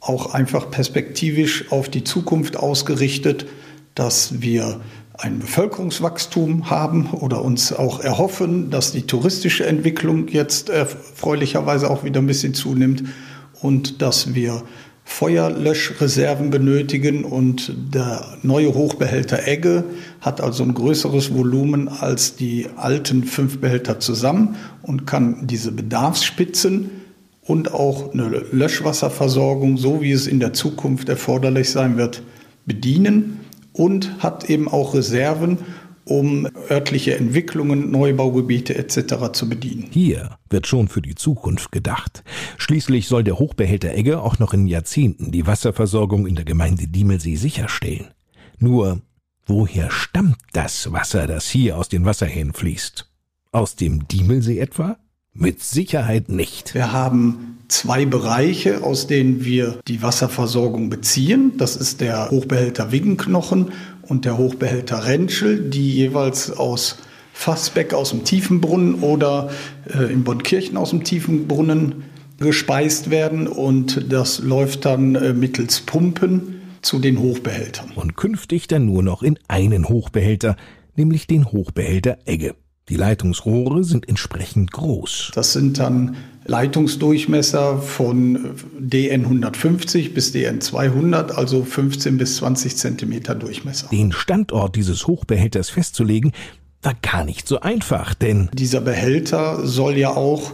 auch 0.00 0.34
einfach 0.34 0.70
perspektivisch 0.70 1.70
auf 1.70 1.88
die 1.88 2.04
Zukunft 2.04 2.56
ausgerichtet, 2.56 3.46
dass 3.94 4.40
wir 4.40 4.80
ein 5.12 5.38
Bevölkerungswachstum 5.40 6.70
haben 6.70 7.10
oder 7.10 7.42
uns 7.44 7.72
auch 7.72 8.00
erhoffen, 8.00 8.70
dass 8.70 8.92
die 8.92 9.02
touristische 9.02 9.66
Entwicklung 9.66 10.28
jetzt 10.28 10.70
erfreulicherweise 10.70 11.90
auch 11.90 12.04
wieder 12.04 12.20
ein 12.20 12.26
bisschen 12.26 12.54
zunimmt 12.54 13.04
und 13.60 14.00
dass 14.00 14.34
wir 14.34 14.62
Feuerlöschreserven 15.04 16.50
benötigen 16.50 17.24
und 17.24 17.74
der 17.92 18.38
neue 18.42 18.72
Hochbehälter 18.72 19.46
Egge 19.46 19.84
hat 20.20 20.40
also 20.40 20.62
ein 20.62 20.72
größeres 20.72 21.34
Volumen 21.34 21.88
als 21.88 22.36
die 22.36 22.68
alten 22.76 23.24
fünf 23.24 23.58
Behälter 23.58 23.98
zusammen 23.98 24.56
und 24.82 25.06
kann 25.06 25.46
diese 25.48 25.72
Bedarfsspitzen 25.72 26.90
und 27.42 27.72
auch 27.72 28.12
eine 28.12 28.28
Löschwasserversorgung, 28.52 29.76
so 29.76 30.02
wie 30.02 30.12
es 30.12 30.26
in 30.26 30.40
der 30.40 30.52
Zukunft 30.52 31.08
erforderlich 31.08 31.70
sein 31.70 31.96
wird, 31.96 32.22
bedienen 32.66 33.40
und 33.72 34.22
hat 34.22 34.48
eben 34.50 34.68
auch 34.68 34.94
Reserven, 34.94 35.58
um 36.04 36.48
örtliche 36.70 37.16
Entwicklungen, 37.16 37.90
Neubaugebiete 37.90 38.74
etc. 38.74 39.32
zu 39.32 39.48
bedienen. 39.48 39.88
Hier 39.90 40.38
wird 40.48 40.66
schon 40.66 40.88
für 40.88 41.02
die 41.02 41.14
Zukunft 41.14 41.70
gedacht. 41.72 42.24
Schließlich 42.58 43.06
soll 43.06 43.22
der 43.22 43.38
Hochbehälter 43.38 43.94
Egge 43.94 44.20
auch 44.20 44.38
noch 44.38 44.52
in 44.52 44.66
Jahrzehnten 44.66 45.30
die 45.30 45.46
Wasserversorgung 45.46 46.26
in 46.26 46.34
der 46.34 46.44
Gemeinde 46.44 46.88
Diemelsee 46.88 47.36
sicherstellen. 47.36 48.08
Nur, 48.58 49.00
woher 49.46 49.90
stammt 49.90 50.38
das 50.52 50.92
Wasser, 50.92 51.26
das 51.26 51.48
hier 51.48 51.78
aus 51.78 51.88
den 51.88 52.04
Wasserhähnen 52.04 52.54
fließt? 52.54 53.08
Aus 53.52 53.76
dem 53.76 54.08
Diemelsee 54.08 54.58
etwa? 54.58 54.98
Mit 55.32 55.62
Sicherheit 55.62 56.28
nicht. 56.28 56.74
Wir 56.74 56.92
haben 56.92 57.58
zwei 57.68 58.04
Bereiche, 58.04 58.82
aus 58.82 59.06
denen 59.06 59.44
wir 59.44 59.78
die 59.86 60.02
Wasserversorgung 60.02 60.90
beziehen. 60.90 61.52
Das 61.56 61.76
ist 61.76 62.00
der 62.00 62.30
Hochbehälter 62.30 62.92
Wiggenknochen 62.92 63.72
und 64.02 64.24
der 64.24 64.38
Hochbehälter 64.38 65.06
Rentschel, 65.06 65.70
die 65.70 65.92
jeweils 65.94 66.50
aus 66.50 66.98
Fassbeck 67.32 67.94
aus 67.94 68.10
dem 68.10 68.24
Tiefenbrunnen 68.24 68.96
oder 68.96 69.50
äh, 69.88 70.12
in 70.12 70.24
Bonnkirchen 70.24 70.76
aus 70.76 70.90
dem 70.90 71.04
Tiefenbrunnen 71.04 72.04
gespeist 72.38 73.10
werden. 73.10 73.46
Und 73.46 74.12
das 74.12 74.40
läuft 74.40 74.84
dann 74.84 75.14
äh, 75.14 75.32
mittels 75.32 75.80
Pumpen 75.80 76.60
zu 76.82 76.98
den 76.98 77.18
Hochbehältern. 77.18 77.92
Und 77.94 78.16
künftig 78.16 78.66
dann 78.66 78.84
nur 78.84 79.02
noch 79.02 79.22
in 79.22 79.38
einen 79.48 79.88
Hochbehälter, 79.88 80.56
nämlich 80.96 81.26
den 81.26 81.46
Hochbehälter 81.46 82.18
Egge. 82.26 82.56
Die 82.90 82.96
Leitungsrohre 82.96 83.84
sind 83.84 84.08
entsprechend 84.08 84.72
groß. 84.72 85.30
Das 85.34 85.52
sind 85.52 85.78
dann 85.78 86.16
Leitungsdurchmesser 86.46 87.78
von 87.78 88.56
DN 88.80 89.22
150 89.22 90.12
bis 90.12 90.32
DN 90.32 90.60
200, 90.60 91.30
also 91.30 91.62
15 91.62 92.18
bis 92.18 92.36
20 92.38 92.76
Zentimeter 92.76 93.36
Durchmesser. 93.36 93.88
Den 93.92 94.10
Standort 94.10 94.74
dieses 94.74 95.06
Hochbehälters 95.06 95.70
festzulegen, 95.70 96.32
war 96.82 96.94
gar 97.00 97.24
nicht 97.24 97.46
so 97.46 97.60
einfach, 97.60 98.14
denn 98.14 98.50
dieser 98.54 98.80
Behälter 98.80 99.66
soll 99.66 99.96
ja 99.96 100.10
auch 100.10 100.52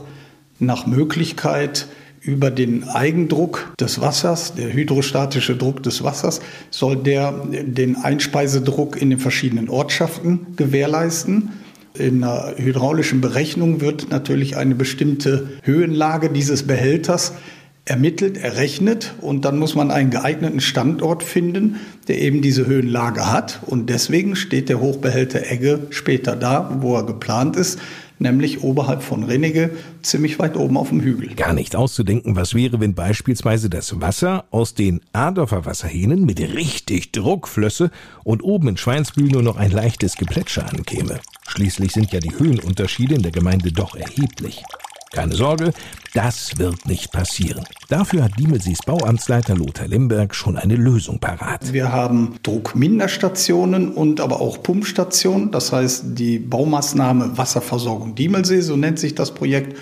nach 0.59 0.87
Möglichkeit 0.87 1.87
über 2.21 2.51
den 2.51 2.89
Eigendruck 2.89 3.73
des 3.79 4.01
Wassers, 4.01 4.55
der 4.55 4.73
hydrostatische 4.73 5.57
Druck 5.57 5.83
des 5.83 6.03
Wassers, 6.03 6.41
soll 6.71 6.97
der 6.97 7.33
den 7.33 7.97
Einspeisedruck 7.97 9.01
in 9.01 9.11
den 9.11 9.21
verschiedenen 9.21 9.71
Ortschaften 9.71 10.47
gewährleisten. 10.57 11.51
In 11.99 12.23
einer 12.23 12.55
hydraulischen 12.57 13.21
Berechnung 13.21 13.81
wird 13.81 14.11
natürlich 14.11 14.57
eine 14.57 14.75
bestimmte 14.75 15.49
Höhenlage 15.63 16.31
dieses 16.31 16.65
Behälters 16.65 17.33
ermittelt, 17.85 18.37
errechnet 18.37 19.15
und 19.21 19.45
dann 19.45 19.59
muss 19.59 19.77
man 19.77 19.91
einen 19.93 20.11
geeigneten 20.11 20.61
Standort 20.61 21.23
finden, 21.23 21.77
der 22.09 22.21
eben 22.21 22.43
diese 22.43 22.67
Höhenlage 22.67 23.31
hat. 23.33 23.61
Und 23.65 23.89
deswegen 23.91 24.35
steht 24.35 24.69
der 24.69 24.81
Hochbehälter 24.81 25.51
Egge 25.51 25.87
später 25.91 26.35
da, 26.35 26.79
wo 26.81 26.97
er 26.97 27.05
geplant 27.07 27.57
ist 27.57 27.79
nämlich 28.19 28.63
oberhalb 28.63 29.03
von 29.03 29.25
Rennige, 29.25 29.71
ziemlich 30.03 30.39
weit 30.39 30.57
oben 30.57 30.77
auf 30.77 30.89
dem 30.89 31.01
Hügel. 31.01 31.35
Gar 31.35 31.53
nicht 31.53 31.77
auszudenken, 31.77 32.37
was 32.37 32.55
wäre, 32.55 32.81
wenn 32.81 32.95
beispielsweise 32.95 33.71
das 33.71 34.01
Wasser 34.01 34.45
aus 34.51 34.75
den 34.75 35.01
Adorfer 35.13 35.65
Wasserhähnen 35.67 36.25
mit 36.25 36.41
richtig 36.41 37.13
Druck 37.13 37.49
flösse 37.49 37.91
und 38.25 38.43
oben 38.43 38.69
in 38.69 38.77
Schweinsbühl 38.77 39.29
nur 39.29 39.43
noch 39.43 39.57
ein 39.57 39.71
leichtes 39.71 40.17
Geplätscher 40.17 40.69
ankäme. 40.69 41.21
Schließlich 41.49 41.93
sind 41.93 42.13
ja 42.13 42.21
die 42.21 42.37
Höhenunterschiede 42.39 43.15
in 43.15 43.23
der 43.23 43.33
Gemeinde 43.33 43.73
doch 43.73 43.95
erheblich. 43.95 44.63
Keine 45.17 45.35
Sorge, 45.35 45.73
das 46.13 46.59
wird 46.59 46.85
nicht 46.85 47.11
passieren. 47.11 47.65
Dafür 47.89 48.25
hat 48.25 48.39
Diemelsees 48.39 48.81
Bauamtsleiter 48.85 49.57
Lothar 49.57 49.89
Lemberg 49.89 50.35
schon 50.35 50.59
eine 50.59 50.77
Lösung 50.77 51.21
parat. 51.21 51.73
Wir 51.73 51.91
haben 51.91 52.35
Druckminderstationen 52.43 53.93
und 53.93 54.21
aber 54.21 54.43
auch 54.43 54.63
Pumpstationen. 54.63 55.53
Das 55.53 55.73
heißt, 55.73 56.19
die 56.19 56.39
Baumaßnahme 56.39 57.39
Wasserversorgung 57.39 58.15
Diemelsee, 58.15 58.61
so 58.61 58.77
nennt 58.77 58.99
sich 58.99 59.15
das 59.15 59.33
Projekt, 59.33 59.79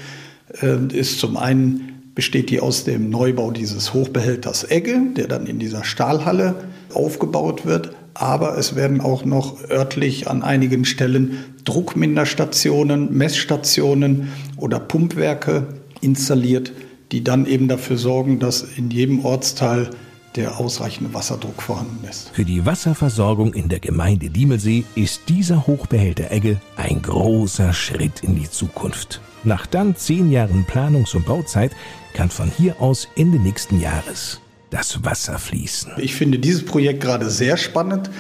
äh, 0.62 0.77
ist 0.92 1.18
zum 1.18 1.37
einen 1.37 2.12
besteht 2.14 2.49
die 2.51 2.61
aus 2.61 2.85
dem 2.85 3.11
Neubau 3.11 3.51
dieses 3.51 3.92
Hochbehälters 3.92 4.70
Egge, 4.70 5.01
der 5.16 5.27
dann 5.27 5.47
in 5.47 5.59
dieser 5.59 5.83
Stahlhalle 5.83 6.55
aufgebaut 6.92 7.66
wird 7.66 7.90
aber 8.14 8.57
es 8.57 8.77
werden 8.77 9.00
auch 9.00 9.24
noch 9.24 9.68
örtlich 9.68 10.29
an 10.29 10.42
einigen 10.42 10.85
Stellen 10.85 11.38
Druckminderstationen, 11.64 13.12
Messstationen 13.12 14.29
oder 14.57 14.79
Pumpwerke 14.79 15.66
installiert, 16.00 16.72
die 17.12 17.24
dann 17.24 17.46
eben 17.46 17.68
dafür 17.68 17.98
sorgen, 17.98 18.38
dass 18.38 18.62
in 18.62 18.90
jedem 18.90 19.24
Ortsteil 19.24 19.90
der 20.37 20.59
ausreichende 20.59 21.14
Wasserdruck 21.14 21.62
vorhanden 21.62 22.07
ist. 22.09 22.31
Für 22.31 22.44
die 22.44 22.66
Wasserversorgung 22.66 23.55
in 23.55 23.68
der 23.68 23.79
Gemeinde 23.79 24.31
Diemelsee 24.31 24.85
ist 24.94 25.22
dieser 25.29 25.66
Hochbehälter 25.66 26.31
Egge 26.31 26.61
ein 26.77 27.03
großer 27.03 27.72
Schritt 27.72 28.22
in 28.22 28.35
die 28.35 28.50
Zukunft. 28.50 29.20
Nach 29.44 29.66
dann 29.66 29.94
zehn 29.94 30.33
Jahren 30.33 30.66
Planungs- 30.66 31.14
und 31.14 31.27
Bauzeit 31.27 31.72
kann 32.14 32.31
von 32.31 32.50
hier 32.57 32.81
aus 32.81 33.09
Ende 33.16 33.38
nächsten 33.38 33.81
Jahres 33.81 34.40
das 34.74 35.04
Wasser 35.04 35.38
fließen. 35.38 35.92
Ich 35.98 36.16
finde 36.16 36.40
dieses 36.40 36.64
Projekt 36.64 37.00
gerade 37.00 37.30
sehr 37.30 37.56
spannend, 37.56 38.10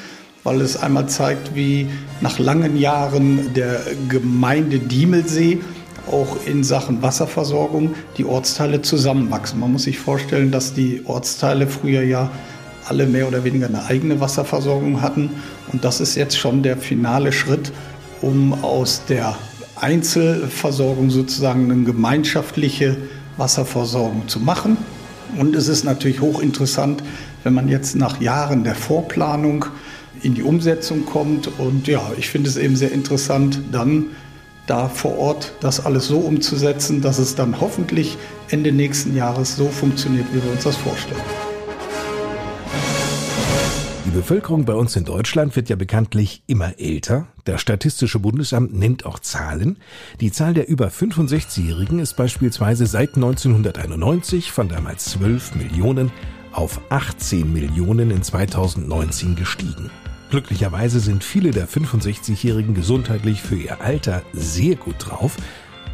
weil 0.44 0.60
es 0.60 0.76
einmal 0.76 1.08
zeigt, 1.08 1.56
wie 1.56 1.88
nach 2.20 2.38
langen 2.38 2.76
Jahren 2.76 3.52
der 3.54 3.80
Gemeinde 4.08 4.78
Diemelsee 4.78 5.60
auch 6.08 6.36
in 6.46 6.62
Sachen 6.62 7.02
Wasserversorgung 7.02 7.94
die 8.18 8.24
Ortsteile 8.24 8.82
zusammenwachsen. 8.82 9.58
Man 9.58 9.72
muss 9.72 9.82
sich 9.82 9.98
vorstellen, 9.98 10.52
dass 10.52 10.74
die 10.74 11.02
Ortsteile 11.06 11.66
früher 11.66 12.02
ja 12.02 12.30
alle 12.86 13.06
mehr 13.06 13.26
oder 13.26 13.42
weniger 13.42 13.66
eine 13.66 13.86
eigene 13.86 14.20
Wasserversorgung 14.20 15.00
hatten. 15.00 15.30
Und 15.72 15.84
das 15.84 16.00
ist 16.00 16.14
jetzt 16.14 16.38
schon 16.38 16.62
der 16.62 16.76
finale 16.76 17.32
Schritt, 17.32 17.72
um 18.20 18.52
aus 18.62 19.02
der 19.08 19.36
Einzelversorgung 19.74 21.10
sozusagen 21.10 21.68
eine 21.72 21.82
gemeinschaftliche 21.82 22.96
Wasserversorgung 23.38 24.28
zu 24.28 24.38
machen. 24.38 24.76
Und 25.38 25.56
es 25.56 25.68
ist 25.68 25.84
natürlich 25.84 26.20
hochinteressant, 26.20 27.02
wenn 27.42 27.54
man 27.54 27.68
jetzt 27.68 27.96
nach 27.96 28.20
Jahren 28.20 28.64
der 28.64 28.74
Vorplanung 28.74 29.66
in 30.22 30.34
die 30.34 30.42
Umsetzung 30.42 31.04
kommt. 31.04 31.48
Und 31.58 31.86
ja, 31.86 32.00
ich 32.16 32.28
finde 32.28 32.48
es 32.48 32.56
eben 32.56 32.76
sehr 32.76 32.92
interessant, 32.92 33.60
dann 33.72 34.06
da 34.66 34.88
vor 34.88 35.18
Ort 35.18 35.52
das 35.60 35.84
alles 35.84 36.06
so 36.06 36.18
umzusetzen, 36.18 37.02
dass 37.02 37.18
es 37.18 37.34
dann 37.34 37.60
hoffentlich 37.60 38.16
Ende 38.48 38.72
nächsten 38.72 39.14
Jahres 39.14 39.56
so 39.56 39.68
funktioniert, 39.68 40.26
wie 40.32 40.42
wir 40.42 40.52
uns 40.52 40.64
das 40.64 40.76
vorstellen. 40.76 41.53
Die 44.14 44.20
Bevölkerung 44.20 44.64
bei 44.64 44.74
uns 44.74 44.94
in 44.94 45.04
Deutschland 45.04 45.56
wird 45.56 45.68
ja 45.68 45.74
bekanntlich 45.74 46.44
immer 46.46 46.78
älter. 46.78 47.26
Das 47.42 47.60
Statistische 47.60 48.20
Bundesamt 48.20 48.72
nennt 48.72 49.06
auch 49.06 49.18
Zahlen. 49.18 49.76
Die 50.20 50.30
Zahl 50.30 50.54
der 50.54 50.68
über 50.68 50.86
65-Jährigen 50.86 51.98
ist 51.98 52.14
beispielsweise 52.14 52.86
seit 52.86 53.16
1991 53.16 54.52
von 54.52 54.68
damals 54.68 55.06
12 55.06 55.56
Millionen 55.56 56.12
auf 56.52 56.80
18 56.90 57.52
Millionen 57.52 58.12
in 58.12 58.22
2019 58.22 59.34
gestiegen. 59.34 59.90
Glücklicherweise 60.30 61.00
sind 61.00 61.24
viele 61.24 61.50
der 61.50 61.66
65-Jährigen 61.66 62.74
gesundheitlich 62.74 63.42
für 63.42 63.56
ihr 63.56 63.80
Alter 63.80 64.22
sehr 64.32 64.76
gut 64.76 64.94
drauf 65.00 65.36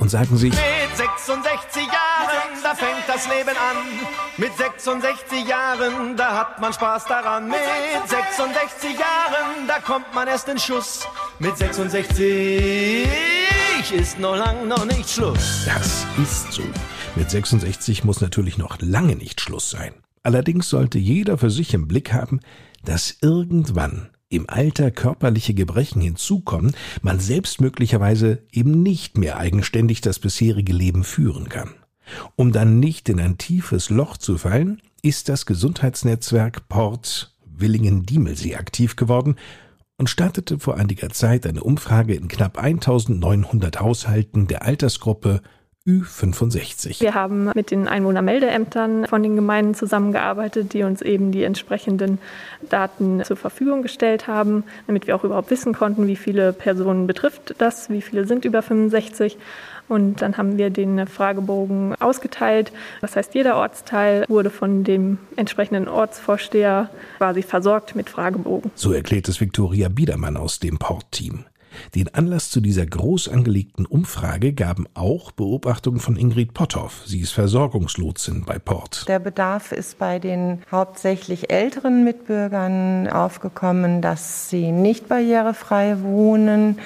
und 0.01 0.09
sagen 0.09 0.37
sich, 0.37 0.51
mit 0.51 0.97
66 0.97 1.83
Jahren, 1.83 2.63
da 2.63 2.75
fängt 2.75 3.05
das 3.07 3.29
Leben 3.29 3.51
an. 3.51 3.77
Mit 4.39 4.57
66 4.57 5.47
Jahren, 5.47 6.17
da 6.17 6.37
hat 6.37 6.61
man 6.61 6.73
Spaß 6.73 7.05
daran. 7.05 7.49
Mit 7.49 7.59
66 8.07 8.91
Jahren, 8.99 9.69
da 9.69 9.79
kommt 9.79 10.13
man 10.15 10.27
erst 10.27 10.49
in 10.49 10.59
Schuss. 10.59 11.07
Mit 11.39 11.57
66 11.57 13.09
ist 13.93 14.19
noch 14.19 14.37
lang 14.37 14.67
noch 14.67 14.85
nicht 14.85 15.09
Schluss. 15.11 15.65
Das 15.67 16.07
ist 16.23 16.53
so. 16.53 16.63
Mit 17.15 17.31
66 17.31 18.05
muss 18.05 18.21
natürlich 18.21 18.57
noch 18.57 18.79
lange 18.81 19.17
nicht 19.17 19.41
Schluss 19.41 19.71
sein. 19.71 19.95
Allerdings 20.23 20.69
sollte 20.69 20.99
jeder 20.99 21.39
für 21.39 21.51
sich 21.51 21.75
im 21.75 21.89
Blick 21.89 22.13
haben, 22.13 22.41
dass 22.85 23.17
irgendwann 23.21 24.11
im 24.31 24.49
Alter 24.49 24.91
körperliche 24.91 25.53
Gebrechen 25.53 26.01
hinzukommen, 26.01 26.75
man 27.03 27.21
selbst 27.21 27.61
möglicherweise 27.61 28.43
eben 28.53 28.83
nicht 28.83 29.19
mehr 29.19 29.37
eigenständig 29.37 30.01
das 30.01 30.19
bisherige 30.21 30.73
Leben 30.73 31.05
führen 31.05 31.49
kann. 31.49 31.75
Um 32.37 32.53
dann 32.53 32.81
nicht 32.81 33.09
in 33.09 33.21
ein 33.21 33.39
tiefes 33.39 33.91
Loch 33.91 34.17
zu 34.17 34.39
fallen, 34.39 34.81
ist 35.03 35.29
das 35.29 35.47
Gesundheitsnetzwerk 35.47 36.69
Port 36.69 37.37
Willingen-Diemelsee 37.45 38.57
aktiv 38.57 38.97
geworden 38.97 39.37
und 39.99 40.09
startete 40.09 40.59
vor 40.59 40.77
einiger 40.77 41.11
Zeit 41.11 41.47
eine 41.47 41.63
Umfrage 41.63 42.15
in 42.15 42.29
knapp 42.29 42.57
1900 42.57 43.81
Haushalten 43.81 44.47
der 44.47 44.63
Altersgruppe 44.63 45.43
Ü65. 45.91 47.01
Wir 47.01 47.15
haben 47.15 47.51
mit 47.55 47.71
den 47.71 47.89
Einwohnermeldeämtern 47.89 49.07
von 49.07 49.23
den 49.23 49.37
Gemeinden 49.37 49.75
zusammengearbeitet, 49.75 50.73
die 50.73 50.83
uns 50.83 51.03
eben 51.03 51.33
die 51.33 51.45
entsprechenden 51.45 52.19
Daten 52.69 53.23
zur 53.25 53.37
Verfügung 53.37 53.83
gestellt 53.83 54.27
haben, 54.27 54.65
damit 54.87 55.07
wir 55.07 55.17
auch 55.17 55.25
überhaupt 55.25 55.51
wissen 55.51 55.73
konnten, 55.73 56.07
wie 56.07 56.17
viele 56.17 56.53
Personen 56.53 57.07
betrifft 57.07 57.55
das, 57.59 57.91
wie 57.91 58.03
viele 58.03 58.27
sind 58.27 58.45
über 58.45 58.63
65. 58.63 59.37
Und 59.89 60.23
dann 60.23 60.37
haben 60.37 60.57
wir 60.57 60.71
den 60.71 61.05
Fragebogen 61.09 61.97
ausgeteilt. 62.01 62.71
Das 63.01 63.17
heißt, 63.17 63.35
jeder 63.35 63.57
Ortsteil 63.57 64.25
wurde 64.29 64.51
von 64.51 64.85
dem 64.85 65.19
entsprechenden 65.35 65.89
Ortsvorsteher 65.89 66.91
quasi 67.19 67.43
versorgt 67.43 67.97
mit 67.97 68.09
Fragebogen. 68.09 68.71
So 68.77 68.93
erklärt 68.93 69.29
es 69.29 69.41
Viktoria 69.41 69.89
Biedermann 69.89 70.37
aus 70.37 70.61
dem 70.61 70.79
Port-Team. 70.79 71.45
Den 71.95 72.13
Anlass 72.15 72.51
zu 72.51 72.61
dieser 72.61 72.87
groß 72.87 73.29
angelegten 73.29 73.87
Umfrage 73.87 74.53
gaben 74.53 74.87
auch 74.95 75.31
Beobachtungen 75.33 76.01
von 76.01 76.17
Ingrid 76.17 76.55
Potthoff. 76.55 77.03
Sie 77.07 77.21
ist 77.21 77.33
Versorgungslotsin 77.33 78.45
bei 78.45 78.59
Port. 78.59 79.07
Der 79.09 79.19
Bedarf 79.19 79.73
ist 79.73 79.99
bei 79.99 80.19
den 80.19 80.63
hauptsächlich 80.71 81.51
älteren 81.51 82.05
Mitbürgern 82.05 83.09
aufgekommen, 83.09 84.03
dass 84.03 84.49
sie 84.51 84.73
nicht 84.73 85.09
barrierefrei 85.09 86.03
wohnen 86.03 86.79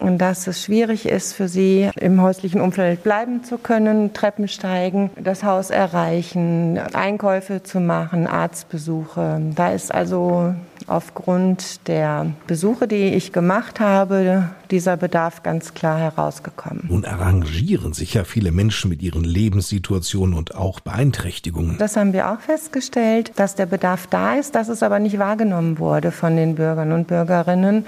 dass 0.00 0.46
es 0.46 0.62
schwierig 0.62 1.06
ist 1.06 1.34
für 1.34 1.48
sie, 1.48 1.90
im 1.98 2.20
häuslichen 2.20 2.60
Umfeld 2.60 3.02
bleiben 3.02 3.44
zu 3.44 3.58
können, 3.58 4.12
Treppen 4.12 4.48
steigen, 4.48 5.10
das 5.22 5.44
Haus 5.44 5.70
erreichen, 5.70 6.78
Einkäufe 6.92 7.62
zu 7.62 7.80
machen, 7.80 8.26
Arztbesuche. 8.26 9.40
Da 9.54 9.72
ist 9.72 9.94
also 9.94 10.54
aufgrund 10.86 11.86
der 11.88 12.26
Besuche, 12.46 12.88
die 12.88 13.14
ich 13.14 13.32
gemacht 13.32 13.80
habe, 13.80 14.50
dieser 14.70 14.96
Bedarf 14.96 15.42
ganz 15.42 15.74
klar 15.74 15.98
herausgekommen. 15.98 16.84
Nun 16.88 17.04
arrangieren 17.04 17.92
sich 17.92 18.14
ja 18.14 18.24
viele 18.24 18.52
Menschen 18.52 18.90
mit 18.90 19.02
ihren 19.02 19.24
Lebenssituationen 19.24 20.34
und 20.34 20.54
auch 20.54 20.80
Beeinträchtigungen. 20.80 21.76
Das 21.78 21.96
haben 21.96 22.12
wir 22.12 22.30
auch 22.32 22.40
festgestellt, 22.40 23.32
dass 23.36 23.54
der 23.54 23.66
Bedarf 23.66 24.06
da 24.08 24.34
ist, 24.34 24.54
dass 24.54 24.68
es 24.68 24.82
aber 24.82 24.98
nicht 24.98 25.18
wahrgenommen 25.18 25.78
wurde 25.78 26.10
von 26.10 26.36
den 26.36 26.54
Bürgern 26.54 26.92
und 26.92 27.08
Bürgerinnen. 27.08 27.86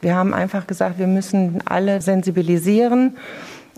Wir 0.00 0.14
haben 0.14 0.34
einfach 0.34 0.66
gesagt, 0.66 0.98
wir 0.98 1.06
müssen 1.06 1.62
alle 1.66 2.00
sensibilisieren 2.00 3.16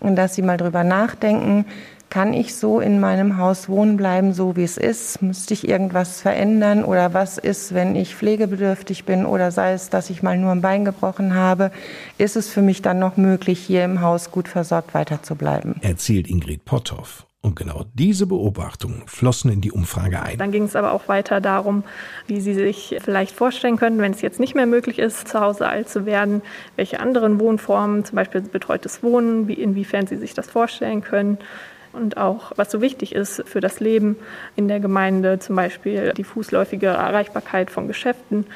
und 0.01 0.17
dass 0.17 0.35
sie 0.35 0.43
mal 0.43 0.57
drüber 0.57 0.85
nachdenken, 0.85 1.65
kann 2.13 2.35
ich 2.35 2.55
so 2.55 2.79
in 2.79 3.01
meinem 3.01 3.39
Haus 3.39 3.71
wohnen 3.71 3.97
bleiben, 3.97 4.35
so 4.35 4.55
wie 4.55 4.65
es 4.65 4.77
ist? 4.77 5.23
Müsste 5.23 5.55
ich 5.55 5.67
irgendwas 5.67 6.21
verändern? 6.21 6.85
Oder 6.85 7.15
was 7.15 7.39
ist, 7.39 7.73
wenn 7.73 7.97
ich 7.97 8.15
pflegebedürftig 8.15 9.07
bin? 9.07 9.25
Oder 9.25 9.51
sei 9.51 9.73
es, 9.73 9.89
dass 9.89 10.11
ich 10.11 10.23
mal 10.23 10.37
nur 10.37 10.53
ein 10.53 10.61
Bein 10.61 10.85
gebrochen 10.85 11.35
habe? 11.35 11.73
Ist 12.19 12.37
es 12.37 12.51
für 12.51 12.61
mich 12.61 12.83
dann 12.83 12.99
noch 12.99 13.17
möglich, 13.17 13.61
hier 13.61 13.83
im 13.87 14.03
Haus 14.03 14.31
gut 14.31 14.47
versorgt 14.47 14.93
weiterzubleiben? 14.93 15.77
Erzählt 15.81 16.29
Ingrid 16.29 16.67
Potthoff. 16.67 17.25
Und 17.45 17.57
genau 17.57 17.85
diese 17.95 18.27
Beobachtungen 18.29 19.03
flossen 19.07 19.51
in 19.51 19.61
die 19.61 19.73
Umfrage 19.73 20.23
ein. 20.23 20.39
Dann 20.39 20.53
ging 20.53 20.63
es 20.63 20.77
aber 20.77 20.93
auch 20.93 21.09
weiter 21.09 21.41
darum, 21.41 21.83
wie 22.29 22.41
Sie 22.41 22.55
sich 22.55 22.97
vielleicht 23.03 23.35
vorstellen 23.35 23.77
könnten, 23.77 24.01
wenn 24.01 24.13
es 24.13 24.23
jetzt 24.23 24.39
nicht 24.39 24.55
mehr 24.55 24.67
möglich 24.67 25.01
ist, 25.01 25.27
zu 25.27 25.41
Hause 25.41 25.69
alt 25.69 25.89
zu 25.89 26.07
werden, 26.07 26.43
welche 26.77 27.01
anderen 27.01 27.41
Wohnformen, 27.41 28.05
zum 28.05 28.15
Beispiel 28.15 28.43
betreutes 28.43 29.03
Wohnen, 29.03 29.49
wie, 29.49 29.55
inwiefern 29.55 30.07
Sie 30.07 30.19
sich 30.19 30.35
das 30.35 30.49
vorstellen 30.49 31.03
können. 31.03 31.39
Und 31.93 32.17
auch, 32.17 32.53
was 32.55 32.71
so 32.71 32.81
wichtig 32.81 33.13
ist 33.13 33.43
für 33.45 33.61
das 33.61 33.81
Leben 33.81 34.17
in 34.55 34.69
der 34.69 34.79
Gemeinde, 34.79 35.41
zum 35.41 35.57
Beispiel 35.57 36.13
die 36.17 36.25
fußläufige 36.25 36.87
Erreichbarkeit 36.87 37.73
von 37.73 37.89
Geschäften 37.89 38.47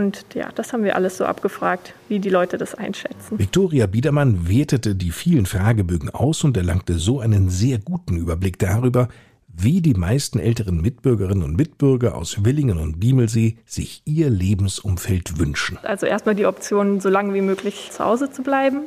und 0.00 0.24
ja, 0.34 0.48
das 0.54 0.72
haben 0.72 0.82
wir 0.82 0.96
alles 0.96 1.18
so 1.18 1.26
abgefragt, 1.26 1.94
wie 2.08 2.18
die 2.18 2.30
Leute 2.30 2.56
das 2.56 2.74
einschätzen. 2.74 3.38
Viktoria 3.38 3.86
Biedermann 3.86 4.48
wertete 4.48 4.94
die 4.94 5.10
vielen 5.10 5.44
Fragebögen 5.44 6.08
aus 6.08 6.42
und 6.42 6.56
erlangte 6.56 6.94
so 6.94 7.20
einen 7.20 7.50
sehr 7.50 7.78
guten 7.78 8.16
Überblick 8.16 8.58
darüber, 8.58 9.08
wie 9.48 9.82
die 9.82 9.94
meisten 9.94 10.38
älteren 10.38 10.80
Mitbürgerinnen 10.80 11.44
und 11.44 11.54
Mitbürger 11.54 12.14
aus 12.14 12.44
Willingen 12.44 12.78
und 12.78 13.02
Diemelsee 13.02 13.58
sich 13.66 14.00
ihr 14.06 14.30
Lebensumfeld 14.30 15.38
wünschen. 15.38 15.78
Also 15.82 16.06
erstmal 16.06 16.34
die 16.34 16.46
Option, 16.46 17.00
so 17.00 17.10
lange 17.10 17.34
wie 17.34 17.42
möglich 17.42 17.90
zu 17.92 18.02
Hause 18.02 18.30
zu 18.30 18.42
bleiben. 18.42 18.84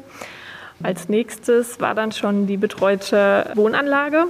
Als 0.81 1.09
nächstes 1.09 1.79
war 1.79 1.93
dann 1.93 2.11
schon 2.11 2.47
die 2.47 2.57
betreute 2.57 3.51
Wohnanlage. 3.53 4.25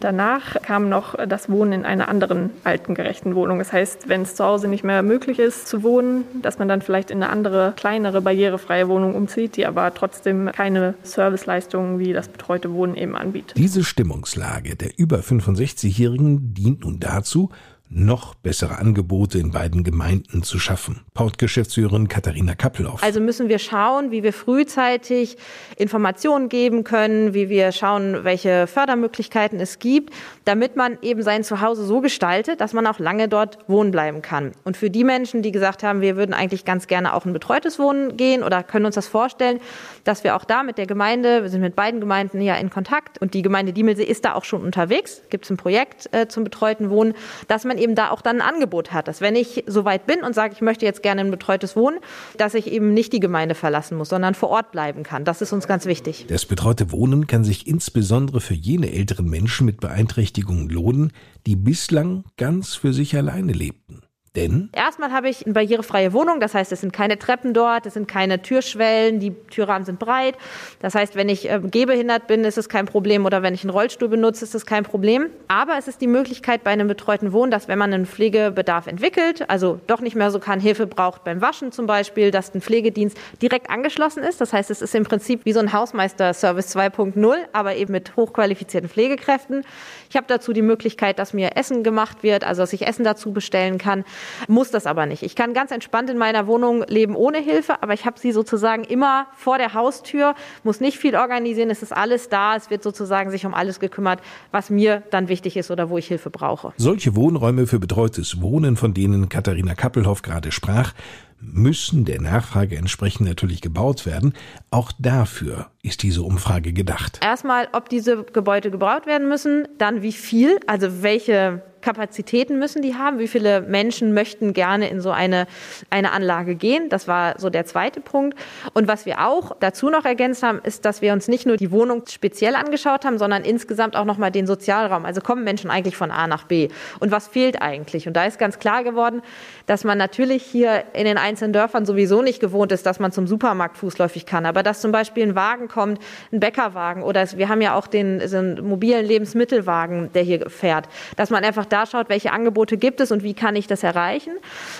Danach 0.00 0.60
kam 0.62 0.88
noch 0.88 1.14
das 1.26 1.48
Wohnen 1.48 1.72
in 1.72 1.84
einer 1.84 2.08
anderen 2.08 2.50
altengerechten 2.64 3.34
Wohnung. 3.34 3.58
Das 3.58 3.72
heißt, 3.72 4.08
wenn 4.08 4.22
es 4.22 4.34
zu 4.34 4.44
Hause 4.44 4.68
nicht 4.68 4.84
mehr 4.84 5.02
möglich 5.02 5.38
ist 5.38 5.66
zu 5.68 5.82
wohnen, 5.82 6.24
dass 6.42 6.58
man 6.58 6.68
dann 6.68 6.82
vielleicht 6.82 7.10
in 7.10 7.22
eine 7.22 7.32
andere, 7.32 7.72
kleinere, 7.76 8.20
barrierefreie 8.20 8.88
Wohnung 8.88 9.14
umzieht, 9.14 9.56
die 9.56 9.66
aber 9.66 9.92
trotzdem 9.94 10.50
keine 10.52 10.94
Serviceleistungen 11.02 11.98
wie 11.98 12.12
das 12.12 12.28
betreute 12.28 12.72
Wohnen 12.72 12.94
eben 12.94 13.16
anbietet. 13.16 13.56
Diese 13.56 13.84
Stimmungslage 13.84 14.76
der 14.76 14.98
über 14.98 15.18
65-Jährigen 15.18 16.54
dient 16.54 16.84
nun 16.84 17.00
dazu, 17.00 17.50
noch 17.88 18.34
bessere 18.34 18.78
Angebote 18.78 19.38
in 19.38 19.52
beiden 19.52 19.84
Gemeinden 19.84 20.42
zu 20.42 20.58
schaffen. 20.58 21.00
Portgeschäftsführerin 21.14 22.08
Katharina 22.08 22.54
Kappelhoff. 22.54 23.02
Also 23.02 23.20
müssen 23.20 23.48
wir 23.48 23.58
schauen, 23.58 24.10
wie 24.10 24.22
wir 24.22 24.32
frühzeitig 24.32 25.36
Informationen 25.76 26.48
geben 26.48 26.84
können, 26.84 27.32
wie 27.32 27.48
wir 27.48 27.72
schauen, 27.72 28.24
welche 28.24 28.66
Fördermöglichkeiten 28.66 29.60
es 29.60 29.78
gibt, 29.78 30.12
damit 30.44 30.76
man 30.76 30.98
eben 31.02 31.22
sein 31.22 31.44
Zuhause 31.44 31.84
so 31.84 32.00
gestaltet, 32.00 32.60
dass 32.60 32.72
man 32.72 32.86
auch 32.86 32.98
lange 32.98 33.28
dort 33.28 33.58
wohnen 33.68 33.92
bleiben 33.92 34.20
kann. 34.20 34.52
Und 34.64 34.76
für 34.76 34.90
die 34.90 35.04
Menschen, 35.04 35.42
die 35.42 35.52
gesagt 35.52 35.82
haben, 35.82 36.00
wir 36.00 36.16
würden 36.16 36.34
eigentlich 36.34 36.64
ganz 36.64 36.88
gerne 36.88 37.14
auch 37.14 37.24
ein 37.24 37.32
betreutes 37.32 37.78
Wohnen 37.78 38.16
gehen 38.16 38.42
oder 38.42 38.62
können 38.62 38.86
uns 38.86 38.96
das 38.96 39.06
vorstellen, 39.06 39.60
dass 40.04 40.24
wir 40.24 40.36
auch 40.36 40.44
da 40.44 40.62
mit 40.62 40.78
der 40.78 40.86
Gemeinde, 40.86 41.42
wir 41.42 41.50
sind 41.50 41.60
mit 41.60 41.76
beiden 41.76 42.00
Gemeinden 42.00 42.40
ja 42.40 42.56
in 42.56 42.70
Kontakt 42.70 43.18
und 43.20 43.34
die 43.34 43.42
Gemeinde 43.42 43.72
Diemelsee 43.72 44.04
ist 44.04 44.24
da 44.24 44.34
auch 44.34 44.44
schon 44.44 44.62
unterwegs, 44.62 45.22
gibt 45.30 45.44
es 45.44 45.50
ein 45.50 45.56
Projekt 45.56 46.08
äh, 46.12 46.28
zum 46.28 46.44
betreuten 46.44 46.90
Wohnen, 46.90 47.14
dass 47.48 47.64
man 47.64 47.75
eben 47.78 47.94
da 47.94 48.10
auch 48.10 48.20
dann 48.20 48.40
ein 48.40 48.54
Angebot 48.54 48.92
hat, 48.92 49.08
dass 49.08 49.20
wenn 49.20 49.36
ich 49.36 49.64
so 49.66 49.84
weit 49.84 50.06
bin 50.06 50.22
und 50.22 50.34
sage, 50.34 50.54
ich 50.54 50.60
möchte 50.60 50.84
jetzt 50.84 51.02
gerne 51.02 51.20
ein 51.22 51.30
betreutes 51.30 51.76
Wohnen, 51.76 51.98
dass 52.36 52.54
ich 52.54 52.66
eben 52.66 52.94
nicht 52.94 53.12
die 53.12 53.20
Gemeinde 53.20 53.54
verlassen 53.54 53.96
muss, 53.96 54.08
sondern 54.08 54.34
vor 54.34 54.50
Ort 54.50 54.72
bleiben 54.72 55.02
kann. 55.02 55.24
Das 55.24 55.42
ist 55.42 55.52
uns 55.52 55.66
ganz 55.66 55.86
wichtig. 55.86 56.26
Das 56.28 56.46
betreute 56.46 56.92
Wohnen 56.92 57.26
kann 57.26 57.44
sich 57.44 57.66
insbesondere 57.66 58.40
für 58.40 58.54
jene 58.54 58.92
älteren 58.92 59.28
Menschen 59.28 59.66
mit 59.66 59.80
Beeinträchtigungen 59.80 60.68
lohnen, 60.68 61.12
die 61.46 61.56
bislang 61.56 62.24
ganz 62.36 62.74
für 62.74 62.92
sich 62.92 63.16
alleine 63.16 63.52
lebten. 63.52 64.05
Denn? 64.36 64.68
Erstmal 64.72 65.12
habe 65.12 65.30
ich 65.30 65.46
eine 65.46 65.54
barrierefreie 65.54 66.12
Wohnung, 66.12 66.40
das 66.40 66.54
heißt, 66.54 66.70
es 66.70 66.82
sind 66.82 66.92
keine 66.92 67.18
Treppen 67.18 67.54
dort, 67.54 67.86
es 67.86 67.94
sind 67.94 68.06
keine 68.06 68.42
Türschwellen, 68.42 69.18
die 69.18 69.32
Türrahmen 69.50 69.86
sind 69.86 69.98
breit. 69.98 70.36
Das 70.80 70.94
heißt, 70.94 71.16
wenn 71.16 71.30
ich 71.30 71.50
äh, 71.50 71.58
gehbehindert 71.58 72.26
bin, 72.26 72.44
ist 72.44 72.58
es 72.58 72.68
kein 72.68 72.84
Problem 72.84 73.24
oder 73.24 73.42
wenn 73.42 73.54
ich 73.54 73.62
einen 73.64 73.70
Rollstuhl 73.70 74.08
benutze, 74.08 74.44
ist 74.44 74.54
es 74.54 74.66
kein 74.66 74.84
Problem. 74.84 75.30
Aber 75.48 75.78
es 75.78 75.88
ist 75.88 76.02
die 76.02 76.06
Möglichkeit 76.06 76.62
bei 76.64 76.70
einem 76.70 76.86
betreuten 76.86 77.32
Wohnen, 77.32 77.50
dass 77.50 77.66
wenn 77.66 77.78
man 77.78 77.94
einen 77.94 78.04
Pflegebedarf 78.04 78.86
entwickelt, 78.86 79.48
also 79.48 79.80
doch 79.86 80.00
nicht 80.00 80.16
mehr 80.16 80.30
so 80.30 80.38
kann, 80.38 80.60
Hilfe 80.60 80.86
braucht 80.86 81.24
beim 81.24 81.40
Waschen 81.40 81.72
zum 81.72 81.86
Beispiel, 81.86 82.30
dass 82.30 82.54
ein 82.54 82.60
Pflegedienst 82.60 83.16
direkt 83.40 83.70
angeschlossen 83.70 84.22
ist. 84.22 84.40
Das 84.42 84.52
heißt, 84.52 84.70
es 84.70 84.82
ist 84.82 84.94
im 84.94 85.04
Prinzip 85.04 85.46
wie 85.46 85.54
so 85.54 85.60
ein 85.60 85.72
Hausmeister-Service 85.72 86.76
2.0, 86.76 87.34
aber 87.52 87.76
eben 87.76 87.92
mit 87.92 88.16
hochqualifizierten 88.16 88.90
Pflegekräften. 88.90 89.64
Ich 90.10 90.16
habe 90.16 90.26
dazu 90.28 90.52
die 90.52 90.62
Möglichkeit, 90.62 91.18
dass 91.18 91.32
mir 91.32 91.56
Essen 91.56 91.82
gemacht 91.82 92.22
wird, 92.22 92.44
also 92.44 92.62
dass 92.62 92.74
ich 92.74 92.86
Essen 92.86 93.04
dazu 93.04 93.32
bestellen 93.32 93.78
kann 93.78 94.04
muss 94.48 94.70
das 94.70 94.86
aber 94.86 95.06
nicht. 95.06 95.22
Ich 95.22 95.34
kann 95.34 95.54
ganz 95.54 95.70
entspannt 95.70 96.10
in 96.10 96.18
meiner 96.18 96.46
Wohnung 96.46 96.84
leben 96.88 97.16
ohne 97.16 97.38
Hilfe, 97.38 97.82
aber 97.82 97.94
ich 97.94 98.06
habe 98.06 98.18
sie 98.18 98.32
sozusagen 98.32 98.84
immer 98.84 99.26
vor 99.36 99.58
der 99.58 99.74
Haustür, 99.74 100.34
muss 100.64 100.80
nicht 100.80 100.98
viel 100.98 101.16
organisieren, 101.16 101.70
es 101.70 101.82
ist 101.82 101.92
alles 101.92 102.28
da, 102.28 102.56
es 102.56 102.70
wird 102.70 102.82
sozusagen 102.82 103.30
sich 103.30 103.46
um 103.46 103.54
alles 103.54 103.80
gekümmert, 103.80 104.20
was 104.50 104.70
mir 104.70 105.02
dann 105.10 105.28
wichtig 105.28 105.56
ist 105.56 105.70
oder 105.70 105.90
wo 105.90 105.98
ich 105.98 106.06
Hilfe 106.08 106.30
brauche. 106.30 106.72
Solche 106.76 107.16
Wohnräume 107.16 107.66
für 107.66 107.78
betreutes 107.78 108.40
Wohnen, 108.40 108.76
von 108.76 108.94
denen 108.94 109.28
Katharina 109.28 109.74
Kappelhoff 109.74 110.22
gerade 110.22 110.52
sprach, 110.52 110.92
müssen 111.40 112.04
der 112.04 112.20
Nachfrage 112.20 112.76
entsprechend 112.76 113.28
natürlich 113.28 113.60
gebaut 113.60 114.06
werden. 114.06 114.34
Auch 114.70 114.92
dafür 114.98 115.70
ist 115.82 116.02
diese 116.02 116.22
Umfrage 116.22 116.72
gedacht. 116.72 117.20
Erstmal, 117.22 117.68
ob 117.72 117.88
diese 117.88 118.24
Gebäude 118.24 118.70
gebaut 118.70 119.06
werden 119.06 119.28
müssen, 119.28 119.68
dann 119.78 120.02
wie 120.02 120.12
viel, 120.12 120.58
also 120.66 121.02
welche 121.02 121.62
Kapazitäten 121.86 122.58
müssen 122.58 122.82
die 122.82 122.96
haben? 122.96 123.20
Wie 123.20 123.28
viele 123.28 123.60
Menschen 123.60 124.12
möchten 124.12 124.52
gerne 124.54 124.88
in 124.90 125.00
so 125.00 125.12
eine, 125.12 125.46
eine 125.88 126.10
Anlage 126.10 126.56
gehen? 126.56 126.88
Das 126.88 127.06
war 127.06 127.38
so 127.38 127.48
der 127.48 127.64
zweite 127.64 128.00
Punkt. 128.00 128.36
Und 128.74 128.88
was 128.88 129.06
wir 129.06 129.24
auch 129.24 129.54
dazu 129.60 129.88
noch 129.88 130.04
ergänzt 130.04 130.42
haben, 130.42 130.58
ist, 130.64 130.84
dass 130.84 131.00
wir 131.00 131.12
uns 131.12 131.28
nicht 131.28 131.46
nur 131.46 131.56
die 131.56 131.70
Wohnung 131.70 132.02
speziell 132.08 132.56
angeschaut 132.56 133.04
haben, 133.04 133.18
sondern 133.18 133.44
insgesamt 133.44 133.94
auch 133.94 134.04
nochmal 134.04 134.32
den 134.32 134.48
Sozialraum. 134.48 135.04
Also 135.04 135.20
kommen 135.20 135.44
Menschen 135.44 135.70
eigentlich 135.70 135.96
von 135.96 136.10
A 136.10 136.26
nach 136.26 136.42
B? 136.42 136.70
Und 136.98 137.12
was 137.12 137.28
fehlt 137.28 137.62
eigentlich? 137.62 138.08
Und 138.08 138.14
da 138.14 138.24
ist 138.24 138.40
ganz 138.40 138.58
klar 138.58 138.82
geworden, 138.82 139.22
dass 139.66 139.84
man 139.84 139.96
natürlich 139.96 140.42
hier 140.42 140.82
in 140.92 141.04
den 141.04 141.18
einzelnen 141.18 141.35
Dörfern 141.52 141.86
sowieso 141.86 142.22
nicht 142.22 142.40
gewohnt 142.40 142.72
ist, 142.72 142.84
dass 142.86 142.98
man 142.98 143.12
zum 143.12 143.28
Supermarkt 143.28 143.76
fußläufig 143.76 144.26
kann. 144.26 144.44
Aber 144.44 144.62
dass 144.62 144.80
zum 144.80 144.90
Beispiel 144.90 145.22
ein 145.22 145.34
Wagen 145.36 145.68
kommt, 145.68 146.00
ein 146.32 146.40
Bäckerwagen 146.40 147.02
oder 147.02 147.26
wir 147.36 147.48
haben 147.48 147.60
ja 147.60 147.74
auch 147.74 147.86
den 147.86 148.26
so 148.26 148.38
einen 148.38 148.66
mobilen 148.66 149.06
Lebensmittelwagen, 149.06 150.12
der 150.12 150.22
hier 150.22 150.50
fährt, 150.50 150.88
dass 151.16 151.30
man 151.30 151.44
einfach 151.44 151.64
da 151.64 151.76
da 151.76 151.84
schaut, 151.84 152.08
welche 152.08 152.32
Angebote 152.32 152.78
gibt 152.78 153.00
es 153.00 153.12
und 153.12 153.22
wie 153.22 153.34
kann 153.34 153.54
ich 153.54 153.66
das 153.66 153.82
erreichen. 153.82 154.32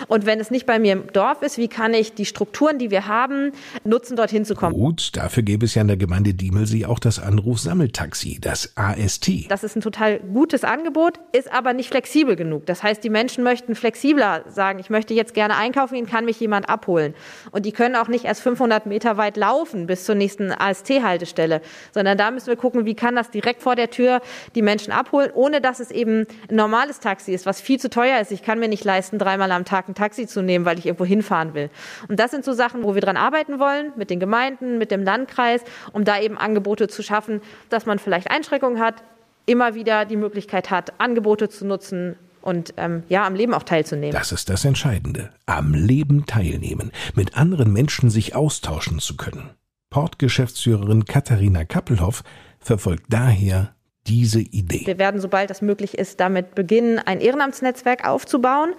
Und 0.08 0.24
wenn 0.24 0.40
es 0.40 0.50
nicht 0.50 0.64
bei 0.64 0.78
mir 0.78 0.92
im 0.94 1.12
Dorf 1.12 1.42
ist, 1.42 1.58
wie 1.58 1.68
kann 1.68 1.92
ich 1.92 2.14
die 2.14 2.24
Strukturen, 2.24 2.78
die 2.78 2.90
wir 2.90 3.06
haben, 3.06 3.52
nutzen, 3.84 4.16
dorthin 4.16 4.44
zu 4.46 4.54
kommen. 4.54 4.74
Gut, 4.74 5.10
dafür 5.14 5.42
gäbe 5.42 5.66
es 5.66 5.74
ja 5.74 5.82
in 5.82 5.88
der 5.88 5.98
Gemeinde 5.98 6.32
Diemelsee 6.32 6.86
auch 6.86 6.98
das 6.98 7.18
Anrufsammeltaxi, 7.18 8.38
das 8.40 8.72
AST. 8.76 9.50
Das 9.50 9.62
ist 9.62 9.76
ein 9.76 9.82
total 9.82 10.20
gutes 10.20 10.64
Angebot, 10.64 11.20
ist 11.32 11.52
aber 11.52 11.74
nicht 11.74 11.90
flexibel 11.90 12.34
genug. 12.34 12.64
Das 12.64 12.82
heißt, 12.82 13.04
die 13.04 13.10
Menschen 13.10 13.44
möchten 13.44 13.74
flexibler 13.74 14.44
sagen, 14.48 14.78
ich 14.78 14.88
möchte 14.88 15.12
jetzt 15.12 15.34
gerne 15.34 15.56
einkaufen 15.56 15.94
gehen, 15.94 16.06
kann 16.06 16.24
mich 16.24 16.35
jemand 16.40 16.68
abholen. 16.68 17.14
Und 17.50 17.66
die 17.66 17.72
können 17.72 17.96
auch 17.96 18.08
nicht 18.08 18.24
erst 18.24 18.42
500 18.42 18.86
Meter 18.86 19.16
weit 19.16 19.36
laufen 19.36 19.86
bis 19.86 20.04
zur 20.04 20.14
nächsten 20.14 20.52
AST-Haltestelle, 20.52 21.60
sondern 21.92 22.16
da 22.16 22.30
müssen 22.30 22.46
wir 22.46 22.56
gucken, 22.56 22.86
wie 22.86 22.94
kann 22.94 23.16
das 23.16 23.30
direkt 23.30 23.62
vor 23.62 23.76
der 23.76 23.90
Tür 23.90 24.20
die 24.54 24.62
Menschen 24.62 24.92
abholen, 24.92 25.30
ohne 25.34 25.60
dass 25.60 25.80
es 25.80 25.90
eben 25.90 26.26
normal 26.50 26.76
normales 26.76 27.00
Taxi 27.00 27.32
ist, 27.32 27.46
was 27.46 27.60
viel 27.60 27.80
zu 27.80 27.88
teuer 27.88 28.20
ist. 28.20 28.30
Ich 28.32 28.42
kann 28.42 28.58
mir 28.58 28.68
nicht 28.68 28.84
leisten, 28.84 29.18
dreimal 29.18 29.50
am 29.50 29.64
Tag 29.64 29.88
ein 29.88 29.94
Taxi 29.94 30.26
zu 30.26 30.42
nehmen, 30.42 30.64
weil 30.64 30.78
ich 30.78 30.86
irgendwo 30.86 31.04
hinfahren 31.04 31.54
will. 31.54 31.70
Und 32.08 32.20
das 32.20 32.30
sind 32.30 32.44
so 32.44 32.52
Sachen, 32.52 32.84
wo 32.84 32.94
wir 32.94 33.00
dran 33.00 33.16
arbeiten 33.16 33.58
wollen, 33.58 33.92
mit 33.96 34.10
den 34.10 34.20
Gemeinden, 34.20 34.78
mit 34.78 34.90
dem 34.90 35.02
Landkreis, 35.02 35.62
um 35.92 36.04
da 36.04 36.20
eben 36.20 36.36
Angebote 36.36 36.88
zu 36.88 37.02
schaffen, 37.02 37.40
dass 37.70 37.86
man 37.86 37.98
vielleicht 37.98 38.30
Einschränkungen 38.30 38.78
hat, 38.78 39.02
immer 39.46 39.74
wieder 39.74 40.04
die 40.04 40.16
Möglichkeit 40.16 40.70
hat, 40.70 40.92
Angebote 41.00 41.48
zu 41.48 41.64
nutzen, 41.64 42.16
und 42.46 42.74
ähm, 42.76 43.02
ja, 43.08 43.26
am 43.26 43.34
Leben 43.34 43.52
auch 43.54 43.64
teilzunehmen. 43.64 44.12
Das 44.12 44.32
ist 44.32 44.48
das 44.48 44.64
Entscheidende. 44.64 45.30
Am 45.46 45.74
Leben 45.74 46.26
teilnehmen, 46.26 46.92
mit 47.14 47.36
anderen 47.36 47.72
Menschen 47.72 48.08
sich 48.08 48.34
austauschen 48.34 49.00
zu 49.00 49.16
können. 49.16 49.50
Portgeschäftsführerin 49.90 51.04
Katharina 51.04 51.64
Kappelhoff 51.64 52.22
verfolgt 52.60 53.06
daher 53.08 53.74
diese 54.06 54.40
Idee. 54.40 54.86
Wir 54.86 54.98
werden, 54.98 55.20
sobald 55.20 55.50
das 55.50 55.62
möglich 55.62 55.98
ist, 55.98 56.20
damit 56.20 56.54
beginnen, 56.54 56.98
ein 56.98 57.20
Ehrenamtsnetzwerk 57.20 58.06
aufzubauen. 58.06 58.74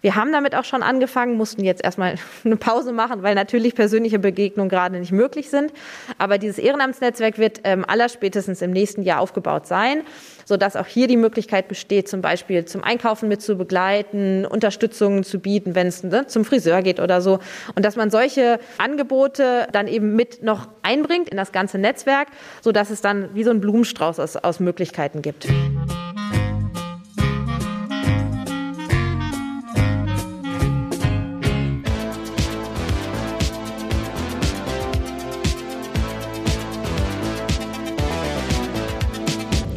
Wir 0.00 0.14
haben 0.14 0.32
damit 0.32 0.54
auch 0.54 0.64
schon 0.64 0.82
angefangen, 0.82 1.36
mussten 1.36 1.64
jetzt 1.64 1.82
erstmal 1.82 2.14
eine 2.44 2.56
Pause 2.56 2.92
machen, 2.92 3.22
weil 3.22 3.34
natürlich 3.34 3.74
persönliche 3.74 4.18
Begegnungen 4.18 4.68
gerade 4.68 4.98
nicht 4.98 5.12
möglich 5.12 5.50
sind. 5.50 5.72
Aber 6.18 6.38
dieses 6.38 6.58
Ehrenamtsnetzwerk 6.58 7.38
wird 7.38 7.60
ähm, 7.64 7.84
allerspätestens 7.84 8.62
im 8.62 8.70
nächsten 8.70 9.02
Jahr 9.02 9.20
aufgebaut 9.20 9.66
sein, 9.66 10.02
sodass 10.48 10.76
auch 10.76 10.86
hier 10.86 11.08
die 11.08 11.18
Möglichkeit 11.18 11.68
besteht, 11.68 12.08
zum 12.08 12.22
Beispiel 12.22 12.64
zum 12.64 12.82
Einkaufen 12.82 13.28
mit 13.28 13.42
zu 13.42 13.56
begleiten, 13.56 14.46
Unterstützung 14.46 15.22
zu 15.22 15.40
bieten, 15.40 15.74
wenn 15.74 15.86
es 15.86 16.02
ne, 16.02 16.26
zum 16.26 16.46
Friseur 16.46 16.80
geht 16.80 17.00
oder 17.00 17.20
so. 17.20 17.38
Und 17.74 17.84
dass 17.84 17.96
man 17.96 18.10
solche 18.10 18.58
Angebote 18.78 19.68
dann 19.72 19.86
eben 19.88 20.16
mit 20.16 20.42
noch 20.42 20.68
einbringt 20.80 21.28
in 21.28 21.36
das 21.36 21.52
ganze 21.52 21.76
Netzwerk, 21.76 22.28
sodass 22.62 22.88
es 22.88 23.02
dann 23.02 23.28
wie 23.34 23.44
so 23.44 23.50
ein 23.50 23.60
Blumenstrauß 23.60 24.18
aus, 24.20 24.36
aus 24.36 24.58
Möglichkeiten 24.58 25.20
gibt. 25.20 25.46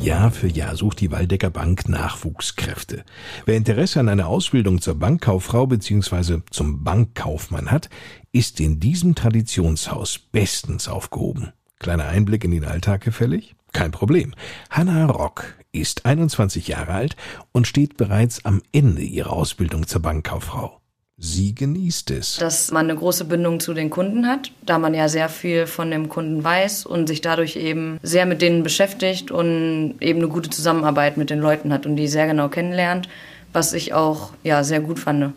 Jahr 0.02 0.32
für 0.32 0.48
Jahr 0.48 0.76
sucht 0.76 1.00
die 1.00 1.12
Waldecker 1.12 1.52
Bank 1.52 1.88
Nachwuchskräfte. 1.88 3.06
Wer 3.46 3.56
Interesse 3.56 4.00
an 4.00 4.10
einer 4.10 4.28
Ausbildung 4.28 4.82
zur 4.82 4.96
Bankkauffrau 4.96 5.68
bzw. 5.68 6.40
zum 6.50 6.84
Bankkaufmann 6.84 7.70
hat, 7.70 7.90
ist 8.32 8.60
in 8.60 8.80
diesem 8.80 9.14
Traditionshaus 9.14 10.18
bestens 10.18 10.88
aufgehoben. 10.88 11.54
Kleiner 11.78 12.06
Einblick 12.06 12.44
in 12.44 12.52
den 12.52 12.66
Alltag 12.66 13.02
gefällig? 13.02 13.56
Kein 13.74 13.92
Problem. 13.92 14.34
Hanna 14.72 15.06
Rock 15.06 15.54
ist 15.72 16.06
21 16.06 16.68
Jahre 16.68 16.94
alt 16.94 17.16
und 17.52 17.68
steht 17.68 17.98
bereits 17.98 18.44
am 18.44 18.64
Ende 18.72 19.04
ihrer 19.04 19.32
Ausbildung 19.32 19.86
zur 19.86 20.02
Bankkauffrau. 20.02 20.81
Sie 21.24 21.54
genießt 21.54 22.10
es. 22.10 22.38
Dass 22.38 22.72
man 22.72 22.90
eine 22.90 22.98
große 22.98 23.26
Bindung 23.26 23.60
zu 23.60 23.76
den 23.76 23.92
Kunden 23.92 24.26
hat, 24.26 24.52
da 24.66 24.80
man 24.80 24.96
ja 24.96 25.08
sehr 25.08 25.30
viel 25.30 25.68
von 25.68 25.92
dem 25.92 26.10
Kunden 26.10 26.44
weiß 26.44 26.88
und 26.88 27.06
sich 27.06 27.22
dadurch 27.22 27.58
eben 27.58 28.00
sehr 28.02 28.26
mit 28.26 28.42
denen 28.42 28.64
beschäftigt 28.64 29.30
und 29.30 29.98
eben 30.00 30.18
eine 30.18 30.30
gute 30.30 30.50
Zusammenarbeit 30.50 31.18
mit 31.18 31.30
den 31.30 31.40
Leuten 31.40 31.72
hat 31.72 31.86
und 31.86 31.96
die 31.96 32.08
sehr 32.08 32.26
genau 32.26 32.50
kennenlernt, 32.50 33.08
was 33.54 33.74
ich 33.74 33.94
auch 33.94 34.32
ja 34.44 34.64
sehr 34.64 34.80
gut 34.80 34.98
fand. 34.98 35.34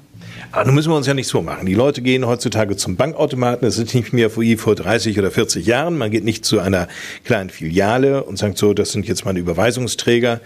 Aber 0.53 0.65
nun 0.65 0.75
müssen 0.75 0.91
wir 0.91 0.97
uns 0.97 1.07
ja 1.07 1.13
nicht 1.13 1.29
so 1.29 1.43
machen. 1.43 1.67
Die 1.67 1.75
Leute 1.75 2.01
gehen 2.01 2.27
heutzutage 2.27 2.77
zum 2.77 2.97
Bankautomaten. 2.97 3.67
Das 3.67 3.77
ist 3.77 3.95
nicht 3.95 4.15
mehr 4.15 4.35
wie 4.39 4.57
vor 4.57 4.75
30 4.75 5.19
oder 5.19 5.31
40 5.31 5.67
Jahren. 5.67 5.99
Man 5.99 6.11
geht 6.11 6.25
nicht 6.25 6.47
zu 6.47 6.61
einer 6.61 6.89
kleinen 7.25 7.51
Filiale 7.51 8.25
und 8.25 8.39
sagt 8.39 8.57
so, 8.57 8.73
das 8.73 8.93
sind 8.93 9.07
jetzt 9.07 9.27
meine 9.27 9.39
Überweisungsträger 9.39 10.41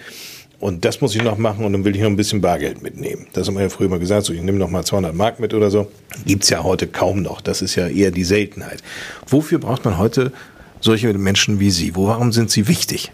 und 0.60 0.84
das 0.84 1.00
muss 1.00 1.14
ich 1.14 1.22
noch 1.22 1.38
machen 1.38 1.64
und 1.64 1.72
dann 1.72 1.84
will 1.84 1.94
ich 1.94 2.02
noch 2.02 2.08
ein 2.08 2.16
bisschen 2.16 2.40
Bargeld 2.40 2.82
mitnehmen. 2.82 3.26
Das 3.32 3.46
haben 3.46 3.54
wir 3.54 3.62
ja 3.62 3.68
früher 3.68 3.88
mal 3.88 3.98
gesagt, 3.98 4.26
so 4.26 4.32
ich 4.32 4.42
nehme 4.42 4.58
noch 4.58 4.70
mal 4.70 4.84
200 4.84 5.14
Mark 5.14 5.38
mit 5.38 5.54
oder 5.54 5.70
so. 5.70 5.90
Gibt's 6.26 6.50
ja 6.50 6.64
heute 6.64 6.86
kaum 6.86 7.22
noch. 7.22 7.40
Das 7.40 7.62
ist 7.62 7.76
ja 7.76 7.86
eher 7.86 8.10
die 8.10 8.24
Seltenheit. 8.24 8.82
Wofür 9.26 9.58
braucht 9.58 9.84
man 9.84 9.98
heute 9.98 10.32
solche 10.80 11.12
Menschen 11.14 11.60
wie 11.60 11.70
Sie? 11.70 11.94
Warum 11.94 12.32
sind 12.32 12.50
Sie 12.50 12.66
wichtig? 12.66 13.12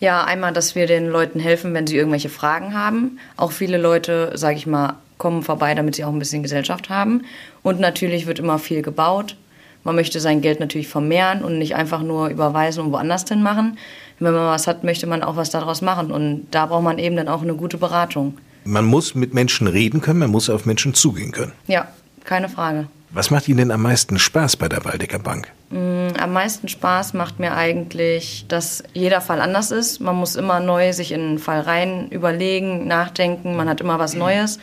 Ja, 0.00 0.24
einmal, 0.24 0.52
dass 0.52 0.74
wir 0.74 0.88
den 0.88 1.06
Leuten 1.06 1.38
helfen, 1.38 1.74
wenn 1.74 1.86
sie 1.86 1.96
irgendwelche 1.96 2.28
Fragen 2.28 2.74
haben. 2.74 3.20
Auch 3.36 3.52
viele 3.52 3.78
Leute, 3.78 4.32
sage 4.34 4.56
ich 4.56 4.66
mal, 4.66 4.96
kommen 5.16 5.44
vorbei, 5.44 5.76
damit 5.76 5.94
sie 5.94 6.04
auch 6.04 6.12
ein 6.12 6.18
bisschen 6.18 6.42
Gesellschaft 6.42 6.90
haben. 6.90 7.22
Und 7.62 7.78
natürlich 7.78 8.26
wird 8.26 8.40
immer 8.40 8.58
viel 8.58 8.82
gebaut. 8.82 9.36
Man 9.84 9.94
möchte 9.96 10.20
sein 10.20 10.40
Geld 10.40 10.60
natürlich 10.60 10.88
vermehren 10.88 11.42
und 11.42 11.58
nicht 11.58 11.74
einfach 11.74 12.02
nur 12.02 12.28
überweisen 12.28 12.84
und 12.84 12.92
woanders 12.92 13.28
hin 13.28 13.42
machen 13.42 13.76
wenn 14.24 14.34
man 14.34 14.46
was 14.46 14.66
hat, 14.66 14.84
möchte 14.84 15.06
man 15.06 15.22
auch 15.22 15.36
was 15.36 15.50
daraus 15.50 15.82
machen. 15.82 16.10
Und 16.10 16.46
da 16.50 16.66
braucht 16.66 16.84
man 16.84 16.98
eben 16.98 17.16
dann 17.16 17.28
auch 17.28 17.42
eine 17.42 17.54
gute 17.54 17.78
Beratung. 17.78 18.38
Man 18.64 18.84
muss 18.84 19.14
mit 19.14 19.34
Menschen 19.34 19.66
reden 19.66 20.00
können, 20.00 20.20
man 20.20 20.30
muss 20.30 20.48
auf 20.48 20.66
Menschen 20.66 20.94
zugehen 20.94 21.32
können. 21.32 21.52
Ja, 21.66 21.88
keine 22.24 22.48
Frage. 22.48 22.86
Was 23.10 23.30
macht 23.30 23.46
Ihnen 23.48 23.58
denn 23.58 23.70
am 23.72 23.82
meisten 23.82 24.18
Spaß 24.18 24.56
bei 24.56 24.68
der 24.68 24.84
Waldecker 24.84 25.18
Bank? 25.18 25.48
Mm, 25.70 26.16
am 26.18 26.32
meisten 26.32 26.68
Spaß 26.68 27.12
macht 27.12 27.40
mir 27.40 27.54
eigentlich, 27.54 28.46
dass 28.48 28.82
jeder 28.94 29.20
Fall 29.20 29.40
anders 29.40 29.70
ist. 29.70 30.00
Man 30.00 30.16
muss 30.16 30.36
immer 30.36 30.60
neu 30.60 30.92
sich 30.92 31.12
in 31.12 31.20
einen 31.20 31.38
Fall 31.38 31.60
rein 31.60 32.08
überlegen, 32.08 32.86
nachdenken. 32.86 33.54
Man 33.56 33.68
hat 33.68 33.82
immer 33.82 33.98
was 33.98 34.14
Neues. 34.14 34.58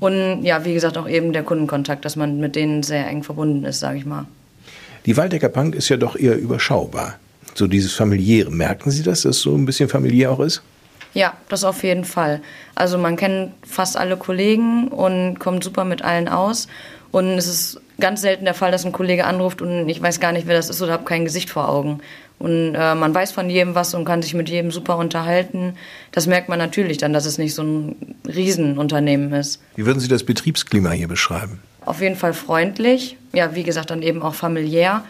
Und 0.00 0.42
ja, 0.42 0.64
wie 0.64 0.74
gesagt, 0.74 0.98
auch 0.98 1.08
eben 1.08 1.32
der 1.32 1.44
Kundenkontakt, 1.44 2.04
dass 2.04 2.16
man 2.16 2.40
mit 2.40 2.56
denen 2.56 2.82
sehr 2.82 3.06
eng 3.06 3.22
verbunden 3.22 3.64
ist, 3.64 3.78
sage 3.78 3.98
ich 3.98 4.06
mal. 4.06 4.26
Die 5.06 5.16
Waldecker 5.16 5.48
Bank 5.48 5.74
ist 5.74 5.88
ja 5.88 5.96
doch 5.96 6.16
eher 6.16 6.38
überschaubar 6.38 7.18
so 7.54 7.66
dieses 7.66 7.94
familiäre. 7.94 8.50
Merken 8.50 8.90
Sie 8.90 9.02
das, 9.02 9.22
dass 9.22 9.36
es 9.36 9.42
so 9.42 9.54
ein 9.54 9.64
bisschen 9.64 9.88
familiär 9.88 10.32
auch 10.32 10.40
ist? 10.40 10.62
Ja, 11.14 11.34
das 11.48 11.62
auf 11.62 11.84
jeden 11.84 12.04
Fall. 12.04 12.40
Also 12.74 12.98
man 12.98 13.16
kennt 13.16 13.52
fast 13.64 13.96
alle 13.96 14.16
Kollegen 14.16 14.88
und 14.88 15.38
kommt 15.38 15.62
super 15.62 15.84
mit 15.84 16.02
allen 16.02 16.28
aus. 16.28 16.66
Und 17.12 17.38
es 17.38 17.46
ist 17.46 17.80
ganz 18.00 18.22
selten 18.22 18.44
der 18.44 18.54
Fall, 18.54 18.72
dass 18.72 18.84
ein 18.84 18.90
Kollege 18.90 19.24
anruft 19.24 19.62
und 19.62 19.88
ich 19.88 20.02
weiß 20.02 20.18
gar 20.18 20.32
nicht, 20.32 20.48
wer 20.48 20.56
das 20.56 20.68
ist 20.68 20.82
oder 20.82 20.92
habe 20.92 21.04
kein 21.04 21.24
Gesicht 21.24 21.48
vor 21.48 21.68
Augen. 21.68 22.00
Und 22.40 22.74
äh, 22.74 22.96
man 22.96 23.14
weiß 23.14 23.30
von 23.30 23.48
jedem 23.48 23.76
was 23.76 23.94
und 23.94 24.04
kann 24.04 24.20
sich 24.20 24.34
mit 24.34 24.48
jedem 24.48 24.72
super 24.72 24.98
unterhalten. 24.98 25.76
Das 26.10 26.26
merkt 26.26 26.48
man 26.48 26.58
natürlich 26.58 26.98
dann, 26.98 27.12
dass 27.12 27.26
es 27.26 27.38
nicht 27.38 27.54
so 27.54 27.62
ein 27.62 28.16
Riesenunternehmen 28.26 29.32
ist. 29.32 29.62
Wie 29.76 29.86
würden 29.86 30.00
Sie 30.00 30.08
das 30.08 30.24
Betriebsklima 30.24 30.90
hier 30.90 31.06
beschreiben? 31.06 31.60
Auf 31.86 32.00
jeden 32.00 32.16
Fall 32.16 32.32
freundlich. 32.32 33.16
Ja, 33.32 33.54
wie 33.54 33.62
gesagt, 33.62 33.90
dann 33.90 34.02
eben 34.02 34.22
auch 34.22 34.34
familiär. 34.34 35.04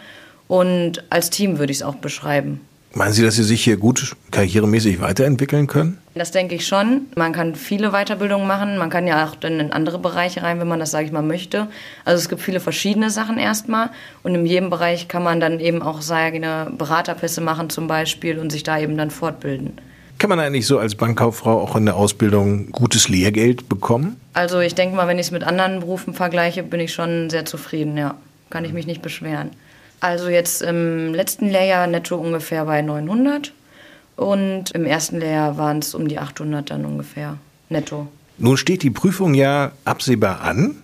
Und 0.47 1.03
als 1.09 1.29
Team 1.29 1.57
würde 1.57 1.71
ich 1.71 1.79
es 1.79 1.83
auch 1.83 1.95
beschreiben. 1.95 2.61
Meinen 2.97 3.11
Sie, 3.11 3.23
dass 3.23 3.35
Sie 3.35 3.43
sich 3.43 3.61
hier 3.61 3.75
gut 3.75 4.15
karrieremäßig 4.31 5.01
weiterentwickeln 5.01 5.67
können? 5.67 5.97
Das 6.13 6.31
denke 6.31 6.55
ich 6.55 6.65
schon. 6.65 7.07
Man 7.17 7.33
kann 7.33 7.55
viele 7.55 7.91
Weiterbildungen 7.91 8.47
machen. 8.47 8.77
Man 8.77 8.89
kann 8.89 9.05
ja 9.05 9.25
auch 9.25 9.35
dann 9.35 9.59
in 9.59 9.73
andere 9.73 9.99
Bereiche 9.99 10.43
rein, 10.43 10.61
wenn 10.61 10.67
man 10.69 10.79
das, 10.79 10.91
sage 10.91 11.05
ich 11.05 11.11
mal, 11.11 11.21
möchte. 11.21 11.67
Also 12.05 12.21
es 12.21 12.29
gibt 12.29 12.41
viele 12.41 12.61
verschiedene 12.61 13.09
Sachen 13.09 13.37
erstmal. 13.37 13.89
Und 14.23 14.33
in 14.33 14.45
jedem 14.45 14.69
Bereich 14.69 15.09
kann 15.09 15.23
man 15.23 15.41
dann 15.41 15.59
eben 15.59 15.81
auch 15.81 16.01
seine 16.01 16.71
Beraterpässe 16.77 17.41
machen 17.41 17.69
zum 17.69 17.87
Beispiel 17.87 18.39
und 18.39 18.49
sich 18.49 18.63
da 18.63 18.79
eben 18.79 18.95
dann 18.95 19.11
fortbilden. 19.11 19.73
Kann 20.17 20.29
man 20.29 20.39
eigentlich 20.39 20.65
so 20.65 20.79
als 20.79 20.95
Bankkauffrau 20.95 21.61
auch 21.61 21.75
in 21.75 21.85
der 21.85 21.95
Ausbildung 21.95 22.71
gutes 22.71 23.09
Lehrgeld 23.09 23.67
bekommen? 23.67 24.19
Also 24.33 24.59
ich 24.59 24.73
denke 24.73 24.95
mal, 24.95 25.07
wenn 25.07 25.19
ich 25.19 25.27
es 25.27 25.31
mit 25.31 25.43
anderen 25.43 25.81
Berufen 25.81 26.13
vergleiche, 26.13 26.63
bin 26.63 26.79
ich 26.79 26.93
schon 26.93 27.29
sehr 27.29 27.45
zufrieden, 27.45 27.97
ja. 27.97 28.15
Kann 28.49 28.63
ich 28.63 28.73
mich 28.73 28.87
nicht 28.87 29.01
beschweren. 29.01 29.51
Also 29.99 30.29
jetzt 30.29 30.61
im 30.61 31.13
letzten 31.13 31.49
Lehrjahr 31.49 31.87
netto 31.87 32.15
ungefähr 32.15 32.65
bei 32.65 32.81
900 32.81 33.51
und 34.15 34.71
im 34.71 34.85
ersten 34.85 35.19
Lehrjahr 35.19 35.57
waren 35.57 35.79
es 35.79 35.93
um 35.95 36.07
die 36.07 36.19
800 36.19 36.69
dann 36.69 36.85
ungefähr 36.85 37.37
netto. 37.69 38.07
Nun 38.37 38.57
steht 38.57 38.83
die 38.83 38.91
Prüfung 38.91 39.33
ja 39.33 39.71
absehbar 39.83 40.41
an. 40.41 40.75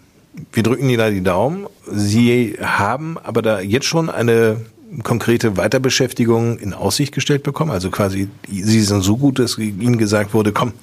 Wir 0.54 0.63
drücken 0.63 0.89
Ihnen 0.89 0.98
da 0.98 1.10
die 1.10 1.24
Daumen. 1.24 1.67
Sie 1.86 2.58
haben 2.62 3.17
aber 3.17 3.41
da 3.41 3.60
jetzt 3.60 3.86
schon 3.86 4.10
eine 4.10 4.62
konkrete 5.04 5.58
Weiterbeschäftigung 5.58 6.58
in 6.58 6.73
Aussicht 6.73 7.13
gestellt 7.13 7.43
bekommen? 7.43 7.71
Also 7.71 7.89
quasi, 7.89 8.30
Sie 8.47 8.82
sind 8.82 9.01
so 9.01 9.17
gut, 9.17 9.39
dass 9.39 9.58
Ihnen 9.58 9.97
gesagt 9.97 10.34
wurde, 10.34 10.51
komm, 10.51 10.73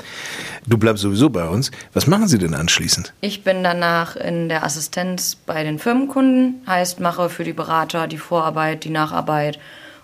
du 0.66 0.79
bleibst 0.79 1.03
sowieso 1.03 1.31
bei 1.31 1.47
uns. 1.47 1.71
Was 1.92 2.07
machen 2.07 2.29
Sie 2.29 2.38
denn 2.38 2.55
anschließend? 2.55 3.12
Ich 3.21 3.44
bin 3.44 3.62
danach 3.62 4.16
in 4.16 4.49
der 4.49 4.64
Assistenz 4.64 5.35
bei 5.35 5.64
den 5.64 5.79
Firmenkunden, 5.79 6.62
heißt 6.66 7.01
mache 7.01 7.29
für 7.29 7.44
die 7.44 7.53
Berater 7.53 8.07
die 8.07 8.18
Vorarbeit, 8.18 8.85
die 8.85 8.90
Nacharbeit 8.90 9.59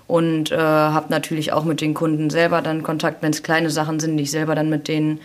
und 0.07 0.53
äh, 0.53 0.57
habe 0.57 1.07
natürlich 1.11 1.53
auch 1.53 1.65
mit 1.65 1.81
den 1.81 1.95
Kunden 1.95 2.31
selber 2.31 2.61
dann 2.63 2.83
Kontakt, 2.83 3.23
wenn 3.23 3.31
es 3.31 3.43
kleine 3.43 3.71
Sachen 3.71 4.01
sind, 4.01 4.17
die 4.17 4.25
ich 4.25 4.31
selber 4.31 4.55
dann 4.55 4.69
mit 4.69 4.89
denen 4.89 5.21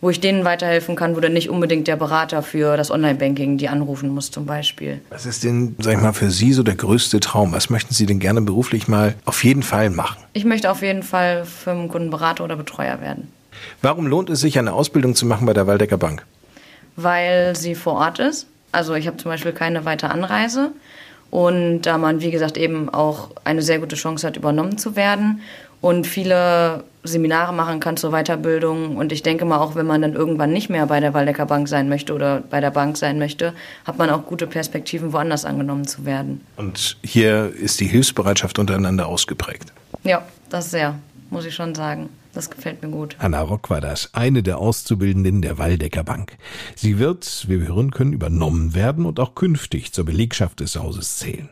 wo 0.00 0.10
ich 0.10 0.20
denen 0.20 0.44
weiterhelfen 0.44 0.96
kann, 0.96 1.16
wo 1.16 1.20
dann 1.20 1.32
nicht 1.32 1.48
unbedingt 1.48 1.88
der 1.88 1.96
Berater 1.96 2.42
für 2.42 2.76
das 2.76 2.90
Online-Banking 2.90 3.58
die 3.58 3.68
anrufen 3.68 4.10
muss 4.10 4.30
zum 4.30 4.46
Beispiel. 4.46 5.00
Was 5.10 5.26
ist 5.26 5.44
denn, 5.44 5.74
sag 5.78 5.94
ich 5.94 6.00
mal, 6.00 6.12
für 6.12 6.30
Sie 6.30 6.52
so 6.52 6.62
der 6.62 6.74
größte 6.74 7.20
Traum? 7.20 7.52
Was 7.52 7.70
möchten 7.70 7.94
Sie 7.94 8.06
denn 8.06 8.18
gerne 8.18 8.40
beruflich 8.40 8.88
mal 8.88 9.14
auf 9.24 9.42
jeden 9.44 9.62
Fall 9.62 9.90
machen? 9.90 10.22
Ich 10.34 10.44
möchte 10.44 10.70
auf 10.70 10.82
jeden 10.82 11.02
Fall 11.02 11.44
Firmenkundenberater 11.44 12.44
oder 12.44 12.56
Betreuer 12.56 13.00
werden. 13.00 13.32
Warum 13.80 14.06
lohnt 14.06 14.28
es 14.28 14.40
sich, 14.40 14.58
eine 14.58 14.74
Ausbildung 14.74 15.14
zu 15.14 15.24
machen 15.24 15.46
bei 15.46 15.54
der 15.54 15.66
Waldecker 15.66 15.96
Bank? 15.96 16.24
Weil 16.96 17.56
sie 17.56 17.74
vor 17.74 17.94
Ort 17.94 18.18
ist. 18.18 18.46
Also 18.72 18.94
ich 18.94 19.06
habe 19.06 19.16
zum 19.16 19.30
Beispiel 19.30 19.52
keine 19.52 19.84
weite 19.86 20.10
Anreise. 20.10 20.72
Und 21.30 21.82
da 21.82 21.98
man, 21.98 22.20
wie 22.20 22.30
gesagt, 22.30 22.56
eben 22.56 22.88
auch 22.88 23.30
eine 23.44 23.62
sehr 23.62 23.78
gute 23.78 23.96
Chance 23.96 24.26
hat, 24.26 24.36
übernommen 24.36 24.78
zu 24.78 24.94
werden 24.94 25.40
und 25.80 26.06
viele 26.06 26.84
Seminare 27.04 27.52
machen 27.52 27.80
kann 27.80 27.96
zur 27.96 28.10
Weiterbildung. 28.10 28.96
Und 28.96 29.12
ich 29.12 29.22
denke 29.22 29.44
mal, 29.44 29.58
auch 29.58 29.74
wenn 29.74 29.86
man 29.86 30.02
dann 30.02 30.14
irgendwann 30.14 30.52
nicht 30.52 30.68
mehr 30.68 30.86
bei 30.86 31.00
der 31.00 31.14
Waldecker 31.14 31.46
Bank 31.46 31.68
sein 31.68 31.88
möchte 31.88 32.14
oder 32.14 32.40
bei 32.40 32.60
der 32.60 32.70
Bank 32.70 32.96
sein 32.96 33.18
möchte, 33.18 33.54
hat 33.84 33.98
man 33.98 34.10
auch 34.10 34.26
gute 34.26 34.46
Perspektiven, 34.46 35.12
woanders 35.12 35.44
angenommen 35.44 35.86
zu 35.86 36.04
werden. 36.04 36.40
Und 36.56 36.96
hier 37.02 37.52
ist 37.54 37.80
die 37.80 37.86
Hilfsbereitschaft 37.86 38.58
untereinander 38.58 39.06
ausgeprägt. 39.06 39.72
Ja, 40.04 40.26
das 40.48 40.70
sehr, 40.70 40.98
muss 41.30 41.44
ich 41.44 41.54
schon 41.54 41.74
sagen. 41.74 42.08
Das 42.36 42.50
gefällt 42.50 42.82
mir 42.82 42.90
gut. 42.90 43.16
Anna 43.18 43.40
Rock 43.40 43.70
war 43.70 43.80
das, 43.80 44.10
eine 44.12 44.42
der 44.42 44.58
Auszubildenden 44.58 45.40
der 45.40 45.56
Waldecker 45.56 46.04
Bank. 46.04 46.36
Sie 46.74 46.98
wird, 46.98 47.46
wie 47.48 47.62
wir 47.62 47.68
hören 47.68 47.92
können, 47.92 48.12
übernommen 48.12 48.74
werden 48.74 49.06
und 49.06 49.18
auch 49.20 49.34
künftig 49.34 49.94
zur 49.94 50.04
Belegschaft 50.04 50.60
des 50.60 50.76
Hauses 50.76 51.16
zählen. 51.16 51.48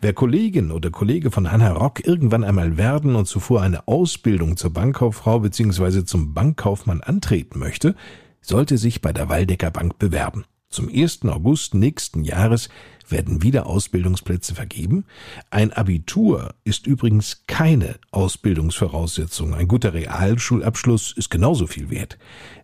Wer 0.00 0.12
Kollegin 0.12 0.70
oder 0.70 0.90
Kollege 0.90 1.30
von 1.30 1.46
Anna 1.46 1.72
Rock 1.72 2.06
irgendwann 2.06 2.44
einmal 2.44 2.76
werden 2.76 3.16
und 3.16 3.26
zuvor 3.26 3.62
eine 3.62 3.86
Ausbildung 3.88 4.56
zur 4.56 4.72
Bankkauffrau 4.72 5.40
bzw. 5.40 6.04
zum 6.04 6.34
Bankkaufmann 6.34 7.00
antreten 7.00 7.58
möchte, 7.58 7.94
sollte 8.40 8.78
sich 8.78 9.00
bei 9.00 9.12
der 9.12 9.28
Waldecker 9.28 9.70
Bank 9.70 9.98
bewerben. 9.98 10.44
Zum 10.68 10.88
1. 10.88 11.24
August 11.26 11.74
nächsten 11.74 12.24
Jahres 12.24 12.68
werden 13.08 13.42
wieder 13.42 13.66
Ausbildungsplätze 13.66 14.54
vergeben. 14.54 15.04
Ein 15.50 15.72
Abitur 15.72 16.54
ist 16.64 16.86
übrigens 16.86 17.44
keine 17.46 17.96
Ausbildungsvoraussetzung. 18.10 19.54
Ein 19.54 19.68
guter 19.68 19.94
Realschulabschluss 19.94 21.12
ist 21.16 21.30
genauso 21.30 21.66
viel 21.66 21.90
wert. 21.90 22.18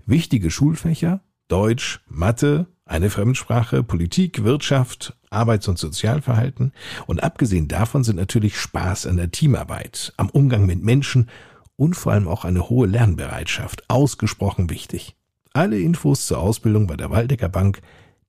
Wichtige 0.04 0.50
Schulfächer 0.50 1.20
Deutsch, 1.52 2.00
Mathe, 2.08 2.66
eine 2.86 3.10
Fremdsprache, 3.10 3.82
Politik, 3.82 4.42
Wirtschaft, 4.42 5.18
Arbeits- 5.32 5.68
und 5.68 5.78
Sozialverhalten. 5.78 6.72
Und 7.06 7.22
abgesehen 7.22 7.68
davon 7.68 8.04
sind 8.04 8.16
natürlich 8.16 8.56
Spaß 8.56 9.06
an 9.06 9.16
der 9.16 9.30
Teamarbeit, 9.30 10.12
am 10.16 10.30
Umgang 10.30 10.66
mit 10.66 10.82
Menschen 10.82 11.28
und 11.76 11.94
vor 11.94 12.12
allem 12.12 12.28
auch 12.28 12.44
eine 12.44 12.68
hohe 12.68 12.86
Lernbereitschaft 12.86 13.88
ausgesprochen 13.88 14.68
wichtig. 14.70 15.16
Alle 15.52 15.78
Infos 15.78 16.26
zur 16.26 16.38
Ausbildung 16.38 16.86
bei 16.86 16.96
der 16.96 17.10
Waldecker 17.10 17.48
Bank, 17.48 17.80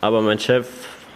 Aber 0.00 0.20
mein 0.22 0.38
Chef 0.38 0.66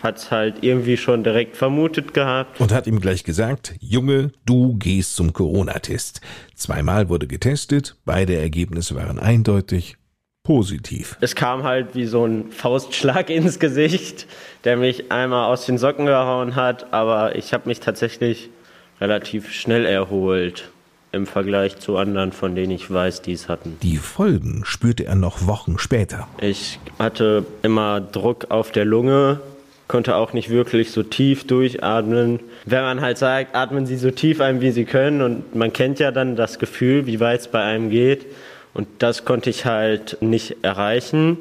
hat 0.03 0.19
es 0.19 0.31
halt 0.31 0.63
irgendwie 0.63 0.97
schon 0.97 1.25
direkt 1.25 1.57
vermutet 1.57 2.15
gehabt. 2.15 2.61
Und 2.61 2.73
hat 2.73 2.87
ihm 2.87 3.01
gleich 3.01 3.25
gesagt, 3.25 3.75
Junge, 3.81 4.33
du 4.47 4.77
gehst 4.77 5.17
zum 5.17 5.33
Corona-Test. 5.33 6.21
Zweimal 6.55 7.09
wurde 7.09 7.27
getestet, 7.27 7.97
beide 8.05 8.37
Ergebnisse 8.37 8.95
waren 8.95 9.19
eindeutig 9.19 9.97
positiv. 10.43 11.17
Es 11.21 11.35
kam 11.35 11.65
halt 11.65 11.95
wie 11.95 12.07
so 12.07 12.25
ein 12.25 12.51
Faustschlag 12.51 13.31
ins 13.31 13.59
Gesicht, 13.59 14.27
der 14.65 14.77
mich 14.77 15.13
einmal 15.13 15.53
aus 15.53 15.67
den 15.67 15.79
Socken 15.79 16.07
gehauen 16.07 16.57
hat, 16.57 16.93
aber 16.93 17.37
ich 17.37 17.53
habe 17.53 17.69
mich 17.69 17.81
tatsächlich 17.81 18.51
relativ 19.01 19.53
schnell 19.53 19.87
erholt 19.87 20.71
im 21.13 21.27
Vergleich 21.27 21.79
zu 21.79 21.97
anderen, 21.97 22.33
von 22.33 22.55
denen 22.55 22.71
ich 22.71 22.91
weiß, 22.91 23.23
die 23.23 23.33
es 23.33 23.49
hatten. 23.49 23.77
Die 23.83 23.97
Folgen 23.97 24.63
spürte 24.65 25.07
er 25.07 25.17
noch 25.17 25.47
Wochen 25.47 25.79
später. 25.79 26.29
Ich 26.41 26.79
hatte 26.99 27.45
immer 27.63 28.01
Druck 28.01 28.51
auf 28.51 28.71
der 28.71 28.85
Lunge, 28.85 29.41
konnte 29.91 30.15
auch 30.15 30.33
nicht 30.33 30.51
wirklich 30.51 30.93
so 30.93 31.03
tief 31.03 31.49
durchatmen. 31.49 32.39
Wenn 32.65 32.83
man 32.83 33.01
halt 33.01 33.19
sagt, 33.19 33.57
atmen 33.57 33.87
Sie 33.87 33.97
so 33.97 34.13
tief 34.13 34.41
ein, 34.41 34.61
wie 34.61 34.71
Sie 34.71 34.85
können 34.85 35.21
und 35.21 35.57
man 35.57 35.73
kennt 35.73 35.99
ja 35.99 36.13
dann 36.13 36.37
das 36.37 36.61
Gefühl, 36.61 37.07
wie 37.07 37.19
weit 37.19 37.41
es 37.41 37.49
bei 37.49 37.61
einem 37.61 37.91
geht 37.91 38.27
und 38.73 38.87
das 39.01 39.25
konnte 39.25 39.51
ich 39.51 39.67
halt 39.67 40.17
nicht 40.21 40.59
erreichen, 40.63 41.39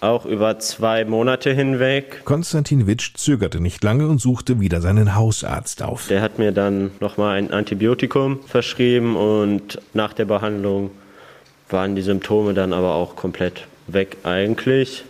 auch 0.00 0.24
über 0.24 0.58
zwei 0.58 1.04
Monate 1.04 1.52
hinweg. 1.52 2.24
Konstantin 2.24 2.86
Witsch 2.86 3.12
zögerte 3.14 3.60
nicht 3.60 3.84
lange 3.84 4.08
und 4.08 4.22
suchte 4.22 4.58
wieder 4.58 4.80
seinen 4.80 5.14
Hausarzt 5.14 5.82
auf. 5.82 6.08
Der 6.08 6.22
hat 6.22 6.38
mir 6.38 6.52
dann 6.52 6.92
nochmal 7.00 7.36
ein 7.36 7.50
Antibiotikum 7.50 8.40
verschrieben 8.46 9.16
und 9.16 9.78
nach 9.92 10.14
der 10.14 10.24
Behandlung 10.24 10.92
waren 11.68 11.94
die 11.94 12.02
Symptome 12.02 12.54
dann 12.54 12.72
aber 12.72 12.94
auch 12.94 13.16
komplett 13.16 13.66
weg 13.86 14.16
eigentlich. 14.22 15.04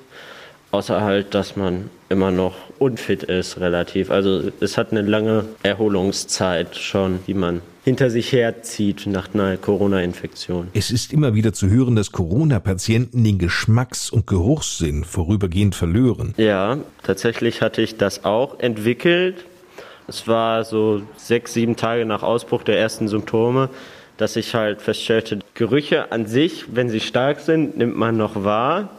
Außer 0.73 1.03
halt, 1.03 1.35
dass 1.35 1.55
man 1.55 1.91
immer 2.09 2.31
noch 2.31 2.55
unfit 2.79 3.23
ist 3.23 3.61
relativ. 3.61 4.11
Also 4.11 4.51
es 4.61 4.79
hat 4.79 4.91
eine 4.91 5.03
lange 5.03 5.45
Erholungszeit 5.63 6.77
schon, 6.77 7.21
die 7.27 7.35
man 7.35 7.61
hinter 7.85 8.11
sich 8.11 8.33
herzieht 8.33 9.07
nach 9.07 9.35
einer 9.35 9.57
Corona-Infektion. 9.57 10.69
Es 10.73 10.91
ist 10.91 11.13
immer 11.13 11.35
wieder 11.35 11.53
zu 11.53 11.69
hören, 11.69 11.95
dass 11.95 12.13
Corona-Patienten 12.13 13.23
den 13.23 13.39
Geschmacks- 13.39 14.11
und 14.11 14.27
Geruchssinn 14.27 15.05
vorübergehend 15.05 15.75
verlören. 15.75 16.33
Ja, 16.37 16.79
tatsächlich 17.03 17.61
hatte 17.61 17.83
ich 17.83 17.97
das 17.97 18.25
auch 18.25 18.59
entwickelt. 18.61 19.45
Es 20.09 20.27
war 20.27 20.65
so 20.65 21.03
sechs, 21.17 21.53
sieben 21.55 21.77
Tage 21.77 22.07
nach 22.07 22.23
Ausbruch 22.23 22.63
der 22.63 22.79
ersten 22.79 23.09
Symptome, 23.09 23.69
dass 24.17 24.37
ich 24.37 24.55
halt 24.55 24.81
feststellte, 24.81 25.41
Gerüche 25.55 26.13
an 26.13 26.27
sich, 26.27 26.67
wenn 26.75 26.89
sie 26.89 27.01
stark 27.01 27.41
sind, 27.41 27.77
nimmt 27.77 27.97
man 27.97 28.17
noch 28.17 28.45
wahr. 28.45 28.91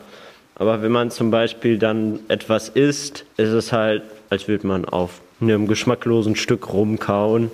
Aber 0.56 0.82
wenn 0.82 0.92
man 0.92 1.12
zum 1.12 1.32
Beispiel 1.32 1.78
dann 1.78 2.20
etwas 2.28 2.70
isst, 2.70 3.26
ist 3.38 3.50
es 3.50 3.72
halt, 3.72 4.04
als 4.30 4.48
würde 4.48 4.68
man 4.68 4.86
auf 4.86 5.22
einem 5.42 5.68
geschmacklosen 5.68 6.36
Stück 6.36 6.72
rumkauen. 6.74 7.52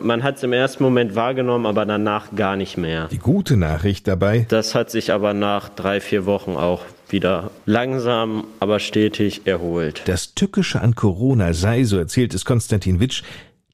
Man 0.00 0.22
hat 0.22 0.36
es 0.36 0.42
im 0.44 0.52
ersten 0.52 0.82
Moment 0.82 1.16
wahrgenommen, 1.16 1.66
aber 1.66 1.84
danach 1.84 2.34
gar 2.34 2.56
nicht 2.56 2.76
mehr. 2.76 3.08
Die 3.08 3.18
gute 3.18 3.56
Nachricht 3.56 4.06
dabei. 4.06 4.46
Das 4.48 4.74
hat 4.74 4.90
sich 4.90 5.12
aber 5.12 5.34
nach 5.34 5.68
drei, 5.68 6.00
vier 6.00 6.24
Wochen 6.24 6.52
auch 6.52 6.82
wieder 7.08 7.50
langsam, 7.66 8.44
aber 8.60 8.78
stetig 8.78 9.46
erholt. 9.46 10.02
Das 10.06 10.34
Tückische 10.34 10.80
an 10.80 10.94
Corona 10.94 11.52
sei, 11.52 11.84
so 11.84 11.98
erzählt 11.98 12.34
es 12.34 12.44
Konstantin 12.44 13.00
Witsch, 13.00 13.22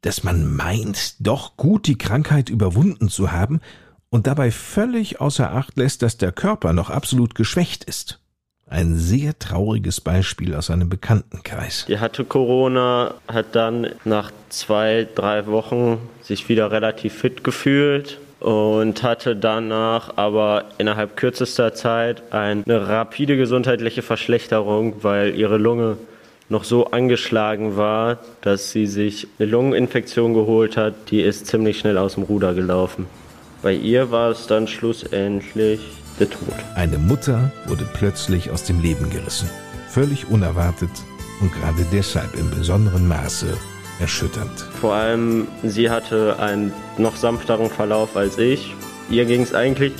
dass 0.02 0.22
man 0.22 0.54
meint, 0.54 1.14
doch 1.26 1.56
gut 1.56 1.86
die 1.86 1.98
Krankheit 1.98 2.48
überwunden 2.48 3.08
zu 3.08 3.32
haben 3.32 3.60
und 4.10 4.26
dabei 4.26 4.50
völlig 4.50 5.20
außer 5.20 5.52
Acht 5.52 5.76
lässt, 5.76 6.02
dass 6.02 6.16
der 6.16 6.32
Körper 6.32 6.72
noch 6.72 6.90
absolut 6.90 7.34
geschwächt 7.34 7.84
ist. 7.84 8.20
Ein 8.74 8.96
sehr 8.96 9.38
trauriges 9.38 10.00
Beispiel 10.00 10.52
aus 10.52 10.68
einem 10.68 10.88
Bekanntenkreis. 10.88 11.84
Die 11.86 12.00
hatte 12.00 12.24
Corona, 12.24 13.14
hat 13.28 13.54
dann 13.54 13.86
nach 14.04 14.32
zwei, 14.48 15.06
drei 15.14 15.46
Wochen 15.46 15.98
sich 16.22 16.48
wieder 16.48 16.72
relativ 16.72 17.14
fit 17.14 17.44
gefühlt 17.44 18.18
und 18.40 19.04
hatte 19.04 19.36
danach 19.36 20.16
aber 20.16 20.64
innerhalb 20.78 21.16
kürzester 21.16 21.72
Zeit 21.74 22.24
eine 22.32 22.64
rapide 22.66 23.36
gesundheitliche 23.36 24.02
Verschlechterung, 24.02 25.04
weil 25.04 25.36
ihre 25.36 25.56
Lunge 25.56 25.96
noch 26.48 26.64
so 26.64 26.86
angeschlagen 26.86 27.76
war, 27.76 28.18
dass 28.40 28.72
sie 28.72 28.88
sich 28.88 29.28
eine 29.38 29.48
Lungeninfektion 29.50 30.34
geholt 30.34 30.76
hat. 30.76 30.94
Die 31.12 31.20
ist 31.20 31.46
ziemlich 31.46 31.78
schnell 31.78 31.96
aus 31.96 32.14
dem 32.14 32.24
Ruder 32.24 32.54
gelaufen. 32.54 33.06
Bei 33.62 33.72
ihr 33.72 34.10
war 34.10 34.32
es 34.32 34.48
dann 34.48 34.66
schlussendlich 34.66 35.78
der 36.18 36.30
Tod. 36.30 36.54
Eine 36.74 36.98
Mutter 36.98 37.50
wurde 37.66 37.86
plötzlich 37.94 38.50
aus 38.50 38.64
dem 38.64 38.80
Leben 38.80 39.10
gerissen. 39.10 39.48
Völlig 39.88 40.28
unerwartet 40.28 40.90
und 41.40 41.52
gerade 41.52 41.84
deshalb 41.92 42.36
im 42.36 42.50
besonderen 42.50 43.06
Maße 43.08 43.56
erschütternd. 44.00 44.60
Vor 44.80 44.94
allem, 44.94 45.46
sie 45.62 45.90
hatte 45.90 46.38
einen 46.38 46.72
noch 46.98 47.16
sanfteren 47.16 47.70
Verlauf 47.70 48.16
als 48.16 48.38
ich. 48.38 48.74
Ihr 49.10 49.24
ging 49.24 49.42
es 49.42 49.54
eigentlich, 49.54 49.92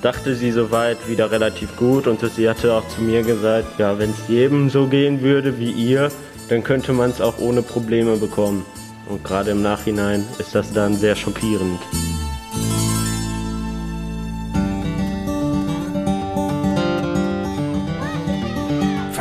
dachte 0.00 0.34
sie 0.34 0.52
soweit 0.52 1.08
wieder 1.08 1.30
relativ 1.30 1.76
gut 1.76 2.06
und 2.06 2.20
sie 2.20 2.48
hatte 2.48 2.72
auch 2.74 2.86
zu 2.88 3.02
mir 3.02 3.22
gesagt, 3.22 3.78
ja, 3.78 3.98
wenn 3.98 4.10
es 4.10 4.28
jedem 4.28 4.70
so 4.70 4.86
gehen 4.86 5.20
würde 5.22 5.58
wie 5.58 5.70
ihr, 5.70 6.10
dann 6.48 6.62
könnte 6.62 6.92
man 6.92 7.10
es 7.10 7.20
auch 7.20 7.38
ohne 7.38 7.62
Probleme 7.62 8.16
bekommen. 8.16 8.64
Und 9.08 9.24
gerade 9.24 9.50
im 9.50 9.62
Nachhinein 9.62 10.24
ist 10.38 10.54
das 10.54 10.72
dann 10.72 10.96
sehr 10.96 11.16
schockierend. 11.16 11.80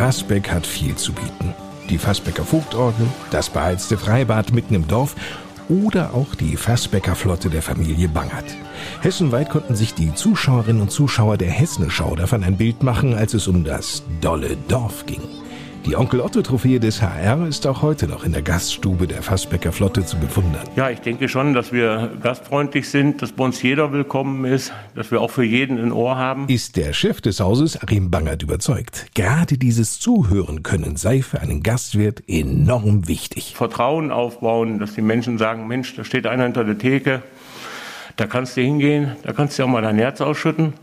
Fassbeck 0.02 0.50
hat 0.50 0.66
viel 0.66 0.96
zu 0.96 1.14
bieten. 1.14 1.54
Die 1.88 2.00
Fassbecker 2.00 2.44
Vogtorgel, 2.44 3.06
das 3.30 3.52
beheizte 3.52 4.00
Freibad 4.00 4.52
mitten 4.52 4.74
im 4.74 4.88
Dorf 4.88 5.16
oder 5.70 6.16
auch 6.16 6.34
die 6.34 6.58
Fassbecker 6.58 7.14
Flotte 7.14 7.52
der 7.52 7.62
Familie 7.62 8.10
Bangert. 8.10 8.56
Hessenweit 9.02 9.52
konnten 9.52 9.76
sich 9.76 9.94
die 9.94 10.12
Zuschauerinnen 10.12 10.82
und 10.82 10.90
Zuschauer 10.90 11.38
der 11.38 11.52
Hessenschau 11.52 12.16
davon 12.16 12.44
ein 12.44 12.58
Bild 12.58 12.82
machen, 12.82 13.14
als 13.14 13.36
es 13.36 13.48
um 13.48 13.64
das 13.64 14.02
dolle 14.22 14.58
Dorf 14.68 15.06
ging. 15.06 15.22
Die 15.86 15.96
Onkel 15.96 16.22
Otto 16.22 16.44
Trophäe 16.44 16.80
des 16.80 17.02
HR 17.02 17.48
ist 17.48 17.66
auch 17.66 17.82
heute 17.82 18.08
noch 18.08 18.24
in 18.24 18.34
der 18.34 18.44
Gaststube 18.44 19.08
der 19.08 19.24
Fassbecker 19.24 19.72
Flotte 19.72 20.06
zu 20.06 20.16
bewundern. 20.18 20.62
Ja, 20.76 20.92
ich 20.92 21.00
denke 21.00 21.28
schon, 21.28 21.56
dass 21.56 21.72
wir 21.72 22.12
gastfreundlich 22.22 22.88
sind, 22.88 23.24
dass 23.24 23.32
bei 23.32 23.46
uns 23.46 23.64
jeder 23.64 23.92
willkommen 23.92 24.46
ist, 24.46 24.72
dass 24.94 25.10
wir 25.10 25.20
auch 25.22 25.32
für 25.32 25.44
jeden 25.44 25.80
ein 25.80 25.92
Ohr 25.92 26.18
haben. 26.18 26.48
Ist 26.50 26.78
der 26.78 26.94
Chef 26.94 27.20
des 27.20 27.40
Hauses, 27.40 27.82
Achim 27.82 28.12
Bangert, 28.12 28.44
überzeugt. 28.44 29.08
Gerade 29.16 29.58
dieses 29.58 30.00
Zuhören 30.00 30.62
können 30.62 30.98
sei 30.98 31.24
für 31.24 31.40
einen 31.40 31.64
Gastwirt 31.64 32.22
enorm 32.28 33.08
wichtig. 33.08 33.56
Vertrauen 33.56 34.12
aufbauen, 34.12 34.78
dass 34.78 34.94
die 34.94 35.02
Menschen 35.02 35.40
sagen, 35.40 35.68
Mensch, 35.68 35.96
da 35.96 36.04
steht 36.04 36.28
einer 36.28 36.44
hinter 36.44 36.64
der 36.64 36.78
Theke, 36.78 37.24
da 38.18 38.28
kannst 38.28 38.56
du 38.56 38.62
hingehen, 38.62 39.14
da 39.24 39.34
kannst 39.34 39.58
du 39.58 39.64
auch 39.64 39.68
mal 39.68 39.82
dein 39.82 39.98
Herz 39.98 40.22
ausschütten 40.22 40.74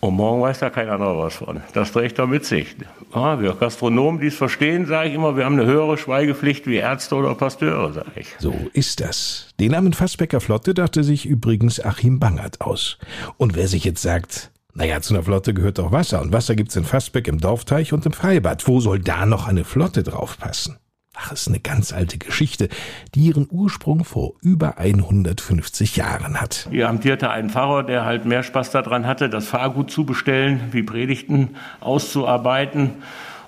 und 0.00 0.14
morgen 0.14 0.40
weiß 0.42 0.60
da 0.60 0.70
kein 0.70 0.88
anderer 0.88 1.18
was 1.18 1.34
von. 1.36 1.60
Das 1.74 1.92
trägt 1.92 2.18
er 2.18 2.26
mit 2.26 2.44
sich. 2.44 2.76
Ja, 3.14 3.40
wir 3.40 3.54
Gastronomen, 3.54 4.20
die 4.20 4.28
es 4.28 4.36
verstehen, 4.36 4.86
sage 4.86 5.08
ich 5.08 5.14
immer, 5.14 5.36
wir 5.36 5.44
haben 5.44 5.58
eine 5.58 5.66
höhere 5.66 5.98
Schweigepflicht 5.98 6.66
wie 6.66 6.76
Ärzte 6.76 7.16
oder 7.16 7.34
Pasteure, 7.34 7.92
sage 7.92 8.12
ich. 8.16 8.28
So 8.38 8.54
ist 8.72 9.00
das. 9.00 9.48
Den 9.58 9.72
Namen 9.72 9.92
Fassbecker 9.92 10.40
Flotte 10.40 10.74
dachte 10.74 11.02
sich 11.02 11.26
übrigens 11.26 11.84
Achim 11.84 12.20
Bangert 12.20 12.60
aus. 12.60 12.98
Und 13.36 13.56
wer 13.56 13.66
sich 13.66 13.84
jetzt 13.84 14.02
sagt, 14.02 14.50
naja, 14.74 15.00
zu 15.00 15.14
einer 15.14 15.24
Flotte 15.24 15.54
gehört 15.54 15.78
doch 15.78 15.90
Wasser 15.90 16.22
und 16.22 16.32
Wasser 16.32 16.54
gibt's 16.54 16.76
in 16.76 16.84
Fassbeck 16.84 17.26
im 17.26 17.40
Dorfteich 17.40 17.92
und 17.92 18.06
im 18.06 18.12
Freibad. 18.12 18.68
Wo 18.68 18.78
soll 18.78 19.00
da 19.00 19.26
noch 19.26 19.48
eine 19.48 19.64
Flotte 19.64 20.04
draufpassen? 20.04 20.76
Ach, 21.20 21.32
ist 21.32 21.48
eine 21.48 21.58
ganz 21.58 21.92
alte 21.92 22.16
Geschichte, 22.16 22.68
die 23.14 23.22
ihren 23.22 23.48
Ursprung 23.50 24.04
vor 24.04 24.34
über 24.40 24.78
150 24.78 25.96
Jahren 25.96 26.40
hat. 26.40 26.68
Hier 26.70 26.88
amtierte 26.88 27.30
ein 27.30 27.50
Pfarrer, 27.50 27.82
der 27.82 28.04
halt 28.04 28.24
mehr 28.24 28.44
Spaß 28.44 28.70
daran 28.70 29.06
hatte, 29.06 29.28
das 29.28 29.48
Fahrgut 29.48 29.90
zu 29.90 30.06
bestellen, 30.06 30.60
wie 30.70 30.84
Predigten 30.84 31.56
auszuarbeiten. 31.80 32.92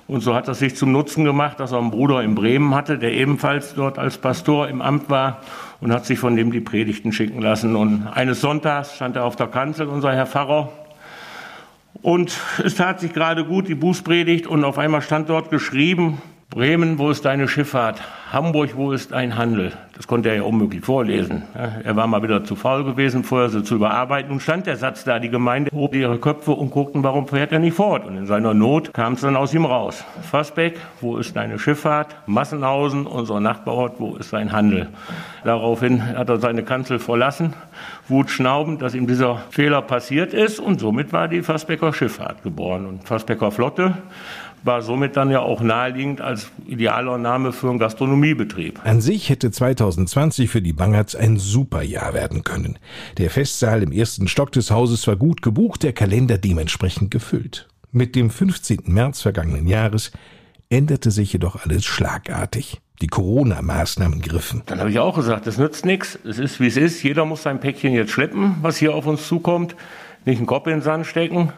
Und 0.09 0.23
so 0.23 0.35
hat 0.35 0.49
er 0.49 0.55
sich 0.55 0.75
zum 0.75 0.91
Nutzen 0.91 1.25
gemacht, 1.25 1.61
dass 1.61 1.71
er 1.71 1.79
einen 1.79 1.93
Bruder 1.93 2.23
in 2.25 2.35
Bremen 2.35 2.75
hatte, 2.75 2.99
der 2.99 3.13
ebenfalls 3.13 3.75
dort 3.75 3.97
als 3.99 4.19
Pastor 4.19 4.67
im 4.67 4.83
Amt 4.83 5.09
war 5.09 5.41
und 5.81 5.93
hat 5.93 6.05
sich 6.05 6.19
von 6.19 6.35
dem 6.35 6.51
die 6.51 6.61
Predigten 6.61 7.13
schicken 7.13 7.41
lassen. 7.41 7.77
Und 7.77 8.09
eines 8.09 8.41
Sonntags 8.41 8.97
stand 8.97 9.15
er 9.15 9.25
auf 9.25 9.37
der 9.37 9.47
Kanzel, 9.47 9.87
unser 9.87 10.13
Herr 10.13 10.27
Pfarrer, 10.27 10.71
und 12.03 12.37
es 12.65 12.77
tat 12.77 13.01
sich 13.01 13.13
gerade 13.13 13.45
gut, 13.45 13.69
die 13.69 13.75
Bußpredigt, 13.75 14.47
und 14.47 14.65
auf 14.65 14.79
einmal 14.79 15.03
stand 15.03 15.29
dort 15.29 15.51
geschrieben, 15.51 16.21
Bremen, 16.51 16.99
wo 16.99 17.11
ist 17.11 17.25
deine 17.25 17.47
Schifffahrt? 17.47 18.03
Hamburg, 18.33 18.71
wo 18.75 18.91
ist 18.91 19.13
dein 19.13 19.37
Handel? 19.37 19.73
Das 19.95 20.09
konnte 20.09 20.31
er 20.31 20.37
ja 20.37 20.43
unmöglich 20.43 20.85
vorlesen. 20.85 21.43
Er 21.55 21.95
war 21.95 22.09
mal 22.09 22.25
wieder 22.25 22.43
zu 22.43 22.57
faul 22.57 22.83
gewesen, 22.83 23.23
vorher 23.23 23.51
so 23.51 23.61
zu 23.61 23.77
überarbeiten. 23.77 24.31
Nun 24.31 24.41
stand 24.41 24.67
der 24.67 24.77
Satz 24.77 25.05
da, 25.05 25.21
die 25.21 25.29
Gemeinde 25.29 25.71
hob 25.73 25.95
ihre 25.95 26.19
Köpfe 26.19 26.51
und 26.53 26.71
guckten, 26.71 27.05
warum 27.05 27.29
fährt 27.29 27.53
er 27.53 27.61
nicht 27.61 27.75
fort? 27.75 28.05
Und 28.05 28.17
in 28.17 28.27
seiner 28.27 28.53
Not 28.53 28.93
kam 28.93 29.13
es 29.13 29.21
dann 29.21 29.37
aus 29.37 29.55
ihm 29.55 29.65
raus. 29.65 30.05
Fassbeck, 30.23 30.81
wo 31.01 31.19
ist 31.19 31.37
deine 31.37 31.59
Schifffahrt? 31.59 32.17
Massenhausen, 32.27 33.07
unser 33.07 33.39
Nachbarort, 33.39 34.01
wo 34.01 34.17
ist 34.17 34.31
sein 34.31 34.51
Handel? 34.51 34.89
Daraufhin 35.45 36.17
hat 36.17 36.31
er 36.31 36.39
seine 36.39 36.65
Kanzel 36.65 36.99
verlassen, 36.99 37.53
wutschnaubend, 38.09 38.83
dass 38.83 38.95
ihm 38.95 39.07
dieser 39.07 39.37
Fehler 39.51 39.83
passiert 39.83 40.35
ist. 40.35 40.59
Und 40.59 40.81
somit 40.81 41.13
war 41.13 41.29
die 41.29 41.43
Fassbecker 41.43 41.93
Schifffahrt 41.93 42.43
geboren. 42.43 42.87
Und 42.87 43.07
Fassbecker 43.07 43.53
Flotte 43.53 43.95
war 44.63 44.83
somit 44.83 45.17
dann 45.17 45.31
ja 45.31 45.41
auch 45.41 45.61
naheliegend 45.61 46.21
als 46.21 46.51
idealer 46.67 47.19
Name 47.19 47.53
für 47.53 47.71
einen 47.71 47.79
Gastronomiebetrieb. 47.79 48.81
An 48.85 49.01
sich 49.01 49.29
hätte 49.29 49.51
2020 49.51 50.51
für 50.51 50.63
die 50.63 50.73
Bangerts 50.73 51.17
ein 51.17 51.37
super 51.39 51.83
Jahr 51.83 52.15
werden 52.15 52.45
können. 52.45 52.79
Der 53.19 53.31
Festsaal 53.31 53.83
im 53.83 53.93
ersten 53.93 54.29
Stock 54.29 54.53
des 54.53 54.71
Hauses 54.71 55.07
war 55.07 55.17
gut 55.17 55.43
gebucht, 55.43 55.83
der 55.83 55.93
Kalender 55.93 56.39
dementsprechend 56.39 57.11
gefüllt. 57.11 57.69
Mit 57.93 58.15
dem 58.15 58.31
15. 58.31 58.83
März 58.85 59.23
vergangenen 59.23 59.67
Jahres 59.67 60.13
änderte 60.69 61.11
sich 61.11 61.33
jedoch 61.33 61.65
alles 61.65 61.85
schlagartig. 61.85 62.81
Die 63.01 63.09
Corona-Maßnahmen 63.09 64.21
griffen. 64.21 64.63
Dann 64.67 64.79
habe 64.79 64.91
ich 64.91 64.99
auch 64.99 65.17
gesagt, 65.17 65.47
das 65.47 65.57
nützt 65.57 65.87
nichts. 65.87 66.19
Es 66.23 66.39
ist, 66.39 66.61
wie 66.61 66.67
es 66.67 66.77
ist. 66.77 67.03
Jeder 67.03 67.25
muss 67.25 67.43
sein 67.43 67.59
Päckchen 67.59 67.95
jetzt 67.95 68.13
schleppen, 68.13 68.57
was 68.61 68.77
hier 68.77 68.95
auf 68.95 69.07
uns 69.07 69.27
zukommt. 69.27 69.75
Nicht 70.27 70.37
einen 70.37 70.47
Kopf 70.47 70.67
in 70.67 70.75
den 70.75 70.83
Sand 70.83 71.07
stecken, 71.07 71.51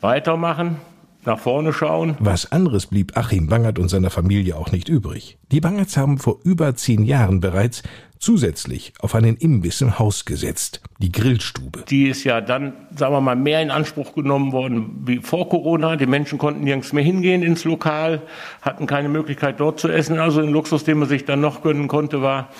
weitermachen 0.00 0.78
nach 1.24 1.38
vorne 1.38 1.72
schauen. 1.72 2.16
Was 2.18 2.50
anderes 2.50 2.86
blieb 2.86 3.16
Achim 3.16 3.46
Bangert 3.46 3.78
und 3.78 3.88
seiner 3.88 4.10
Familie 4.10 4.56
auch 4.56 4.72
nicht 4.72 4.88
übrig. 4.88 5.38
Die 5.50 5.60
Bangerts 5.60 5.96
haben 5.96 6.18
vor 6.18 6.38
über 6.44 6.74
zehn 6.74 7.04
Jahren 7.04 7.40
bereits 7.40 7.82
zusätzlich 8.18 8.92
auf 9.00 9.16
einen 9.16 9.36
Imbiss 9.36 9.80
im 9.80 9.98
Haus 9.98 10.24
gesetzt, 10.24 10.80
die 10.98 11.10
Grillstube. 11.10 11.84
Die 11.88 12.06
ist 12.06 12.22
ja 12.22 12.40
dann, 12.40 12.72
sagen 12.96 13.14
wir 13.14 13.20
mal, 13.20 13.34
mehr 13.34 13.60
in 13.60 13.72
Anspruch 13.72 14.14
genommen 14.14 14.52
worden 14.52 15.02
wie 15.04 15.18
vor 15.18 15.48
Corona. 15.48 15.96
Die 15.96 16.06
Menschen 16.06 16.38
konnten 16.38 16.62
nirgends 16.62 16.92
mehr 16.92 17.02
hingehen 17.02 17.42
ins 17.42 17.64
Lokal, 17.64 18.22
hatten 18.60 18.86
keine 18.86 19.08
Möglichkeit 19.08 19.58
dort 19.58 19.80
zu 19.80 19.88
essen. 19.88 20.20
Also 20.20 20.40
ein 20.40 20.50
Luxus, 20.50 20.84
den 20.84 20.98
man 20.98 21.08
sich 21.08 21.24
dann 21.24 21.40
noch 21.40 21.62
gönnen 21.62 21.88
konnte, 21.88 22.22
war, 22.22 22.50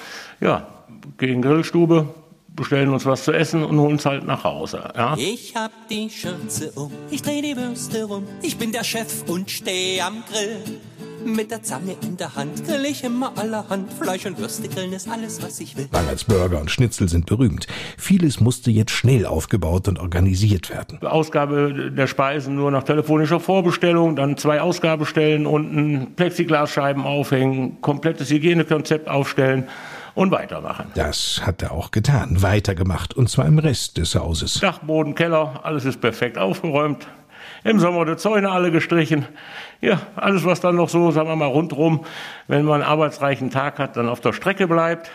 ja, 0.41 0.67
gegen 1.19 1.43
Grillstube, 1.43 2.09
bestellen 2.55 2.91
uns 2.91 3.07
was 3.07 3.25
zu 3.25 3.33
essen 3.33 3.65
und 3.65 3.79
holen 3.79 3.97
es 3.97 4.07
halt 4.07 4.25
nach 4.25 4.45
Hause. 4.45 4.91
Ja? 4.97 5.15
Ich 5.17 5.57
hab 5.57 5.73
die 5.89 6.11
Schürze 6.11 6.73
um, 6.73 6.93
ich 7.11 7.23
dreh 7.23 7.41
die 7.41 7.57
Würste 7.57 8.05
rum, 8.05 8.25
ich 8.43 8.57
bin 8.57 8.73
der 8.73 8.85
Chef 8.85 9.25
und 9.29 9.51
steh 9.51 10.01
am 10.01 10.23
Grill. 10.31 10.59
Mit 11.25 11.53
der 11.53 11.63
Zange 11.63 11.95
in 12.03 12.17
der 12.17 12.35
Hand 12.35 12.67
grill 12.67 12.85
ich 12.85 13.05
immer 13.05 13.33
allerhand. 13.37 13.93
Fleisch 13.93 14.27
und 14.27 14.39
Würste 14.39 14.69
grillen 14.69 14.93
ist 14.93 15.09
alles, 15.09 15.41
was 15.41 15.61
ich 15.61 15.77
will. 15.77 15.87
Bangerts 15.87 16.25
Burger 16.25 16.61
und 16.61 16.69
Schnitzel 16.69 17.09
sind 17.09 17.27
berühmt. 17.27 17.69
Vieles 17.97 18.41
musste 18.41 18.73
jetzt 18.73 18.91
schnell 18.91 19.25
aufgebaut 19.25 19.87
und 19.87 20.01
organisiert 20.01 20.71
werden. 20.71 20.99
Ausgabe 21.07 21.93
der 21.97 22.09
Speisen 22.09 22.57
nur 22.57 22.73
nach 22.73 22.83
telefonischer 22.83 23.39
Vorbestellung, 23.39 24.17
dann 24.17 24.37
zwei 24.37 24.61
Ausgabestellen 24.61 25.47
unten, 25.47 26.15
Plexiglasscheiben 26.17 27.05
aufhängen, 27.05 27.81
komplettes 27.81 28.31
Hygienekonzept 28.31 29.09
aufstellen 29.09 29.69
und 30.15 30.31
weitermachen. 30.31 30.87
Das 30.95 31.43
hat 31.45 31.63
er 31.63 31.73
auch 31.73 31.91
getan, 31.91 32.43
weitergemacht 32.43 33.15
und 33.15 33.29
zwar 33.29 33.47
im 33.47 33.59
Rest 33.59 33.99
des 33.99 34.15
Hauses. 34.15 34.61
Dachboden, 34.61 35.15
Keller, 35.15 35.61
alles 35.63 35.85
ist 35.85 36.01
perfekt 36.01 36.39
aufgeräumt. 36.39 37.07
Im 37.65 37.79
Sommer 37.79 38.05
die 38.05 38.17
Zäune 38.17 38.51
alle 38.51 38.73
gestrichen. 38.73 39.27
Ja, 39.81 40.01
alles, 40.17 40.45
was 40.45 40.61
dann 40.61 40.77
noch 40.77 40.89
so, 40.89 41.11
sagen 41.11 41.29
wir 41.29 41.37
mal, 41.37 41.47
rundrum, 41.47 42.05
wenn 42.49 42.65
man 42.65 42.83
einen 42.83 42.91
arbeitsreichen 42.91 43.51
Tag 43.51 43.79
hat, 43.79 43.97
dann 43.97 44.09
auf 44.09 44.21
der 44.21 44.33
Strecke 44.33 44.67
bleibt. 44.67 45.11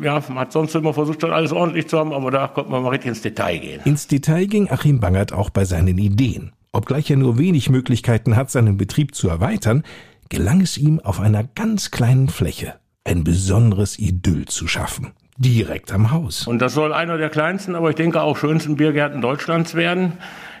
Ja, 0.00 0.22
man 0.28 0.38
hat 0.38 0.52
sonst 0.52 0.74
immer 0.74 0.92
versucht, 0.92 1.20
schon 1.22 1.32
alles 1.32 1.52
ordentlich 1.52 1.88
zu 1.88 1.98
haben, 1.98 2.12
aber 2.12 2.30
da 2.30 2.48
konnte 2.48 2.70
man 2.70 2.82
mal 2.82 2.90
richtig 2.90 3.08
ins 3.08 3.22
Detail 3.22 3.58
gehen. 3.58 3.80
Ins 3.84 4.06
Detail 4.06 4.46
ging 4.46 4.70
Achim 4.70 5.00
Bangert 5.00 5.32
auch 5.32 5.50
bei 5.50 5.64
seinen 5.64 5.98
Ideen. 5.98 6.52
Obgleich 6.72 7.10
er 7.10 7.16
nur 7.16 7.38
wenig 7.38 7.68
Möglichkeiten 7.70 8.36
hat, 8.36 8.50
seinen 8.50 8.76
Betrieb 8.76 9.14
zu 9.14 9.28
erweitern, 9.28 9.82
gelang 10.28 10.60
es 10.60 10.78
ihm 10.78 11.00
auf 11.00 11.20
einer 11.20 11.44
ganz 11.44 11.90
kleinen 11.90 12.28
Fläche 12.28 12.79
ein 13.04 13.24
besonderes 13.24 13.98
Idyll 13.98 14.46
zu 14.46 14.66
schaffen. 14.66 15.12
Direkt 15.36 15.90
am 15.92 16.10
Haus. 16.10 16.46
Und 16.46 16.60
das 16.60 16.74
soll 16.74 16.92
einer 16.92 17.16
der 17.16 17.30
kleinsten, 17.30 17.74
aber 17.74 17.90
ich 17.90 17.96
denke 17.96 18.20
auch 18.20 18.36
schönsten 18.36 18.76
Biergärten 18.76 19.22
Deutschlands 19.22 19.74
werden. 19.74 20.18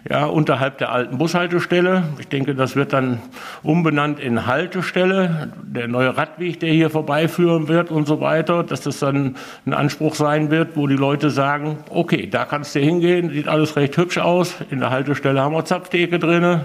Ja, 0.08 0.24
unterhalb 0.24 0.78
der 0.78 0.90
alten 0.90 1.18
Bushaltestelle. 1.18 2.04
Ich 2.18 2.28
denke, 2.28 2.54
das 2.54 2.74
wird 2.74 2.94
dann 2.94 3.20
umbenannt 3.62 4.18
in 4.18 4.46
Haltestelle. 4.46 5.52
Der 5.62 5.88
neue 5.88 6.16
Radweg, 6.16 6.58
der 6.60 6.72
hier 6.72 6.88
vorbeiführen 6.88 7.68
wird 7.68 7.90
und 7.90 8.06
so 8.06 8.22
weiter, 8.22 8.64
dass 8.64 8.80
das 8.80 9.00
dann 9.00 9.36
ein 9.66 9.74
Anspruch 9.74 10.14
sein 10.14 10.50
wird, 10.50 10.74
wo 10.76 10.86
die 10.86 10.96
Leute 10.96 11.28
sagen, 11.28 11.76
okay, 11.90 12.26
da 12.26 12.46
kannst 12.46 12.74
du 12.74 12.80
hingehen, 12.80 13.28
sieht 13.28 13.48
alles 13.48 13.76
recht 13.76 13.94
hübsch 13.98 14.16
aus. 14.16 14.54
In 14.70 14.80
der 14.80 14.88
Haltestelle 14.88 15.42
haben 15.42 15.54
wir 15.54 15.66
Zapftheke 15.66 16.18
drin, 16.18 16.40
ne? 16.40 16.62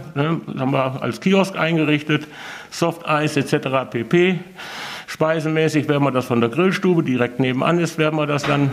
haben 0.57 0.71
wir 0.71 1.01
als 1.03 1.19
Kiosk 1.19 1.57
eingerichtet, 1.57 2.29
Softeis 2.69 3.35
etc. 3.35 3.89
pp. 3.91 4.39
Speisenmäßig 5.15 5.87
werden 5.87 6.03
wir 6.03 6.11
das 6.11 6.25
von 6.25 6.41
der 6.41 6.49
Grillstube, 6.49 7.01
direkt 7.01 7.39
nebenan 7.39 7.79
ist, 7.79 7.97
werden 7.97 8.19
wir 8.19 8.27
das 8.27 8.43
dann 8.43 8.71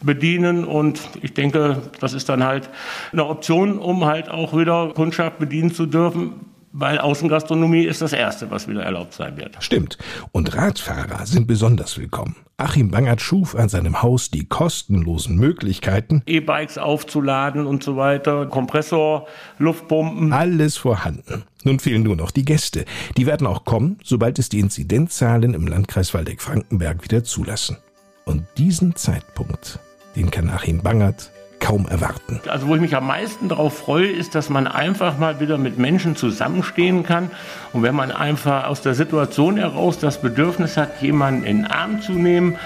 bedienen 0.00 0.64
und 0.64 1.00
ich 1.22 1.34
denke, 1.34 1.82
das 1.98 2.12
ist 2.12 2.28
dann 2.28 2.44
halt 2.44 2.70
eine 3.10 3.26
Option, 3.26 3.80
um 3.80 4.04
halt 4.04 4.30
auch 4.30 4.56
wieder 4.56 4.92
Kundschaft 4.94 5.40
bedienen 5.40 5.74
zu 5.74 5.86
dürfen, 5.86 6.34
weil 6.70 6.98
Außengastronomie 6.98 7.82
ist 7.82 8.00
das 8.00 8.12
Erste, 8.12 8.48
was 8.48 8.68
wieder 8.68 8.84
erlaubt 8.84 9.12
sein 9.14 9.36
wird. 9.36 9.56
Stimmt. 9.58 9.98
Und 10.30 10.54
Radfahrer 10.54 11.26
sind 11.26 11.48
besonders 11.48 11.98
willkommen. 11.98 12.36
Achim 12.58 12.92
Bangert 12.92 13.20
schuf 13.20 13.56
an 13.56 13.68
seinem 13.68 14.02
Haus 14.02 14.30
die 14.30 14.44
kostenlosen 14.44 15.36
Möglichkeiten, 15.36 16.22
E-Bikes 16.26 16.78
aufzuladen 16.78 17.66
und 17.66 17.82
so 17.82 17.96
weiter, 17.96 18.46
Kompressor, 18.46 19.26
Luftpumpen. 19.58 20.32
Alles 20.32 20.76
vorhanden. 20.76 21.42
Nun 21.64 21.78
fehlen 21.78 22.02
nur 22.02 22.16
noch 22.16 22.30
die 22.30 22.44
Gäste. 22.44 22.84
Die 23.16 23.26
werden 23.26 23.46
auch 23.46 23.64
kommen, 23.64 23.98
sobald 24.04 24.38
es 24.38 24.48
die 24.48 24.60
Inzidenzzahlen 24.60 25.54
im 25.54 25.66
Landkreis 25.66 26.12
Waldeck-Frankenberg 26.14 27.04
wieder 27.04 27.24
zulassen. 27.24 27.76
Und 28.24 28.44
diesen 28.56 28.96
Zeitpunkt, 28.96 29.78
den 30.16 30.30
kann 30.30 30.50
Achim 30.50 30.82
Bangert 30.82 31.30
kaum 31.62 31.86
erwarten. 31.86 32.40
Also 32.48 32.66
wo 32.66 32.74
ich 32.74 32.80
mich 32.80 32.96
am 32.96 33.06
meisten 33.06 33.48
darauf 33.48 33.78
freue, 33.78 34.08
ist, 34.08 34.34
dass 34.34 34.50
man 34.50 34.66
einfach 34.66 35.18
mal 35.18 35.38
wieder 35.38 35.58
mit 35.58 35.78
Menschen 35.78 36.16
zusammenstehen 36.16 37.04
kann. 37.04 37.30
Und 37.72 37.84
wenn 37.84 37.94
man 37.94 38.10
einfach 38.10 38.66
aus 38.66 38.82
der 38.82 38.94
Situation 38.94 39.56
heraus 39.56 39.98
das 39.98 40.20
Bedürfnis 40.20 40.76
hat, 40.76 41.00
jemanden 41.00 41.44
in 41.44 41.58
den 41.58 41.66
Arm 41.66 42.02
zu 42.02 42.12
nehmen 42.12 42.56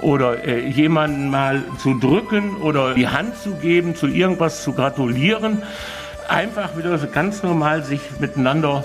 oder 0.00 0.44
äh, 0.44 0.68
jemanden 0.68 1.30
mal 1.30 1.64
zu 1.78 1.98
drücken 1.98 2.56
oder 2.56 2.94
die 2.94 3.08
Hand 3.08 3.36
zu 3.36 3.54
geben, 3.56 3.96
zu 3.96 4.06
irgendwas 4.06 4.62
zu 4.62 4.72
gratulieren, 4.72 5.62
einfach 6.28 6.76
wieder 6.76 6.96
ganz 6.98 7.42
normal 7.42 7.84
sich 7.84 8.00
miteinander 8.18 8.84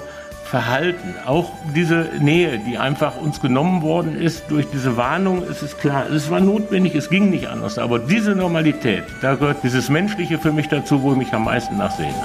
Verhalten, 0.50 1.14
auch 1.28 1.52
diese 1.76 2.08
Nähe, 2.20 2.58
die 2.58 2.80
einfach 2.80 3.18
uns 3.18 3.40
genommen 3.40 3.84
worden 3.84 4.20
ist 4.20 4.46
durch 4.50 4.66
diese 4.72 4.98
Warnung, 4.98 5.44
es 5.44 5.62
ist 5.62 5.78
klar, 5.78 6.10
es 6.10 6.32
war 6.32 6.40
notwendig, 6.40 6.96
es 6.96 7.10
ging 7.10 7.30
nicht 7.30 7.48
anders. 7.48 7.78
Aber 7.78 8.00
diese 8.00 8.32
Normalität, 8.32 9.04
da 9.22 9.36
gehört 9.36 9.64
dieses 9.64 9.90
Menschliche 9.90 10.40
für 10.40 10.52
mich 10.52 10.68
dazu, 10.68 11.04
wo 11.04 11.12
ich 11.12 11.20
mich 11.20 11.34
am 11.34 11.44
meisten 11.44 11.78
nachsehne. 11.78 12.16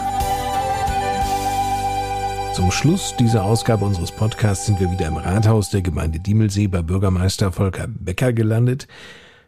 Zum 2.55 2.71
Schluss 2.71 3.15
dieser 3.19 3.45
Ausgabe 3.45 3.85
unseres 3.85 4.11
Podcasts 4.11 4.65
sind 4.65 4.81
wir 4.81 4.91
wieder 4.91 5.07
im 5.07 5.19
Rathaus 5.19 5.69
der 5.69 5.83
Gemeinde 5.83 6.19
Diemelsee 6.19 6.69
bei 6.69 6.81
Bürgermeister 6.81 7.53
Volker 7.53 7.89
Becker 7.89 8.33
gelandet. 8.33 8.89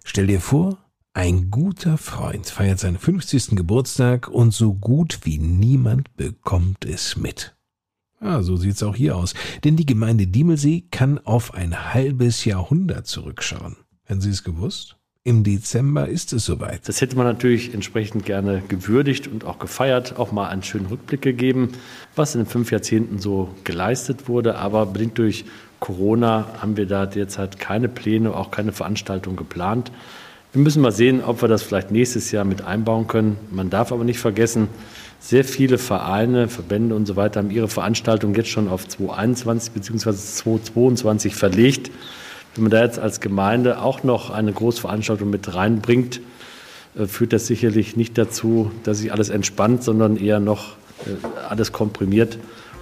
Stell 0.04 0.26
dir 0.26 0.40
vor, 0.40 0.76
ein 1.16 1.50
guter 1.50 1.96
Freund 1.96 2.46
feiert 2.46 2.78
seinen 2.78 2.98
50. 2.98 3.56
Geburtstag 3.56 4.28
und 4.28 4.52
so 4.52 4.74
gut 4.74 5.20
wie 5.22 5.38
niemand 5.38 6.14
bekommt 6.18 6.84
es 6.84 7.16
mit. 7.16 7.56
Ja, 8.20 8.42
so 8.42 8.56
sieht's 8.56 8.82
auch 8.82 8.94
hier 8.94 9.16
aus. 9.16 9.32
Denn 9.64 9.76
die 9.76 9.86
Gemeinde 9.86 10.26
Diemelsee 10.26 10.84
kann 10.90 11.18
auf 11.18 11.54
ein 11.54 11.94
halbes 11.94 12.44
Jahrhundert 12.44 13.06
zurückschauen. 13.06 13.76
Hätten 14.04 14.20
Sie 14.20 14.28
es 14.28 14.44
gewusst? 14.44 14.96
Im 15.24 15.42
Dezember 15.42 16.06
ist 16.06 16.34
es 16.34 16.44
soweit. 16.44 16.86
Das 16.86 17.00
hätte 17.00 17.16
man 17.16 17.24
natürlich 17.24 17.72
entsprechend 17.72 18.26
gerne 18.26 18.62
gewürdigt 18.68 19.26
und 19.26 19.42
auch 19.42 19.58
gefeiert, 19.58 20.18
auch 20.18 20.32
mal 20.32 20.48
einen 20.48 20.62
schönen 20.62 20.86
Rückblick 20.86 21.22
gegeben, 21.22 21.72
was 22.14 22.34
in 22.34 22.42
den 22.42 22.46
fünf 22.46 22.70
Jahrzehnten 22.70 23.20
so 23.20 23.48
geleistet 23.64 24.28
wurde. 24.28 24.56
Aber 24.56 24.84
bedingt 24.84 25.16
durch 25.16 25.46
Corona 25.80 26.46
haben 26.60 26.76
wir 26.76 26.86
da 26.86 27.06
derzeit 27.06 27.58
keine 27.58 27.88
Pläne, 27.88 28.34
auch 28.34 28.50
keine 28.50 28.72
Veranstaltung 28.72 29.36
geplant. 29.36 29.90
Wir 30.56 30.62
müssen 30.62 30.80
mal 30.80 30.90
sehen, 30.90 31.22
ob 31.22 31.42
wir 31.42 31.48
das 31.48 31.62
vielleicht 31.62 31.90
nächstes 31.90 32.32
Jahr 32.32 32.46
mit 32.46 32.62
einbauen 32.62 33.06
können. 33.06 33.36
Man 33.50 33.68
darf 33.68 33.92
aber 33.92 34.04
nicht 34.04 34.18
vergessen, 34.18 34.68
sehr 35.20 35.44
viele 35.44 35.76
Vereine, 35.76 36.48
Verbände 36.48 36.94
und 36.94 37.04
so 37.04 37.14
weiter 37.14 37.40
haben 37.40 37.50
ihre 37.50 37.68
Veranstaltung 37.68 38.34
jetzt 38.34 38.48
schon 38.48 38.66
auf 38.66 38.88
2021 38.88 39.72
bzw. 39.72 40.12
2022 40.12 41.34
verlegt. 41.34 41.90
Wenn 42.54 42.64
man 42.64 42.70
da 42.70 42.82
jetzt 42.82 42.98
als 42.98 43.20
Gemeinde 43.20 43.82
auch 43.82 44.02
noch 44.02 44.30
eine 44.30 44.50
Großveranstaltung 44.50 45.28
mit 45.28 45.54
reinbringt, 45.54 46.22
äh, 46.98 47.04
führt 47.04 47.34
das 47.34 47.46
sicherlich 47.46 47.98
nicht 47.98 48.16
dazu, 48.16 48.70
dass 48.82 49.00
sich 49.00 49.12
alles 49.12 49.28
entspannt, 49.28 49.84
sondern 49.84 50.16
eher 50.16 50.40
noch 50.40 50.76
äh, 51.04 51.44
alles 51.50 51.72
komprimiert. 51.72 52.38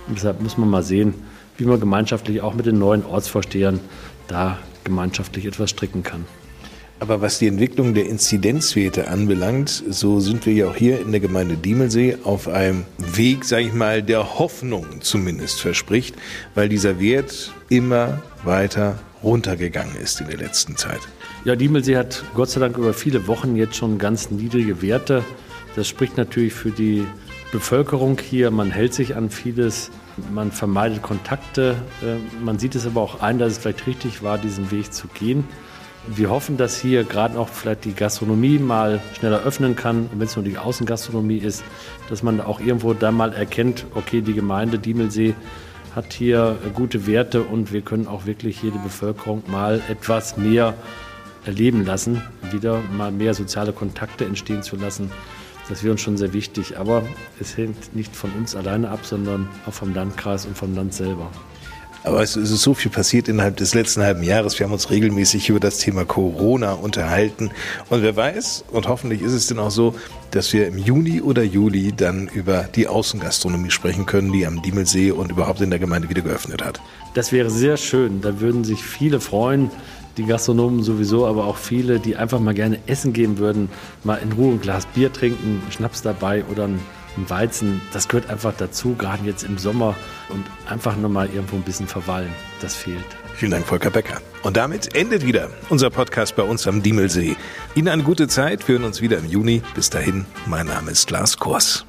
Und 0.06 0.18
deshalb 0.18 0.40
muss 0.40 0.56
man 0.56 0.70
mal 0.70 0.84
sehen, 0.84 1.14
wie 1.58 1.64
man 1.64 1.80
gemeinschaftlich 1.80 2.40
auch 2.40 2.54
mit 2.54 2.66
den 2.66 2.78
neuen 2.78 3.04
Ortsvorstehern 3.04 3.80
da 4.28 4.58
gemeinschaftlich 4.84 5.46
etwas 5.46 5.70
stricken 5.70 6.04
kann. 6.04 6.24
Aber 7.04 7.20
was 7.20 7.38
die 7.38 7.48
Entwicklung 7.48 7.92
der 7.92 8.06
Inzidenzwerte 8.06 9.08
anbelangt, 9.08 9.68
so 9.90 10.20
sind 10.20 10.46
wir 10.46 10.54
ja 10.54 10.68
auch 10.68 10.74
hier 10.74 11.02
in 11.02 11.10
der 11.12 11.20
Gemeinde 11.20 11.58
Diemelsee 11.58 12.16
auf 12.24 12.48
einem 12.48 12.84
Weg, 12.96 13.44
sage 13.44 13.64
ich 13.66 13.74
mal, 13.74 14.02
der 14.02 14.38
Hoffnung 14.38 14.86
zumindest 15.02 15.60
verspricht, 15.60 16.14
weil 16.54 16.70
dieser 16.70 16.98
Wert 17.00 17.52
immer 17.68 18.22
weiter 18.42 18.98
runtergegangen 19.22 19.96
ist 19.96 20.22
in 20.22 20.28
der 20.28 20.38
letzten 20.38 20.78
Zeit. 20.78 21.00
Ja, 21.44 21.56
Diemelsee 21.56 21.98
hat 21.98 22.24
Gott 22.32 22.48
sei 22.48 22.60
Dank 22.60 22.78
über 22.78 22.94
viele 22.94 23.26
Wochen 23.26 23.54
jetzt 23.54 23.76
schon 23.76 23.98
ganz 23.98 24.30
niedrige 24.30 24.80
Werte. 24.80 25.22
Das 25.76 25.86
spricht 25.86 26.16
natürlich 26.16 26.54
für 26.54 26.70
die 26.70 27.04
Bevölkerung 27.52 28.18
hier. 28.18 28.50
Man 28.50 28.70
hält 28.70 28.94
sich 28.94 29.14
an 29.14 29.28
vieles, 29.28 29.90
man 30.32 30.52
vermeidet 30.52 31.02
Kontakte. 31.02 31.76
Äh, 32.02 32.14
man 32.42 32.58
sieht 32.58 32.74
es 32.74 32.86
aber 32.86 33.02
auch 33.02 33.20
ein, 33.20 33.38
dass 33.38 33.52
es 33.52 33.58
vielleicht 33.58 33.86
richtig 33.86 34.22
war, 34.22 34.38
diesen 34.38 34.70
Weg 34.70 34.94
zu 34.94 35.06
gehen. 35.08 35.44
Wir 36.06 36.28
hoffen, 36.28 36.58
dass 36.58 36.78
hier 36.78 37.04
gerade 37.04 37.38
auch 37.38 37.48
vielleicht 37.48 37.86
die 37.86 37.94
Gastronomie 37.94 38.58
mal 38.58 39.00
schneller 39.18 39.42
öffnen 39.42 39.74
kann, 39.74 40.10
wenn 40.12 40.26
es 40.26 40.36
nur 40.36 40.44
die 40.44 40.58
Außengastronomie 40.58 41.38
ist, 41.38 41.64
dass 42.10 42.22
man 42.22 42.40
auch 42.40 42.60
irgendwo 42.60 42.92
dann 42.92 43.16
mal 43.16 43.32
erkennt, 43.32 43.86
okay, 43.94 44.20
die 44.20 44.34
Gemeinde 44.34 44.78
Diemelsee 44.78 45.34
hat 45.96 46.12
hier 46.12 46.58
gute 46.74 47.06
Werte 47.06 47.42
und 47.42 47.72
wir 47.72 47.80
können 47.80 48.06
auch 48.06 48.26
wirklich 48.26 48.60
hier 48.60 48.70
die 48.70 48.78
Bevölkerung 48.78 49.42
mal 49.46 49.80
etwas 49.88 50.36
mehr 50.36 50.74
erleben 51.46 51.86
lassen, 51.86 52.22
wieder 52.50 52.80
mal 52.96 53.10
mehr 53.10 53.32
soziale 53.32 53.72
Kontakte 53.72 54.24
entstehen 54.24 54.62
zu 54.62 54.76
lassen. 54.76 55.10
Das 55.68 55.82
wäre 55.82 55.92
uns 55.92 56.02
schon 56.02 56.18
sehr 56.18 56.32
wichtig. 56.32 56.78
Aber 56.78 57.02
es 57.40 57.56
hängt 57.56 57.96
nicht 57.96 58.14
von 58.14 58.30
uns 58.32 58.54
alleine 58.54 58.90
ab, 58.90 59.00
sondern 59.04 59.48
auch 59.66 59.72
vom 59.72 59.94
Landkreis 59.94 60.44
und 60.46 60.56
vom 60.56 60.74
Land 60.74 60.92
selber. 60.92 61.30
Aber 62.04 62.22
es 62.22 62.36
ist 62.36 62.50
so 62.50 62.74
viel 62.74 62.90
passiert 62.90 63.28
innerhalb 63.28 63.56
des 63.56 63.74
letzten 63.74 64.02
halben 64.02 64.22
Jahres. 64.22 64.58
Wir 64.58 64.66
haben 64.66 64.74
uns 64.74 64.90
regelmäßig 64.90 65.48
über 65.48 65.58
das 65.58 65.78
Thema 65.78 66.04
Corona 66.04 66.74
unterhalten. 66.74 67.50
Und 67.88 68.02
wer 68.02 68.14
weiß, 68.14 68.66
und 68.70 68.88
hoffentlich 68.88 69.22
ist 69.22 69.32
es 69.32 69.46
denn 69.46 69.58
auch 69.58 69.70
so, 69.70 69.94
dass 70.30 70.52
wir 70.52 70.66
im 70.66 70.76
Juni 70.76 71.22
oder 71.22 71.42
Juli 71.42 71.94
dann 71.96 72.28
über 72.28 72.68
die 72.74 72.88
Außengastronomie 72.88 73.70
sprechen 73.70 74.04
können, 74.04 74.32
die 74.32 74.46
am 74.46 74.60
Diemelsee 74.60 75.12
und 75.12 75.30
überhaupt 75.30 75.62
in 75.62 75.70
der 75.70 75.78
Gemeinde 75.78 76.10
wieder 76.10 76.20
geöffnet 76.20 76.62
hat. 76.62 76.78
Das 77.14 77.32
wäre 77.32 77.48
sehr 77.48 77.78
schön. 77.78 78.20
Da 78.20 78.38
würden 78.38 78.64
sich 78.64 78.82
viele 78.82 79.18
freuen. 79.18 79.70
Die 80.18 80.26
Gastronomen 80.26 80.82
sowieso, 80.82 81.26
aber 81.26 81.46
auch 81.46 81.56
viele, 81.56 82.00
die 82.00 82.16
einfach 82.16 82.38
mal 82.38 82.54
gerne 82.54 82.78
essen 82.86 83.14
gehen 83.14 83.38
würden, 83.38 83.70
mal 84.04 84.16
in 84.16 84.32
Ruhe 84.32 84.52
ein 84.52 84.60
Glas 84.60 84.86
Bier 84.86 85.10
trinken, 85.10 85.62
Schnaps 85.70 86.02
dabei 86.02 86.44
oder 86.44 86.68
ein 86.68 86.80
ein 87.16 87.28
Weizen, 87.30 87.80
das 87.92 88.08
gehört 88.08 88.30
einfach 88.30 88.54
dazu, 88.56 88.94
gerade 88.94 89.24
jetzt 89.24 89.42
im 89.42 89.58
Sommer 89.58 89.96
und 90.28 90.44
einfach 90.68 90.96
nochmal 90.96 91.28
irgendwo 91.28 91.56
ein 91.56 91.62
bisschen 91.62 91.86
verweilen. 91.86 92.32
Das 92.60 92.74
fehlt. 92.74 93.04
Vielen 93.34 93.52
Dank, 93.52 93.66
Volker 93.66 93.90
Becker. 93.90 94.20
Und 94.42 94.56
damit 94.56 94.94
endet 94.94 95.26
wieder 95.26 95.50
unser 95.68 95.90
Podcast 95.90 96.36
bei 96.36 96.42
uns 96.42 96.66
am 96.66 96.82
Diemelsee. 96.82 97.36
Ihnen 97.74 97.88
eine 97.88 98.02
gute 98.02 98.28
Zeit. 98.28 98.66
Wir 98.68 98.74
hören 98.74 98.84
uns 98.84 99.00
wieder 99.00 99.18
im 99.18 99.26
Juni. 99.26 99.62
Bis 99.74 99.90
dahin, 99.90 100.26
mein 100.46 100.66
Name 100.66 100.90
ist 100.92 101.10
Lars 101.10 101.36
Kors. 101.36 101.84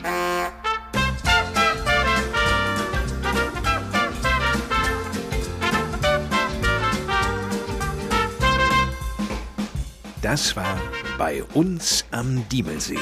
Das 10.22 10.56
war 10.56 10.82
bei 11.20 11.44
uns 11.54 12.04
am 12.10 12.50
Diemelsee. 12.50 12.98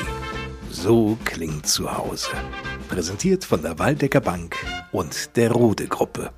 So 0.75 1.19
klingt 1.23 1.67
zu 1.67 1.95
Hause. 1.95 2.31
Präsentiert 2.89 3.45
von 3.45 3.61
der 3.61 3.77
Waldecker 3.77 4.21
Bank 4.21 4.55
und 4.91 5.35
der 5.37 5.51
Rode 5.51 5.87
Gruppe. 5.87 6.31